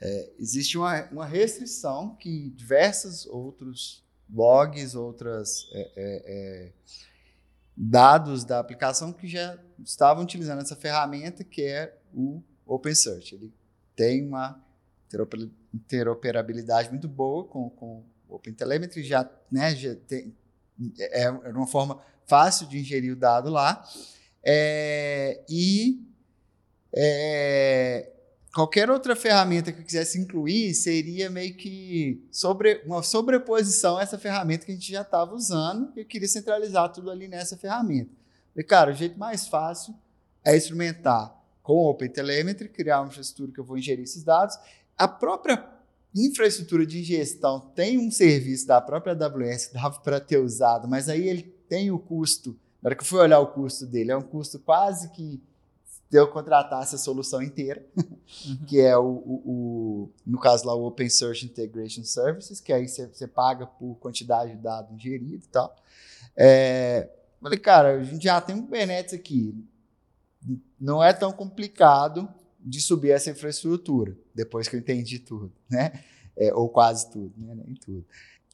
É, 0.00 0.30
existe 0.38 0.76
uma, 0.76 1.04
uma 1.10 1.26
restrição 1.26 2.16
que 2.16 2.50
diversos 2.50 3.26
outros 3.26 4.04
logs, 4.32 4.96
outros 4.96 5.68
é, 5.72 5.80
é, 5.80 5.92
é, 5.96 6.72
dados 7.76 8.44
da 8.44 8.58
aplicação 8.58 9.12
que 9.12 9.28
já 9.28 9.56
estavam 9.84 10.24
utilizando 10.24 10.60
essa 10.60 10.74
ferramenta, 10.74 11.44
que 11.44 11.62
é 11.62 11.96
o 12.12 12.42
OpenSearch. 12.66 13.34
Ele 13.34 13.52
tem 13.94 14.26
uma 14.26 14.60
interoperabilidade 15.74 16.90
muito 16.90 17.08
boa 17.08 17.44
com, 17.44 17.70
com 17.70 18.04
OpenTelemetry, 18.28 19.02
já, 19.02 19.28
né, 19.50 19.74
já 19.74 19.94
tem, 19.94 20.34
é, 20.98 21.24
é 21.24 21.30
uma 21.30 21.66
forma 21.66 22.00
fácil 22.26 22.66
de 22.66 22.78
ingerir 22.78 23.12
o 23.12 23.16
dado 23.16 23.50
lá. 23.50 23.84
É, 24.44 25.44
e 25.48 26.02
é, 26.94 28.10
qualquer 28.52 28.90
outra 28.90 29.14
ferramenta 29.14 29.72
que 29.72 29.80
eu 29.80 29.84
quisesse 29.84 30.18
incluir 30.18 30.74
seria 30.74 31.30
meio 31.30 31.54
que 31.56 32.26
sobre, 32.30 32.82
uma 32.84 33.02
sobreposição 33.02 33.98
a 33.98 34.02
essa 34.02 34.18
ferramenta 34.18 34.66
que 34.66 34.72
a 34.72 34.74
gente 34.74 34.90
já 34.90 35.02
estava 35.02 35.34
usando, 35.34 35.92
e 35.96 36.00
eu 36.00 36.06
queria 36.06 36.28
centralizar 36.28 36.92
tudo 36.92 37.10
ali 37.10 37.28
nessa 37.28 37.56
ferramenta. 37.56 38.10
E, 38.54 38.62
cara, 38.62 38.90
o 38.90 38.94
jeito 38.94 39.18
mais 39.18 39.46
fácil 39.46 39.94
é 40.44 40.56
instrumentar 40.56 41.34
com 41.62 41.74
o 41.74 41.90
OpenTelemetry, 41.90 42.68
criar 42.68 43.00
uma 43.00 43.08
infraestrutura 43.08 43.52
que 43.52 43.60
eu 43.60 43.64
vou 43.64 43.78
ingerir 43.78 44.02
esses 44.02 44.24
dados 44.24 44.58
a 44.96 45.08
própria 45.08 45.72
infraestrutura 46.14 46.84
de 46.84 47.00
ingestão 47.00 47.60
tem 47.74 47.98
um 47.98 48.10
serviço 48.10 48.66
da 48.66 48.80
própria 48.80 49.14
AWS 49.14 49.66
que 49.66 49.74
dava 49.74 49.98
para 50.00 50.20
ter 50.20 50.38
usado, 50.38 50.86
mas 50.86 51.08
aí 51.08 51.28
ele 51.28 51.42
tem 51.68 51.90
o 51.90 51.98
custo. 51.98 52.58
Na 52.82 52.88
hora 52.88 52.96
que 52.96 53.02
eu 53.02 53.06
fui 53.06 53.20
olhar 53.20 53.40
o 53.40 53.46
custo 53.46 53.86
dele, 53.86 54.12
é 54.12 54.16
um 54.16 54.22
custo 54.22 54.58
quase 54.58 55.10
que 55.10 55.40
se 56.10 56.18
eu 56.18 56.28
contratasse 56.28 56.94
a 56.94 56.98
solução 56.98 57.40
inteira, 57.40 57.82
uhum. 57.96 58.58
que 58.66 58.78
é 58.78 58.94
o, 58.98 59.02
o, 59.02 59.42
o, 59.46 60.10
no 60.26 60.38
caso 60.38 60.66
lá, 60.66 60.74
o 60.74 60.84
Open 60.84 61.08
Search 61.08 61.46
Integration 61.46 62.04
Services, 62.04 62.60
que 62.60 62.70
aí 62.70 62.86
você 62.86 63.26
paga 63.26 63.66
por 63.66 63.94
quantidade 63.94 64.50
de 64.50 64.58
dados 64.58 64.92
ingerido 64.92 65.42
e 65.42 65.48
tal. 65.48 65.74
É, 66.36 67.08
falei, 67.40 67.58
cara, 67.58 67.96
a 67.96 68.04
gente 68.04 68.24
já 68.24 68.38
tem 68.42 68.54
um 68.54 68.60
Kubernetes 68.60 69.14
aqui, 69.14 69.54
não 70.78 71.02
é 71.02 71.14
tão 71.14 71.32
complicado 71.32 72.28
de 72.64 72.80
subir 72.80 73.10
essa 73.10 73.30
infraestrutura, 73.30 74.16
depois 74.34 74.68
que 74.68 74.76
eu 74.76 74.80
entendi 74.80 75.18
tudo, 75.18 75.52
né? 75.68 76.04
É, 76.36 76.52
ou 76.54 76.68
quase 76.68 77.10
tudo, 77.10 77.32
né? 77.36 77.54
Nem 77.54 77.74
tudo. 77.74 78.04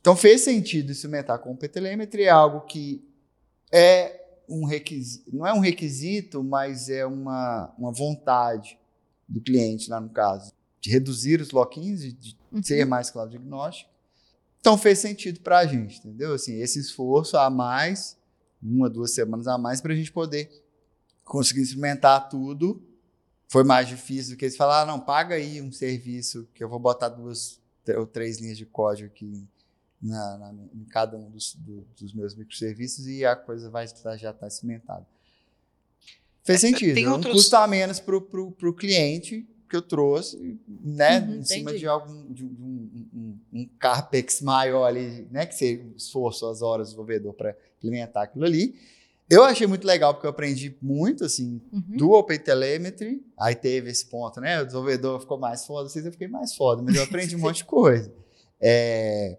Então 0.00 0.16
fez 0.16 0.42
sentido 0.42 0.90
instrumentar 0.90 1.38
com 1.38 1.52
o 1.52 1.58
é 2.20 2.28
algo 2.28 2.62
que 2.62 3.04
é 3.70 4.18
um 4.48 4.64
requisito, 4.64 5.36
não 5.36 5.46
é 5.46 5.52
um 5.52 5.60
requisito, 5.60 6.42
mas 6.42 6.88
é 6.88 7.04
uma, 7.04 7.72
uma 7.78 7.92
vontade 7.92 8.78
do 9.28 9.40
cliente, 9.40 9.90
lá 9.90 10.00
no 10.00 10.08
caso, 10.08 10.52
de 10.80 10.90
reduzir 10.90 11.40
os 11.40 11.50
lock-ins, 11.50 12.00
de, 12.00 12.12
de 12.12 12.38
uhum. 12.50 12.62
ser 12.62 12.86
mais 12.86 13.10
cloud 13.10 13.30
diagnóstico. 13.30 13.90
Então 14.58 14.78
fez 14.78 14.98
sentido 14.98 15.40
para 15.40 15.58
a 15.58 15.66
gente, 15.66 15.98
entendeu? 15.98 16.32
Assim, 16.32 16.54
esse 16.60 16.78
esforço 16.78 17.36
a 17.36 17.50
mais, 17.50 18.16
uma, 18.62 18.88
duas 18.88 19.12
semanas 19.12 19.46
a 19.46 19.58
mais, 19.58 19.80
para 19.80 19.92
a 19.92 19.96
gente 19.96 20.10
poder 20.10 20.50
conseguir 21.24 21.60
instrumentar 21.60 22.28
tudo 22.28 22.82
foi 23.48 23.64
mais 23.64 23.88
difícil 23.88 24.34
do 24.34 24.38
que 24.38 24.44
eles 24.44 24.56
falaram, 24.56 24.92
ah, 24.92 24.96
não, 24.96 25.04
paga 25.04 25.34
aí 25.34 25.60
um 25.60 25.72
serviço 25.72 26.46
que 26.54 26.62
eu 26.62 26.68
vou 26.68 26.78
botar 26.78 27.08
duas 27.08 27.58
ou 27.96 28.06
três 28.06 28.38
linhas 28.38 28.58
de 28.58 28.66
código 28.66 29.08
aqui 29.08 29.48
na, 30.00 30.38
na, 30.38 30.54
em 30.74 30.84
cada 30.84 31.16
um 31.16 31.30
dos, 31.30 31.54
do, 31.54 31.86
dos 31.98 32.12
meus 32.12 32.34
microserviços 32.34 33.06
e 33.06 33.24
a 33.24 33.34
coisa 33.34 33.70
vai 33.70 33.86
já 33.86 34.14
estar 34.14 34.32
tá 34.34 34.50
cimentada. 34.50 35.06
Fez 36.44 36.62
é, 36.62 36.68
sentido. 36.68 36.94
Tem 36.94 37.08
um 37.08 37.12
outros... 37.12 37.32
custo 37.32 37.56
a 37.56 37.66
menos 37.66 37.98
para 37.98 38.16
o 38.16 38.72
cliente 38.74 39.48
que 39.68 39.76
eu 39.76 39.82
trouxe, 39.82 40.58
né, 40.66 41.20
uhum, 41.20 41.34
em 41.36 41.44
cima 41.44 41.76
de 41.76 41.86
algum 41.86 42.32
de 42.32 42.42
um, 42.42 43.08
um, 43.14 43.38
um, 43.52 43.68
carpex 43.78 44.40
maior 44.40 44.86
ali, 44.86 45.26
né, 45.30 45.44
que 45.44 45.54
você 45.54 45.84
esforçou 45.94 46.50
as 46.50 46.62
horas 46.62 46.88
do 46.88 46.90
desenvolvedor 46.90 47.34
para 47.34 47.54
implementar 47.76 48.22
aquilo 48.24 48.46
ali. 48.46 48.74
Eu 49.30 49.44
achei 49.44 49.66
muito 49.66 49.86
legal 49.86 50.14
porque 50.14 50.26
eu 50.26 50.30
aprendi 50.30 50.76
muito, 50.80 51.24
assim, 51.24 51.60
uhum. 51.70 51.96
do 51.96 52.12
OpenTelemetry. 52.12 53.22
Aí 53.38 53.54
teve 53.54 53.90
esse 53.90 54.06
ponto, 54.06 54.40
né? 54.40 54.62
O 54.62 54.64
desenvolvedor 54.64 55.20
ficou 55.20 55.38
mais 55.38 55.66
foda, 55.66 55.88
vocês 55.88 56.04
eu 56.06 56.12
fiquei 56.12 56.28
mais 56.28 56.54
foda, 56.54 56.82
mas 56.82 56.94
eu 56.94 57.02
aprendi 57.02 57.36
um 57.36 57.40
monte 57.40 57.58
de 57.58 57.64
coisa. 57.64 58.10
É, 58.60 59.38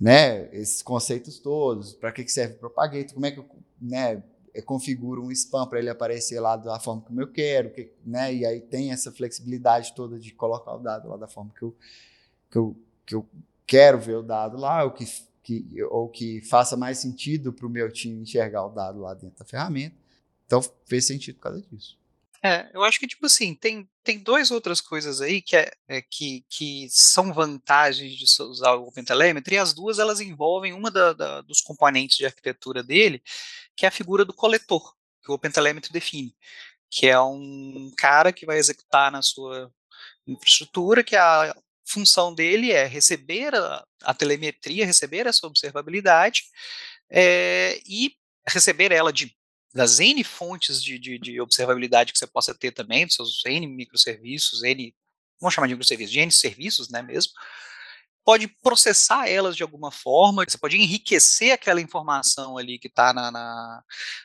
né? 0.00 0.48
Esses 0.52 0.82
conceitos 0.82 1.38
todos, 1.38 1.92
para 1.92 2.12
que, 2.12 2.24
que 2.24 2.32
serve 2.32 2.54
o 2.54 2.58
propagator, 2.58 3.12
como 3.12 3.26
é 3.26 3.30
que 3.30 3.40
eu 3.40 3.46
né, 3.80 4.22
configuro 4.64 5.22
um 5.22 5.30
spam 5.30 5.66
para 5.66 5.78
ele 5.78 5.90
aparecer 5.90 6.40
lá 6.40 6.56
da 6.56 6.80
forma 6.80 7.02
como 7.02 7.20
eu 7.20 7.30
quero, 7.30 7.70
que, 7.70 7.92
né? 8.04 8.32
E 8.34 8.46
aí 8.46 8.60
tem 8.60 8.90
essa 8.90 9.12
flexibilidade 9.12 9.94
toda 9.94 10.18
de 10.18 10.32
colocar 10.32 10.74
o 10.74 10.78
dado 10.78 11.08
lá 11.08 11.16
da 11.18 11.28
forma 11.28 11.52
que 11.56 11.62
eu, 11.62 11.76
que 12.50 12.58
eu, 12.58 12.76
que 13.04 13.14
eu 13.14 13.26
quero 13.66 13.98
ver 13.98 14.16
o 14.16 14.22
dado 14.22 14.56
lá, 14.56 14.82
o 14.84 14.92
que 14.92 15.04
que, 15.44 15.66
ou 15.90 16.08
que 16.08 16.40
faça 16.40 16.76
mais 16.76 16.98
sentido 16.98 17.52
para 17.52 17.66
o 17.66 17.70
meu 17.70 17.92
time 17.92 18.22
enxergar 18.22 18.64
o 18.66 18.70
dado 18.70 19.00
lá 19.00 19.12
dentro 19.14 19.38
da 19.38 19.44
ferramenta. 19.44 19.94
Então 20.46 20.60
fez 20.86 21.06
sentido 21.06 21.36
por 21.36 21.42
causa 21.42 21.62
disso. 21.70 21.98
É, 22.42 22.70
eu 22.74 22.82
acho 22.82 23.00
que, 23.00 23.06
tipo 23.06 23.24
assim, 23.24 23.54
tem, 23.54 23.88
tem 24.02 24.18
duas 24.18 24.50
outras 24.50 24.78
coisas 24.78 25.22
aí 25.22 25.40
que, 25.40 25.56
é, 25.56 25.70
é 25.88 26.02
que, 26.02 26.44
que 26.50 26.86
são 26.90 27.32
vantagens 27.32 28.12
de 28.12 28.42
usar 28.42 28.74
o 28.74 28.86
OpenTelemetry, 28.86 29.54
e 29.54 29.58
as 29.58 29.72
duas 29.72 29.98
elas 29.98 30.20
envolvem 30.20 30.74
uma 30.74 30.90
da, 30.90 31.14
da, 31.14 31.40
dos 31.40 31.62
componentes 31.62 32.18
de 32.18 32.26
arquitetura 32.26 32.82
dele, 32.82 33.22
que 33.74 33.86
é 33.86 33.88
a 33.88 33.92
figura 33.92 34.26
do 34.26 34.34
coletor, 34.34 34.94
que 35.22 35.30
o 35.30 35.34
OpenTelemetry 35.34 35.90
define, 35.90 36.36
que 36.90 37.06
é 37.06 37.18
um 37.18 37.90
cara 37.96 38.30
que 38.30 38.44
vai 38.44 38.58
executar 38.58 39.10
na 39.10 39.22
sua 39.22 39.72
infraestrutura, 40.26 41.02
que 41.02 41.16
é 41.16 41.20
a 41.20 41.56
função 41.84 42.34
dele 42.34 42.72
é 42.72 42.86
receber 42.86 43.54
a, 43.54 43.84
a 44.02 44.14
telemetria, 44.14 44.86
receber 44.86 45.26
essa 45.26 45.46
observabilidade 45.46 46.44
é, 47.10 47.80
e 47.86 48.14
receber 48.46 48.92
ela 48.92 49.12
de 49.12 49.34
das 49.74 49.98
N 49.98 50.22
fontes 50.22 50.80
de, 50.80 50.98
de, 51.00 51.18
de, 51.18 51.40
observabilidade 51.40 52.12
que 52.12 52.18
você 52.18 52.28
possa 52.28 52.54
ter 52.54 52.70
também, 52.70 53.06
dos 53.06 53.16
seus 53.16 53.44
N 53.44 53.66
microserviços, 53.66 54.62
N, 54.62 54.94
vamos 55.40 55.52
chamar 55.52 55.66
de 55.66 55.74
microserviços, 55.74 56.12
de 56.12 56.20
N 56.20 56.30
serviços, 56.30 56.88
né, 56.88 57.02
mesmo, 57.02 57.32
pode 58.24 58.48
processar 58.48 59.28
elas 59.28 59.54
de 59.54 59.62
alguma 59.62 59.90
forma, 59.90 60.44
você 60.48 60.56
pode 60.56 60.76
enriquecer 60.76 61.52
aquela 61.52 61.80
informação 61.80 62.56
ali 62.56 62.78
que 62.78 62.88
está 62.88 63.12
na, 63.12 63.30
na, 63.30 63.82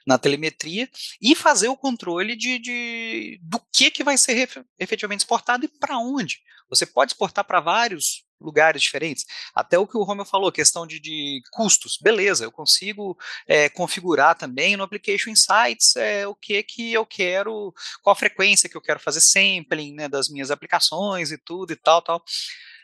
na, 0.07 0.17
telemetria 0.17 0.89
e 1.21 1.35
fazer 1.35 1.67
o 1.67 1.75
controle 1.75 2.35
de, 2.35 2.59
de 2.59 3.39
do 3.41 3.59
que, 3.73 3.91
que 3.91 4.03
vai 4.03 4.17
ser 4.17 4.49
efetivamente 4.79 5.21
exportado 5.21 5.65
e 5.65 5.67
para 5.67 5.97
onde. 5.97 6.39
Você 6.69 6.85
pode 6.85 7.11
exportar 7.11 7.43
para 7.45 7.59
vários 7.59 8.23
lugares 8.39 8.81
diferentes. 8.81 9.25
Até 9.53 9.77
o 9.77 9.85
que 9.85 9.97
o 9.97 10.03
Romeu 10.03 10.25
falou, 10.25 10.51
questão 10.51 10.87
de, 10.87 10.99
de 10.99 11.41
custos. 11.51 11.97
Beleza, 12.01 12.45
eu 12.45 12.51
consigo 12.51 13.17
é, 13.47 13.69
configurar 13.69 14.37
também 14.37 14.77
no 14.77 14.83
Application 14.83 15.31
Insights 15.31 15.95
é, 15.95 16.25
o 16.25 16.33
que 16.33 16.63
que 16.63 16.93
eu 16.93 17.05
quero, 17.05 17.73
qual 18.01 18.13
a 18.13 18.15
frequência 18.15 18.69
que 18.69 18.77
eu 18.77 18.81
quero 18.81 18.99
fazer 18.99 19.21
sampling 19.21 19.93
né, 19.93 20.07
das 20.07 20.29
minhas 20.29 20.51
aplicações 20.51 21.31
e 21.31 21.37
tudo 21.37 21.73
e 21.73 21.75
tal, 21.75 22.01
tal. 22.01 22.23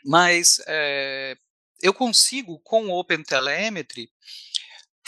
Mas 0.04 0.60
é, 0.66 1.36
eu 1.82 1.94
consigo, 1.94 2.60
com 2.60 2.86
o 2.86 2.98
OpenTelemetry, 2.98 4.10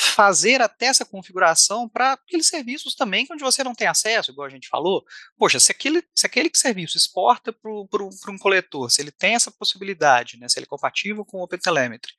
fazer 0.00 0.62
até 0.62 0.86
essa 0.86 1.04
configuração 1.04 1.88
para 1.88 2.12
aqueles 2.12 2.46
serviços 2.46 2.94
também 2.94 3.26
onde 3.32 3.42
você 3.42 3.64
não 3.64 3.74
tem 3.74 3.88
acesso, 3.88 4.30
igual 4.30 4.46
a 4.46 4.50
gente 4.50 4.68
falou. 4.68 5.04
Poxa, 5.36 5.58
se 5.58 5.72
aquele, 5.72 6.04
se 6.14 6.24
aquele 6.24 6.48
serviço 6.54 6.96
exporta 6.96 7.52
para 7.52 7.72
um 7.72 8.38
coletor, 8.38 8.88
se 8.90 9.02
ele 9.02 9.10
tem 9.10 9.34
essa 9.34 9.50
possibilidade, 9.50 10.38
né, 10.38 10.48
se 10.48 10.56
ele 10.56 10.66
é 10.66 10.68
compatível 10.68 11.24
com 11.24 11.38
o 11.38 11.42
OpenTelemetry, 11.42 12.12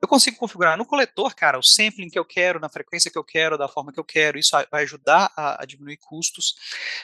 eu 0.00 0.06
consigo 0.06 0.36
configurar 0.36 0.76
no 0.76 0.84
coletor, 0.84 1.34
cara, 1.34 1.58
o 1.58 1.62
sampling 1.62 2.10
que 2.10 2.18
eu 2.18 2.24
quero, 2.24 2.60
na 2.60 2.68
frequência 2.68 3.10
que 3.10 3.18
eu 3.18 3.24
quero, 3.24 3.56
da 3.56 3.66
forma 3.66 3.92
que 3.92 4.00
eu 4.00 4.04
quero, 4.04 4.38
isso 4.38 4.50
vai 4.70 4.82
ajudar 4.82 5.32
a, 5.34 5.62
a 5.62 5.64
diminuir 5.64 5.96
custos, 5.96 6.54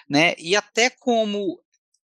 né, 0.07 0.35
e 0.37 0.55
até 0.55 0.91
como 0.91 1.59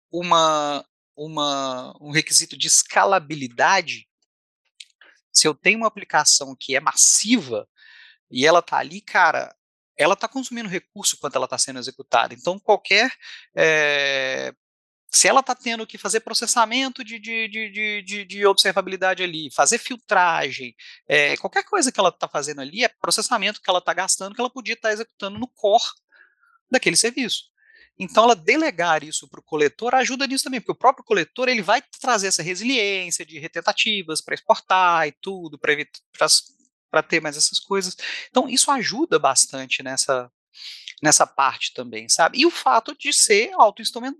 uma, 0.10 0.86
uma, 1.14 1.94
um 2.00 2.12
requisito 2.12 2.56
de 2.58 2.68
escalabilidade, 2.68 4.08
se 5.30 5.46
eu 5.46 5.54
tenho 5.54 5.80
uma 5.80 5.88
aplicação 5.88 6.56
que 6.58 6.76
é 6.76 6.80
massiva, 6.80 7.68
e 8.34 8.48
ela 8.48 8.64
tá 8.64 8.78
ali, 8.80 9.00
cara, 9.00 9.56
ela 9.96 10.16
está 10.16 10.28
consumindo 10.28 10.68
recurso 10.68 11.18
quando 11.20 11.36
ela 11.36 11.46
está 11.46 11.58
sendo 11.58 11.78
executada. 11.78 12.34
Então, 12.34 12.58
qualquer. 12.58 13.14
É, 13.56 14.52
se 15.08 15.28
ela 15.28 15.42
está 15.42 15.54
tendo 15.54 15.86
que 15.86 16.00
fazer 16.00 16.22
processamento 16.22 17.04
de, 17.04 17.20
de, 17.20 17.48
de, 17.48 18.02
de, 18.02 18.26
de 18.26 18.46
observabilidade 18.48 19.22
ali, 19.22 19.52
fazer 19.52 19.78
filtragem, 19.78 20.76
é, 21.08 21.38
qualquer 21.38 21.64
coisa 21.64 21.92
que 21.92 22.00
ela 22.00 22.10
está 22.10 22.28
fazendo 22.28 22.62
ali 22.62 22.84
é 22.84 22.88
processamento 22.88 23.62
que 23.62 23.70
ela 23.70 23.78
está 23.78 23.94
gastando 23.94 24.34
que 24.34 24.42
ela 24.42 24.50
podia 24.50 24.74
estar 24.74 24.90
tá 24.90 24.94
executando 24.94 25.38
no 25.38 25.48
core 25.48 25.84
daquele 26.72 26.96
serviço. 26.96 27.54
Então, 28.00 28.24
ela 28.24 28.36
delegar 28.36 29.04
isso 29.04 29.30
para 29.30 29.40
o 29.40 29.44
coletor 29.44 29.94
ajuda 29.94 30.26
nisso 30.26 30.46
também, 30.46 30.60
porque 30.60 30.72
o 30.72 30.76
próprio 30.76 31.06
coletor 31.06 31.48
ele 31.48 31.62
vai 31.62 31.84
trazer 32.02 32.26
essa 32.28 32.42
resiliência 32.42 33.24
de 33.24 33.38
retentativas 33.38 34.20
para 34.20 34.34
exportar 34.34 35.08
e 35.08 35.12
tudo, 35.12 35.60
para 35.60 35.74
para 36.94 37.02
ter 37.02 37.20
mais 37.20 37.36
essas 37.36 37.60
coisas. 37.60 37.98
Então, 38.30 38.48
isso 38.48 38.70
ajuda 38.70 39.18
bastante 39.18 39.82
nessa, 39.82 40.32
nessa 41.02 41.26
parte 41.26 41.74
também, 41.74 42.08
sabe? 42.08 42.38
E 42.38 42.46
o 42.46 42.52
fato 42.52 42.96
de 42.96 43.12
ser 43.12 43.50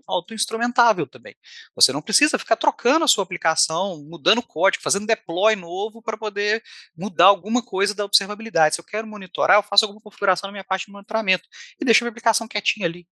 auto-instrumentável 0.08 1.06
também. 1.06 1.36
Você 1.76 1.92
não 1.92 2.02
precisa 2.02 2.36
ficar 2.36 2.56
trocando 2.56 3.04
a 3.04 3.08
sua 3.08 3.22
aplicação, 3.22 4.04
mudando 4.08 4.42
código, 4.42 4.82
fazendo 4.82 5.06
deploy 5.06 5.54
novo 5.54 6.02
para 6.02 6.18
poder 6.18 6.64
mudar 6.96 7.26
alguma 7.26 7.62
coisa 7.62 7.94
da 7.94 8.04
observabilidade. 8.04 8.74
Se 8.74 8.80
eu 8.80 8.84
quero 8.84 9.06
monitorar, 9.06 9.58
eu 9.58 9.62
faço 9.62 9.84
alguma 9.84 10.00
configuração 10.00 10.48
na 10.48 10.52
minha 10.52 10.64
parte 10.64 10.86
de 10.86 10.92
monitoramento 10.92 11.48
e 11.80 11.84
deixo 11.84 12.02
a 12.02 12.04
minha 12.06 12.10
aplicação 12.10 12.48
quietinha 12.48 12.86
ali. 12.86 13.06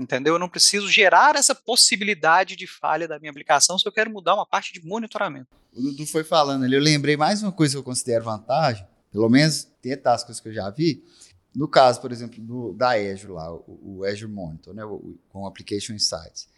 Entendeu? 0.00 0.34
Eu 0.34 0.38
não 0.38 0.48
preciso 0.48 0.88
gerar 0.88 1.36
essa 1.36 1.54
possibilidade 1.54 2.56
de 2.56 2.66
falha 2.66 3.06
da 3.06 3.18
minha 3.18 3.30
aplicação 3.30 3.78
se 3.78 3.86
eu 3.86 3.92
quero 3.92 4.10
mudar 4.10 4.34
uma 4.34 4.46
parte 4.46 4.72
de 4.72 4.82
monitoramento. 4.82 5.48
O 5.74 5.82
Dudu 5.82 6.06
foi 6.06 6.24
falando 6.24 6.64
ali, 6.64 6.74
eu 6.74 6.80
lembrei 6.80 7.18
mais 7.18 7.42
uma 7.42 7.52
coisa 7.52 7.74
que 7.74 7.78
eu 7.78 7.82
considero 7.82 8.24
vantagem, 8.24 8.86
pelo 9.12 9.28
menos 9.28 9.64
tentar 9.82 10.14
as 10.14 10.24
coisas 10.24 10.40
que 10.40 10.48
eu 10.48 10.54
já 10.54 10.70
vi. 10.70 11.04
No 11.54 11.68
caso, 11.68 12.00
por 12.00 12.10
exemplo, 12.12 12.40
do, 12.40 12.72
da 12.72 12.92
Azure 12.92 13.32
lá, 13.32 13.52
o, 13.52 13.98
o 13.98 14.04
Azure 14.04 14.32
Monitor, 14.32 14.72
né, 14.72 14.82
o, 14.86 15.18
com 15.28 15.42
o 15.42 15.46
Application 15.46 15.92
Insights. 15.92 16.48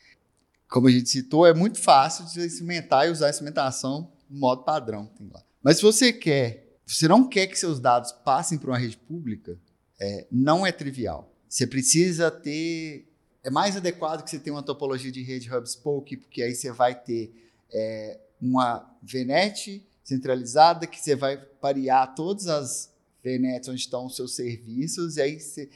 Como 0.68 0.86
a 0.86 0.90
gente 0.92 1.08
citou, 1.08 1.44
é 1.44 1.52
muito 1.52 1.80
fácil 1.80 2.24
de 2.26 2.46
instrumentar 2.46 3.08
e 3.08 3.10
usar 3.10 3.26
a 3.26 3.30
instrumentação 3.30 4.12
no 4.30 4.38
modo 4.38 4.62
padrão. 4.62 5.06
Tem 5.18 5.28
lá. 5.28 5.42
Mas 5.60 5.78
se 5.78 5.82
você 5.82 6.12
quer, 6.12 6.78
você 6.86 7.08
não 7.08 7.28
quer 7.28 7.48
que 7.48 7.58
seus 7.58 7.80
dados 7.80 8.12
passem 8.12 8.56
para 8.56 8.70
uma 8.70 8.78
rede 8.78 8.96
pública, 8.96 9.58
é, 10.00 10.28
não 10.30 10.64
é 10.64 10.70
trivial. 10.70 11.34
Você 11.48 11.66
precisa 11.66 12.30
ter 12.30 13.11
é 13.42 13.50
mais 13.50 13.76
adequado 13.76 14.22
que 14.22 14.30
você 14.30 14.38
tenha 14.38 14.54
uma 14.54 14.62
topologia 14.62 15.10
de 15.10 15.22
rede 15.22 15.52
hub 15.52 15.68
spoke, 15.68 16.16
porque 16.16 16.42
aí 16.42 16.54
você 16.54 16.70
vai 16.70 16.94
ter 16.94 17.50
é, 17.72 18.20
uma 18.40 18.88
VNet 19.02 19.84
centralizada 20.04 20.86
que 20.86 21.00
você 21.00 21.16
vai 21.16 21.36
parear 21.36 22.14
todas 22.14 22.46
as 22.46 22.92
VNets 23.22 23.68
onde 23.68 23.80
estão 23.80 24.06
os 24.06 24.16
seus 24.16 24.34
serviços, 24.34 25.16
e 25.16 25.22
aí 25.22 25.40
você 25.40 25.68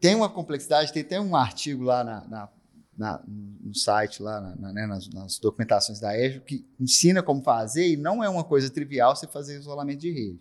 tem 0.00 0.14
uma 0.14 0.28
complexidade, 0.28 0.92
tem 0.92 1.02
até 1.02 1.20
um 1.20 1.34
artigo 1.34 1.84
lá 1.84 2.04
na, 2.04 2.26
na, 2.28 2.48
na 2.96 3.24
no 3.26 3.74
site, 3.74 4.22
lá 4.22 4.40
né, 4.40 4.86
nas, 4.86 5.08
nas, 5.08 5.38
documentações 5.38 6.00
da 6.00 6.10
Azure, 6.10 6.40
que 6.40 6.64
ensina 6.78 7.22
como 7.22 7.42
fazer, 7.42 7.88
e 7.88 7.96
não 7.96 8.22
é 8.22 8.28
uma 8.28 8.44
coisa 8.44 8.70
trivial 8.70 9.14
você 9.14 9.26
fazer 9.26 9.58
isolamento 9.58 10.00
de 10.00 10.10
rede. 10.10 10.40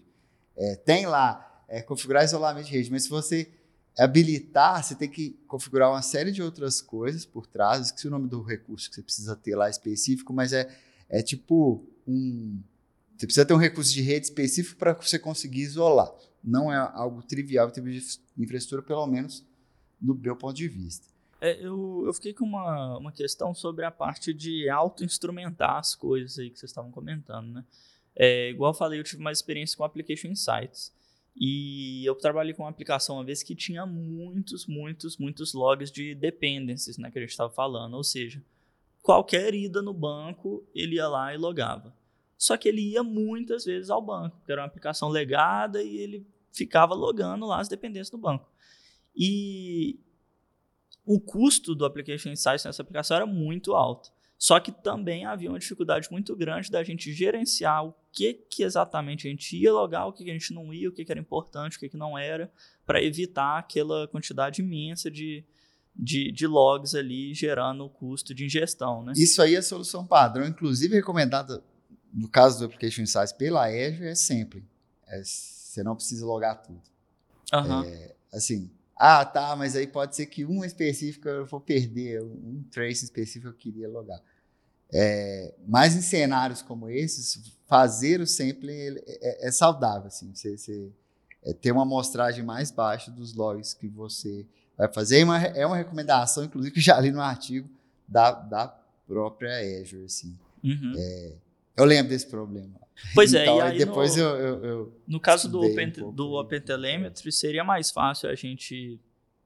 É, 0.56 0.76
tem 0.76 1.06
lá 1.06 1.64
é, 1.68 1.82
configurar 1.82 2.24
isolamento 2.24 2.68
de 2.68 2.72
rede, 2.72 2.92
mas 2.92 3.04
se 3.04 3.10
você 3.10 3.52
habilitar, 3.98 4.84
você 4.84 4.96
tem 4.96 5.10
que 5.10 5.32
configurar 5.48 5.90
uma 5.90 6.02
série 6.02 6.32
de 6.32 6.42
outras 6.42 6.82
coisas 6.82 7.26
por 7.26 7.48
trás. 7.48 7.88
Esqueci 7.88 8.08
o 8.08 8.12
nome 8.12 8.28
do 8.28 8.42
recurso 8.42 8.90
que 8.90 8.96
você 8.96 9.02
precisa 9.02 9.36
ter 9.36 9.56
lá 9.56 9.70
específico, 9.70 10.34
mas 10.34 10.54
é, 10.54 10.70
é 11.10 11.22
tipo 11.22 11.86
um. 12.08 12.62
Você 13.18 13.26
precisa 13.26 13.46
ter 13.46 13.54
um 13.54 13.58
recurso 13.58 13.94
de 13.94 14.02
rede 14.02 14.26
específico 14.26 14.78
para 14.78 14.94
você 14.94 15.18
conseguir 15.18 15.62
isolar. 15.62 16.14
Não 16.44 16.72
é 16.72 16.78
algo 16.94 17.24
trivial 17.24 17.70
em 17.70 17.72
termos 17.72 17.94
de 17.94 18.44
infraestrutura, 18.44 18.82
pelo 18.82 19.08
menos 19.08 19.46
do 20.00 20.14
meu 20.14 20.36
ponto 20.36 20.56
de 20.56 20.68
vista. 20.68 21.08
É, 21.40 21.60
eu, 21.66 22.04
eu 22.06 22.14
fiquei 22.14 22.34
com 22.34 22.46
uma, 22.46 22.98
uma 22.98 23.12
questão 23.12 23.54
sobre 23.54 23.86
a 23.86 23.92
parte 23.92 24.34
de 24.34 24.70
auto-instrumentar 24.70 25.78
as 25.78 25.96
coisas 25.96 26.38
aí 26.38 26.50
que 26.50 26.60
vocês 26.60 26.70
estavam 26.70 26.92
comentando, 26.92 27.52
né? 27.52 27.66
É, 28.16 28.50
igual 28.50 28.72
eu 28.72 28.78
falei, 28.78 29.00
eu 29.00 29.04
tive 29.04 29.22
mais 29.22 29.40
experiência 29.40 29.78
com 29.78 29.84
Application 29.84 30.30
Insights. 30.30 30.94
E 31.36 32.06
eu 32.06 32.16
trabalhei 32.16 32.54
com 32.54 32.64
uma 32.64 32.70
aplicação 32.70 33.18
uma 33.18 33.24
vez 33.24 33.44
que 33.44 33.54
tinha 33.54 33.86
muitos, 33.86 34.66
muitos, 34.66 35.18
muitos 35.18 35.54
logs 35.54 35.92
de 35.92 36.16
dependencies, 36.16 36.98
né, 36.98 37.12
que 37.12 37.18
a 37.18 37.22
gente 37.22 37.32
estava 37.32 37.52
falando. 37.52 37.96
Ou 37.96 38.04
seja, 38.04 38.42
qualquer 39.02 39.54
ida 39.54 39.82
no 39.82 39.94
banco, 39.94 40.66
ele 40.74 40.96
ia 40.96 41.08
lá 41.08 41.34
e 41.34 41.38
logava. 41.38 41.94
Só 42.38 42.56
que 42.56 42.70
ele 42.70 42.82
ia 42.82 43.04
muitas 43.04 43.66
vezes 43.66 43.90
ao 43.90 44.02
banco, 44.02 44.38
porque 44.38 44.52
era 44.52 44.62
uma 44.62 44.68
aplicação 44.68 45.10
legada 45.10 45.84
e 45.84 45.98
ele 45.98 46.26
ficava 46.54 46.94
logando 46.94 47.46
lá 47.46 47.60
as 47.60 47.68
dependências 47.68 48.10
do 48.10 48.18
banco. 48.18 48.50
E 49.16 50.00
o 51.06 51.20
custo 51.20 51.76
do 51.76 51.86
Application 51.86 52.30
Insights 52.30 52.66
nessa 52.66 52.82
aplicação 52.82 53.18
era 53.18 53.26
muito 53.26 53.74
alto. 53.74 54.12
Só 54.38 54.60
que 54.60 54.72
também 54.72 55.26
havia 55.26 55.50
uma 55.50 55.60
dificuldade 55.60 56.10
muito 56.12 56.36
grande 56.36 56.70
da 56.70 56.84
gente 56.84 57.12
gerenciar 57.14 57.86
o 57.86 57.96
que, 58.12 58.34
que 58.34 58.64
exatamente 58.64 59.28
a 59.28 59.32
gente 59.32 59.58
ia 59.58 59.72
logar, 59.72 60.08
o 60.08 60.14
que, 60.14 60.24
que 60.24 60.30
a 60.30 60.34
gente 60.34 60.54
não 60.54 60.74
ia, 60.74 60.90
o 60.90 60.92
que, 60.92 61.06
que 61.06 61.12
era 61.12 61.20
importante, 61.20 61.78
o 61.78 61.80
que, 61.80 61.90
que 61.90 61.98
não 61.98 62.18
era, 62.18 62.52
para 62.86 63.02
evitar 63.02 63.58
aquela 63.58 64.08
quantidade 64.08 64.62
imensa 64.62 65.10
de, 65.10 65.44
de, 65.96 66.32
de, 66.32 66.46
logs 66.46 66.94
ali 66.96 67.34
gerando 67.34 67.86
o 67.86 67.90
custo 67.90 68.36
de 68.36 68.46
ingestão. 68.46 69.04
Né? 69.04 69.14
Isso 69.16 69.42
aí 69.42 69.56
é 69.56 69.60
a 69.60 69.64
solução 69.64 70.06
padrão, 70.06 70.46
inclusive 70.46 70.96
recomendada 70.96 71.64
no 72.16 72.30
caso 72.30 72.60
do 72.60 72.66
Application 72.66 73.02
Insights 73.02 73.34
pela 73.34 73.66
Azure, 73.66 74.08
é 74.08 74.16
sempre. 74.16 74.64
É, 75.08 75.22
você 75.22 75.84
não 75.84 75.96
precisa 75.96 76.26
logar 76.26 76.62
tudo. 76.62 76.82
Uhum. 77.54 77.84
É, 77.84 78.16
assim, 78.34 78.72
ah, 78.96 79.26
tá, 79.26 79.56
mas 79.56 79.76
aí 79.76 79.88
pode 79.88 80.16
ser 80.16 80.26
que 80.28 80.46
um 80.46 80.64
específico 80.64 81.28
eu 81.28 81.46
vou 81.46 81.60
perder, 81.60 82.22
um 82.22 82.64
trace 82.72 83.04
específico 83.04 83.48
eu 83.48 83.54
queria 83.54 83.90
logar. 83.90 84.22
É, 84.94 85.54
mas 85.68 85.96
em 85.96 86.02
cenários 86.02 86.62
como 86.62 86.90
esses, 86.90 87.58
fazer 87.68 88.22
o 88.22 88.28
sampling 88.28 88.98
é, 89.06 89.48
é, 89.48 89.52
saudável, 89.52 90.08
assim, 90.08 90.34
você, 90.34 90.58
você 90.58 90.92
é, 91.44 91.54
ter 91.54 91.72
uma 91.72 91.82
amostragem 91.82 92.44
mais 92.44 92.72
baixa 92.72 93.12
dos 93.12 93.34
logs 93.34 93.74
que 93.74 93.88
você 93.88 94.46
vai 94.78 94.92
fazer. 94.92 95.20
É 95.20 95.24
uma, 95.24 95.38
é 95.44 95.66
uma 95.66 95.78
recomendação, 95.78 96.44
inclusive, 96.44 96.74
que 96.74 96.82
já 96.82 97.00
li 97.00 97.12
no 97.12 97.22
artigo 97.22 97.70
da, 98.08 98.32
da 98.32 98.68
própria 99.08 99.82
Azure. 99.82 100.06
Assim. 100.06 100.38
Uhum. 100.64 100.94
É, 100.98 101.34
eu 101.78 101.86
lembro 101.86 102.10
desse 102.10 102.28
problema. 102.28 102.85
Pois 103.14 103.34
é, 103.34 103.44
então, 103.44 103.58
e 103.58 103.62
aí 103.62 103.78
depois 103.78 104.16
no, 104.16 104.22
eu, 104.22 104.38
eu, 104.38 104.66
eu, 104.66 105.02
No 105.08 105.20
caso 105.20 105.50
do, 105.50 105.60
Open, 105.60 105.94
um 106.02 106.12
do 106.12 106.34
OpenTelemetry, 106.34 107.32
seria 107.32 107.64
mais 107.64 107.92
fácil 107.92 108.30
a 108.30 108.36
gente 108.36 109.00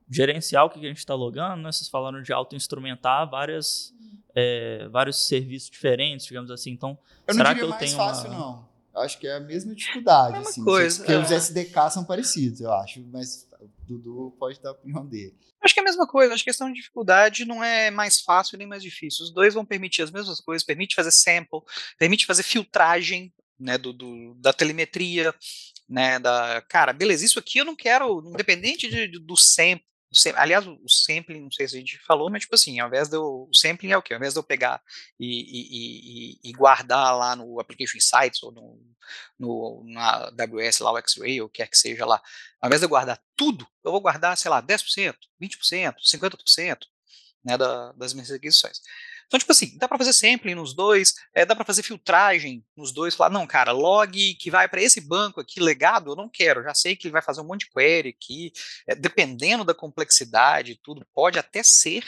gerenciar 0.09 0.65
o 0.65 0.69
que 0.69 0.79
a 0.79 0.87
gente 0.87 0.97
está 0.97 1.13
logando, 1.13 1.61
né? 1.61 1.71
Vocês 1.71 1.89
falaram 1.89 2.21
de 2.21 2.33
auto-instrumentar 2.33 3.29
várias, 3.29 3.93
é, 4.35 4.87
vários 4.89 5.27
serviços 5.27 5.69
diferentes, 5.69 6.25
digamos 6.25 6.49
assim. 6.51 6.71
Então, 6.71 6.97
eu 7.27 7.33
será 7.33 7.53
que 7.53 7.61
eu 7.61 7.69
mais 7.69 7.79
tenho 7.79 7.95
fácil, 7.95 8.29
uma... 8.29 8.39
não. 8.39 8.69
Eu 8.93 9.01
acho 9.01 9.19
que 9.19 9.27
é 9.27 9.35
a 9.35 9.39
mesma 9.39 9.75
dificuldade. 9.75 10.33
Mesma 10.33 10.49
assim, 10.49 10.63
coisa, 10.63 10.97
Porque 10.97 11.13
é. 11.13 11.19
os 11.19 11.31
SDK 11.31 11.91
são 11.91 12.03
parecidos, 12.03 12.59
eu 12.59 12.73
acho. 12.73 13.01
Mas 13.11 13.47
o 13.59 13.69
Dudu 13.85 14.35
pode 14.39 14.59
dar 14.61 14.69
a 14.69 14.73
opinião 14.73 15.05
dele. 15.05 15.35
Acho 15.61 15.73
que 15.73 15.79
é 15.79 15.83
a 15.83 15.85
mesma 15.85 16.07
coisa. 16.07 16.33
Acho 16.33 16.43
que 16.43 16.49
a 16.49 16.53
questão 16.53 16.67
de 16.69 16.75
dificuldade 16.75 17.45
não 17.45 17.63
é 17.63 17.91
mais 17.91 18.21
fácil 18.21 18.57
nem 18.57 18.67
mais 18.67 18.81
difícil. 18.81 19.25
Os 19.25 19.31
dois 19.31 19.53
vão 19.53 19.65
permitir 19.65 20.01
as 20.01 20.11
mesmas 20.11 20.39
coisas. 20.39 20.65
Permite 20.65 20.95
fazer 20.95 21.11
sample, 21.11 21.61
permite 21.97 22.25
fazer 22.25 22.43
filtragem 22.43 23.31
né, 23.59 23.77
do, 23.77 23.91
do, 23.93 24.35
da 24.35 24.53
telemetria, 24.53 25.33
né, 25.87 26.19
da, 26.19 26.61
cara, 26.69 26.93
beleza, 26.93 27.25
isso 27.25 27.39
aqui 27.39 27.57
eu 27.57 27.65
não 27.65 27.75
quero, 27.75 28.21
independente 28.25 28.87
de, 28.89 29.07
de, 29.07 29.19
do 29.19 29.35
sample, 29.35 29.85
aliás, 30.35 30.65
o 30.65 30.87
sampling, 30.87 31.41
não 31.41 31.51
sei 31.51 31.67
se 31.67 31.75
a 31.75 31.79
gente 31.79 31.99
falou, 31.99 32.29
mas 32.31 32.41
tipo 32.41 32.55
assim, 32.55 32.79
ao 32.79 32.87
invés 32.87 33.09
de 33.09 33.15
eu, 33.15 33.47
o 33.49 33.53
sampling 33.53 33.91
é 33.91 33.97
o 33.97 34.01
quê? 34.01 34.13
Ao 34.13 34.17
invés 34.17 34.33
de 34.33 34.39
eu 34.39 34.43
pegar 34.43 34.81
e, 35.19 35.27
e, 35.27 36.39
e, 36.43 36.49
e 36.49 36.53
guardar 36.53 37.15
lá 37.15 37.35
no 37.35 37.59
Application 37.59 37.97
Insights 37.97 38.41
ou 38.41 38.51
no, 38.51 38.79
no, 39.37 39.83
na 39.85 40.31
AWS 40.39 40.79
lá, 40.79 40.91
o 40.91 40.97
X-Ray, 40.97 41.41
ou 41.41 41.47
o 41.47 41.49
que 41.49 41.57
quer 41.57 41.67
que 41.67 41.77
seja 41.77 42.05
lá, 42.05 42.21
ao 42.59 42.67
invés 42.67 42.81
de 42.81 42.85
eu 42.85 42.89
guardar 42.89 43.21
tudo, 43.35 43.67
eu 43.83 43.91
vou 43.91 44.01
guardar, 44.01 44.35
sei 44.37 44.49
lá, 44.49 44.61
10%, 44.61 45.15
20%, 45.41 45.95
50%, 46.03 46.77
né, 47.43 47.57
da, 47.57 47.91
das 47.93 48.13
minhas 48.13 48.29
requisições. 48.29 48.81
Então, 49.29 49.39
tipo 49.39 49.51
assim, 49.51 49.77
dá 49.77 49.87
para 49.87 49.99
fazer 49.99 50.11
sampling 50.11 50.55
nos 50.55 50.73
dois, 50.73 51.13
é, 51.35 51.45
dá 51.45 51.55
para 51.55 51.63
fazer 51.63 51.83
filtragem 51.83 52.65
nos 52.75 52.91
dois, 52.91 53.13
falar, 53.13 53.29
não, 53.29 53.45
cara, 53.45 53.71
log 53.71 54.33
que 54.33 54.49
vai 54.49 54.67
para 54.67 54.81
esse 54.81 54.99
banco 54.99 55.39
aqui, 55.39 55.59
legado, 55.59 56.09
eu 56.09 56.15
não 56.15 56.27
quero, 56.27 56.63
já 56.63 56.73
sei 56.73 56.95
que 56.95 57.05
ele 57.05 57.11
vai 57.11 57.21
fazer 57.21 57.39
um 57.39 57.43
monte 57.43 57.67
de 57.67 57.69
query 57.69 58.09
aqui, 58.09 58.51
é, 58.87 58.95
dependendo 58.95 59.63
da 59.63 59.75
complexidade 59.75 60.71
e 60.71 60.79
tudo, 60.81 61.05
pode 61.13 61.37
até 61.37 61.61
ser 61.61 62.03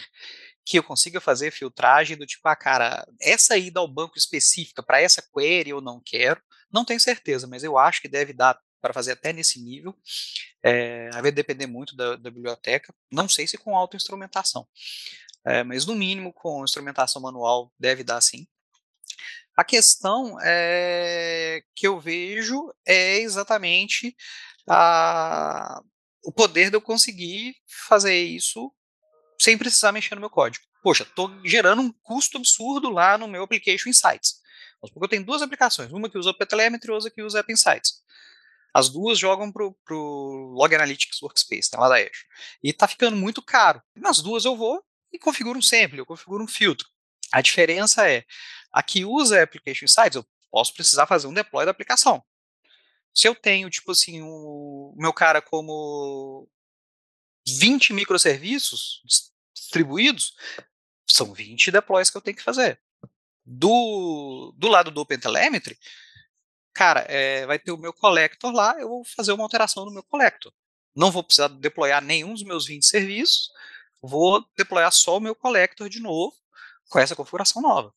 que 0.65 0.80
eu 0.80 0.84
consiga 0.84 1.22
fazer 1.22 1.51
filtragem 1.51 2.17
do 2.17 2.26
tipo, 2.26 2.47
ah, 2.47 2.55
cara, 2.55 3.07
essa 3.22 3.55
ida 3.55 3.80
ao 3.80 3.88
banco 3.88 4.17
específica 4.17 4.82
para 4.82 4.99
essa 4.99 5.22
query 5.22 5.69
eu 5.69 5.80
não 5.80 6.01
quero, 6.03 6.41
não 6.72 6.84
tenho 6.84 6.99
certeza, 6.99 7.45
mas 7.45 7.63
eu 7.63 7.78
acho 7.78 8.01
que 8.01 8.07
deve 8.07 8.34
dar 8.34 8.59
para 8.82 8.93
fazer 8.93 9.11
até 9.11 9.32
nesse 9.32 9.61
nível, 9.61 9.95
é, 10.63 11.11
vai 11.11 11.32
depender 11.32 11.67
muito 11.67 11.95
da, 11.95 12.15
da, 12.15 12.32
biblioteca, 12.32 12.91
não 13.11 13.30
sei 13.30 13.45
se 13.45 13.59
com 13.59 13.78
auto-instrumentação, 13.78 14.67
é, 15.46 15.64
mas 15.64 15.86
no 15.86 15.96
mínimo 15.96 16.34
com 16.34 16.64
instrumentação 16.64 17.22
manual 17.22 17.72
deve 17.80 18.04
dar 18.04 18.22
sim. 18.22 18.48
A 19.56 19.64
questão 19.64 20.38
é, 20.42 21.62
que 21.76 21.88
eu 21.88 22.00
vejo 22.00 22.74
é 22.86 23.20
exatamente 23.20 24.16
a, 24.68 25.82
o 26.24 26.32
poder 26.32 26.70
de 26.70 26.78
eu 26.78 26.82
conseguir 26.82 27.56
fazer 27.88 28.18
isso 28.18 28.72
sem 29.39 29.58
precisar 29.58 29.92
mexer 29.92 30.16
no 30.16 30.22
meu 30.22 30.30
código. 30.30 30.64
Poxa, 30.84 31.04
estou 31.04 31.30
gerando 31.46 31.82
um 31.82 31.92
custo 32.02 32.38
absurdo 32.38 32.89
lá 32.89 33.18
no 33.18 33.28
meu 33.28 33.44
Application 33.44 33.89
Insights. 33.89 34.39
Porque 34.80 35.06
eu 35.06 35.10
tenho 35.10 35.26
duas 35.26 35.42
aplicações, 35.42 35.92
uma 35.92 36.10
que 36.10 36.18
usa 36.18 36.32
OpenTelemetry 36.32 36.89
e 36.89 36.94
outra 36.94 37.12
que 37.12 37.22
usa 37.22 37.39
App 37.39 37.52
Insights. 37.52 38.02
As 38.74 38.89
duas 38.89 39.20
jogam 39.20 39.52
pro, 39.52 39.78
pro 39.86 40.54
Log 40.56 40.74
Analytics 40.74 41.22
Workspace, 41.22 41.70
tá 41.70 41.80
lá 41.80 41.89
da 41.89 41.96
Azure. 41.96 42.12
E 42.64 42.74
tá 42.74 42.88
ficando 42.88 43.18
muito 43.18 43.42
caro. 43.42 43.82
Nas 43.96 44.22
duas 44.22 44.46
eu 44.46 44.56
vou 44.56 44.82
e 45.12 45.20
configuro 45.20 45.59
um 45.59 45.62
sample, 45.62 45.99
eu 45.99 46.05
configuro 46.05 46.43
um 46.43 46.47
filtro. 46.47 46.88
A 47.32 47.41
diferença 47.41 48.09
é, 48.09 48.26
a 48.72 48.82
que 48.84 49.05
usa 49.05 49.41
Application 49.41 49.86
Insights, 49.86 50.16
eu 50.16 50.26
posso 50.49 50.74
precisar 50.74 51.07
fazer 51.07 51.28
um 51.28 51.34
deploy 51.34 51.66
da 51.66 51.72
aplicação. 51.72 52.24
Se 53.14 53.28
eu 53.28 53.36
tenho, 53.36 53.70
tipo 53.70 53.91
assim, 53.91 54.22
o 54.22 54.93
meu 54.97 55.14
cara 55.14 55.41
como 55.41 56.47
20 57.47 57.93
microserviços 57.93 59.01
distribuídos, 59.53 60.36
são 61.09 61.34
20 61.34 61.72
deploys 61.72 62.09
que 62.09 62.18
eu 62.18 62.22
tenho 62.22 62.38
que 62.38 62.43
fazer. 62.43 62.80
Do, 63.45 64.53
do 64.55 64.68
lado 64.68 64.91
do 64.91 65.01
OpenTelemetry, 65.01 65.78
cara, 66.74 67.01
é, 67.09 67.45
vai 67.45 67.59
ter 67.59 67.72
o 67.72 67.78
meu 67.78 67.91
collector 67.91 68.51
lá, 68.51 68.76
eu 68.80 68.88
vou 68.88 69.03
fazer 69.03 69.32
uma 69.34 69.43
alteração 69.43 69.84
no 69.86 69.91
meu 69.91 70.03
collector. 70.03 70.53
Não 70.95 71.12
vou 71.12 71.24
precisar 71.24 71.47
deployar 71.47 72.01
nenhum 72.03 72.34
dos 72.34 72.43
meus 72.43 72.66
20 72.66 72.86
serviços, 72.86 73.49
vou 74.02 74.43
deployar 74.58 74.91
só 74.91 75.18
o 75.18 75.22
meu 75.22 75.36
collector 75.36 75.89
de 75.89 75.99
novo, 75.99 76.36
com 76.89 76.99
essa 76.99 77.16
configuração 77.16 77.62
nova. 77.62 77.93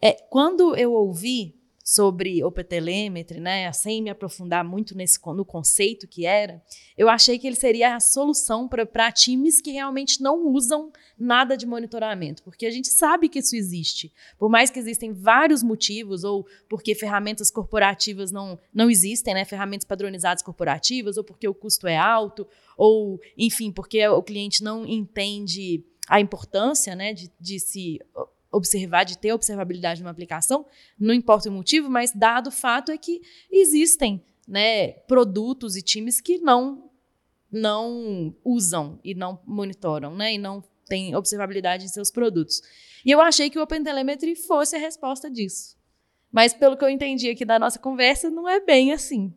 É, 0.00 0.12
quando 0.12 0.76
eu 0.76 0.92
ouvi 0.92 1.61
sobre 1.82 2.42
OpenTelemetry, 2.44 3.40
né, 3.40 3.72
sem 3.72 4.02
me 4.02 4.10
aprofundar 4.10 4.64
muito 4.64 4.96
nesse 4.96 5.18
no 5.26 5.44
conceito 5.44 6.06
que 6.06 6.24
era, 6.24 6.62
eu 6.96 7.08
achei 7.08 7.38
que 7.38 7.46
ele 7.46 7.56
seria 7.56 7.96
a 7.96 8.00
solução 8.00 8.68
para 8.68 9.10
times 9.10 9.60
que 9.60 9.72
realmente 9.72 10.22
não 10.22 10.46
usam 10.46 10.92
nada 11.18 11.56
de 11.56 11.66
monitoramento, 11.66 12.42
porque 12.42 12.66
a 12.66 12.70
gente 12.70 12.88
sabe 12.88 13.28
que 13.28 13.38
isso 13.38 13.56
existe. 13.56 14.12
Por 14.38 14.48
mais 14.48 14.70
que 14.70 14.78
existem 14.78 15.12
vários 15.12 15.62
motivos, 15.62 16.24
ou 16.24 16.46
porque 16.68 16.94
ferramentas 16.94 17.50
corporativas 17.50 18.30
não, 18.30 18.58
não 18.72 18.90
existem, 18.90 19.34
né, 19.34 19.44
ferramentas 19.44 19.86
padronizadas 19.86 20.42
corporativas, 20.42 21.16
ou 21.16 21.24
porque 21.24 21.48
o 21.48 21.54
custo 21.54 21.86
é 21.86 21.96
alto, 21.96 22.46
ou, 22.76 23.20
enfim, 23.36 23.72
porque 23.72 24.06
o 24.08 24.22
cliente 24.22 24.62
não 24.62 24.86
entende 24.86 25.84
a 26.08 26.20
importância 26.20 26.94
né, 26.94 27.12
de, 27.12 27.30
de 27.40 27.58
se 27.58 28.00
observar, 28.52 29.04
de 29.04 29.18
ter 29.18 29.32
observabilidade 29.32 30.02
numa 30.02 30.10
aplicação, 30.10 30.66
não 30.98 31.14
importa 31.14 31.48
o 31.48 31.52
motivo, 31.52 31.88
mas 31.88 32.12
dado 32.12 32.48
o 32.48 32.52
fato 32.52 32.92
é 32.92 32.98
que 32.98 33.22
existem 33.50 34.22
né, 34.46 34.92
produtos 35.08 35.76
e 35.76 35.82
times 35.82 36.20
que 36.20 36.38
não 36.38 36.90
não 37.50 38.34
usam 38.42 38.98
e 39.04 39.14
não 39.14 39.38
monitoram, 39.46 40.14
né, 40.16 40.34
e 40.34 40.38
não 40.38 40.64
têm 40.86 41.14
observabilidade 41.14 41.84
em 41.84 41.88
seus 41.88 42.10
produtos. 42.10 42.62
E 43.04 43.10
eu 43.10 43.20
achei 43.20 43.50
que 43.50 43.58
o 43.58 43.62
OpenTelemetry 43.62 44.34
fosse 44.36 44.74
a 44.74 44.78
resposta 44.78 45.30
disso. 45.30 45.76
Mas 46.30 46.54
pelo 46.54 46.78
que 46.78 46.84
eu 46.84 46.88
entendi 46.88 47.28
aqui 47.28 47.44
da 47.44 47.58
nossa 47.58 47.78
conversa, 47.78 48.30
não 48.30 48.48
é 48.48 48.58
bem 48.58 48.92
assim. 48.92 49.34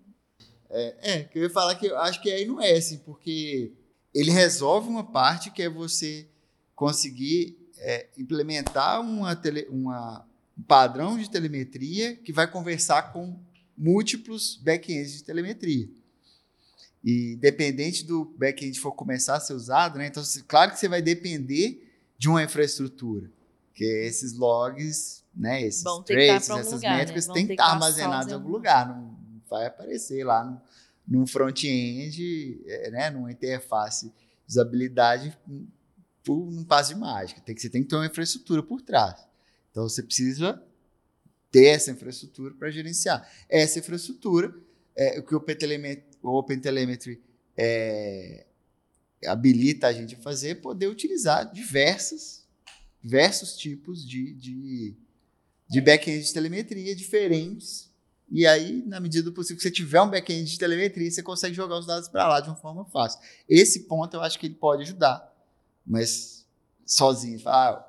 É, 0.69 1.17
é 1.17 1.23
que 1.23 1.37
eu 1.37 1.43
ia 1.43 1.49
falar 1.49 1.75
que 1.75 1.87
eu 1.87 1.97
acho 1.97 2.21
que 2.21 2.31
aí 2.31 2.45
não 2.45 2.61
é 2.61 2.71
assim, 2.71 2.99
porque 2.99 3.73
ele 4.13 4.31
resolve 4.31 4.87
uma 4.87 5.03
parte 5.03 5.51
que 5.51 5.61
é 5.61 5.69
você 5.69 6.25
conseguir 6.73 7.64
é, 7.77 8.07
implementar 8.17 9.01
uma, 9.01 9.35
tele, 9.35 9.67
uma, 9.69 10.25
um 10.57 10.63
padrão 10.63 11.17
de 11.17 11.29
telemetria 11.29 12.15
que 12.15 12.31
vai 12.31 12.49
conversar 12.49 13.13
com 13.13 13.39
múltiplos 13.77 14.57
backends 14.63 15.13
de 15.13 15.23
telemetria. 15.23 15.89
E 17.03 17.35
dependente 17.35 18.03
do 18.03 18.25
backend 18.37 18.79
for 18.79 18.91
começar 18.91 19.35
a 19.35 19.39
ser 19.39 19.53
usado, 19.53 19.99
né? 19.99 20.07
Então, 20.07 20.23
claro 20.47 20.71
que 20.71 20.79
você 20.79 20.87
vai 20.87 21.01
depender 21.01 21.87
de 22.17 22.27
uma 22.27 22.41
infraestrutura, 22.41 23.29
que 23.73 23.83
esses 23.83 24.33
logs, 24.33 25.23
né? 25.35 25.61
Esses 25.61 25.83
traces, 25.83 26.49
essas 26.49 26.73
lugar, 26.73 26.97
métricas, 26.97 27.27
né? 27.27 27.33
tem 27.35 27.45
que 27.45 27.53
estar 27.53 27.65
armazenados 27.65 28.31
em 28.31 28.35
algum 28.35 28.49
lugar, 28.49 28.87
não 28.87 29.15
vai 29.47 29.67
aparecer 29.67 30.23
lá 30.23 30.43
no, 30.43 30.61
no 31.07 31.27
front-end, 31.27 32.59
é, 32.65 32.89
né? 32.89 33.09
Numa 33.11 33.31
interface 33.31 34.07
de 34.07 34.13
usabilidade 34.49 35.37
por 36.25 36.35
um 36.35 36.63
passo 36.63 36.93
de 36.93 36.99
mágica. 36.99 37.39
Tem 37.41 37.55
que, 37.55 37.61
você 37.61 37.69
tem 37.69 37.83
que 37.83 37.87
ter 37.87 37.95
uma 37.95 38.07
infraestrutura 38.07 38.63
por 38.63 38.81
trás. 38.81 39.25
Então 39.71 39.87
você 39.87 40.01
precisa 40.01 40.61
ter 41.51 41.67
essa 41.67 41.91
infraestrutura 41.91 42.53
para 42.55 42.71
gerenciar. 42.71 43.29
Essa 43.47 43.79
infraestrutura, 43.79 44.53
é, 44.95 45.19
o 45.19 45.23
que 45.23 45.33
o 45.33 45.37
OpenTelemetry, 45.37 47.13
o 47.13 47.21
é, 47.55 48.45
habilita 49.25 49.87
a 49.87 49.93
gente 49.93 50.15
a 50.15 50.17
fazer 50.17 50.49
é 50.49 50.55
poder 50.55 50.87
utilizar 50.87 51.51
diversas, 51.53 52.45
diversos 53.01 53.55
tipos 53.55 54.05
de, 54.05 54.33
de, 54.33 54.95
de 55.69 55.81
back-end 55.81 56.25
de 56.25 56.33
telemetria 56.33 56.95
diferentes. 56.95 57.93
E 58.31 58.47
aí, 58.47 58.83
na 58.87 58.99
medida 58.99 59.23
do 59.23 59.31
possível, 59.31 59.57
que 59.57 59.63
você 59.63 59.71
tiver 59.71 60.01
um 60.01 60.09
back-end 60.09 60.49
de 60.49 60.57
telemetria, 60.57 61.11
você 61.11 61.21
consegue 61.21 61.53
jogar 61.53 61.77
os 61.77 61.85
dados 61.85 62.09
para 62.09 62.27
lá 62.27 62.39
de 62.39 62.49
uma 62.49 62.55
forma 62.55 62.83
fácil. 62.85 63.19
Esse 63.47 63.81
ponto 63.81 64.15
eu 64.15 64.21
acho 64.21 64.39
que 64.39 64.47
ele 64.47 64.55
pode 64.55 64.81
ajudar 64.81 65.34
mas 65.85 66.45
sozinho. 66.85 67.39
Ah, 67.45 67.85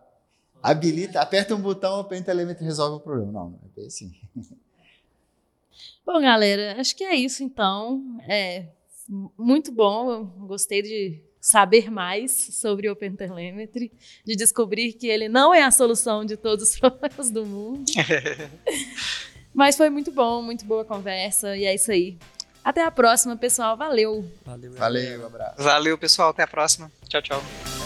habilita, 0.62 1.20
aperta 1.20 1.54
um 1.54 1.60
botão, 1.60 2.00
o 2.00 2.04
Pentelemetry 2.04 2.64
resolve 2.64 2.96
o 2.96 3.00
problema. 3.00 3.32
Não, 3.32 3.50
não 3.50 3.60
é 3.64 3.68
bem 3.74 3.86
assim. 3.86 4.12
Bom, 6.04 6.20
galera, 6.20 6.80
acho 6.80 6.94
que 6.94 7.04
é 7.04 7.14
isso 7.14 7.42
então. 7.42 8.02
É 8.28 8.66
muito 9.38 9.70
bom, 9.72 10.10
eu 10.10 10.24
gostei 10.46 10.82
de 10.82 11.22
saber 11.40 11.90
mais 11.90 12.32
sobre 12.32 12.88
o 12.88 12.92
OpenTelemetry, 12.92 13.92
de 14.24 14.34
descobrir 14.34 14.92
que 14.94 15.06
ele 15.06 15.28
não 15.28 15.54
é 15.54 15.62
a 15.62 15.70
solução 15.70 16.24
de 16.24 16.36
todos 16.36 16.70
os 16.70 16.78
problemas 16.80 17.30
do 17.30 17.46
mundo. 17.46 17.84
Mas 19.54 19.76
foi 19.76 19.88
muito 19.88 20.10
bom, 20.10 20.42
muito 20.42 20.64
boa 20.64 20.84
conversa, 20.84 21.56
e 21.56 21.64
é 21.64 21.74
isso 21.74 21.90
aí. 21.90 22.18
Até 22.62 22.82
a 22.82 22.90
próxima, 22.90 23.36
pessoal. 23.36 23.76
Valeu. 23.76 24.28
Valeu, 24.44 24.72
Valeu 24.72 25.22
um 25.22 25.26
abraço. 25.26 25.62
Valeu, 25.62 25.96
pessoal. 25.96 26.30
Até 26.30 26.42
a 26.42 26.48
próxima. 26.48 26.90
Tchau, 27.08 27.22
tchau. 27.22 27.85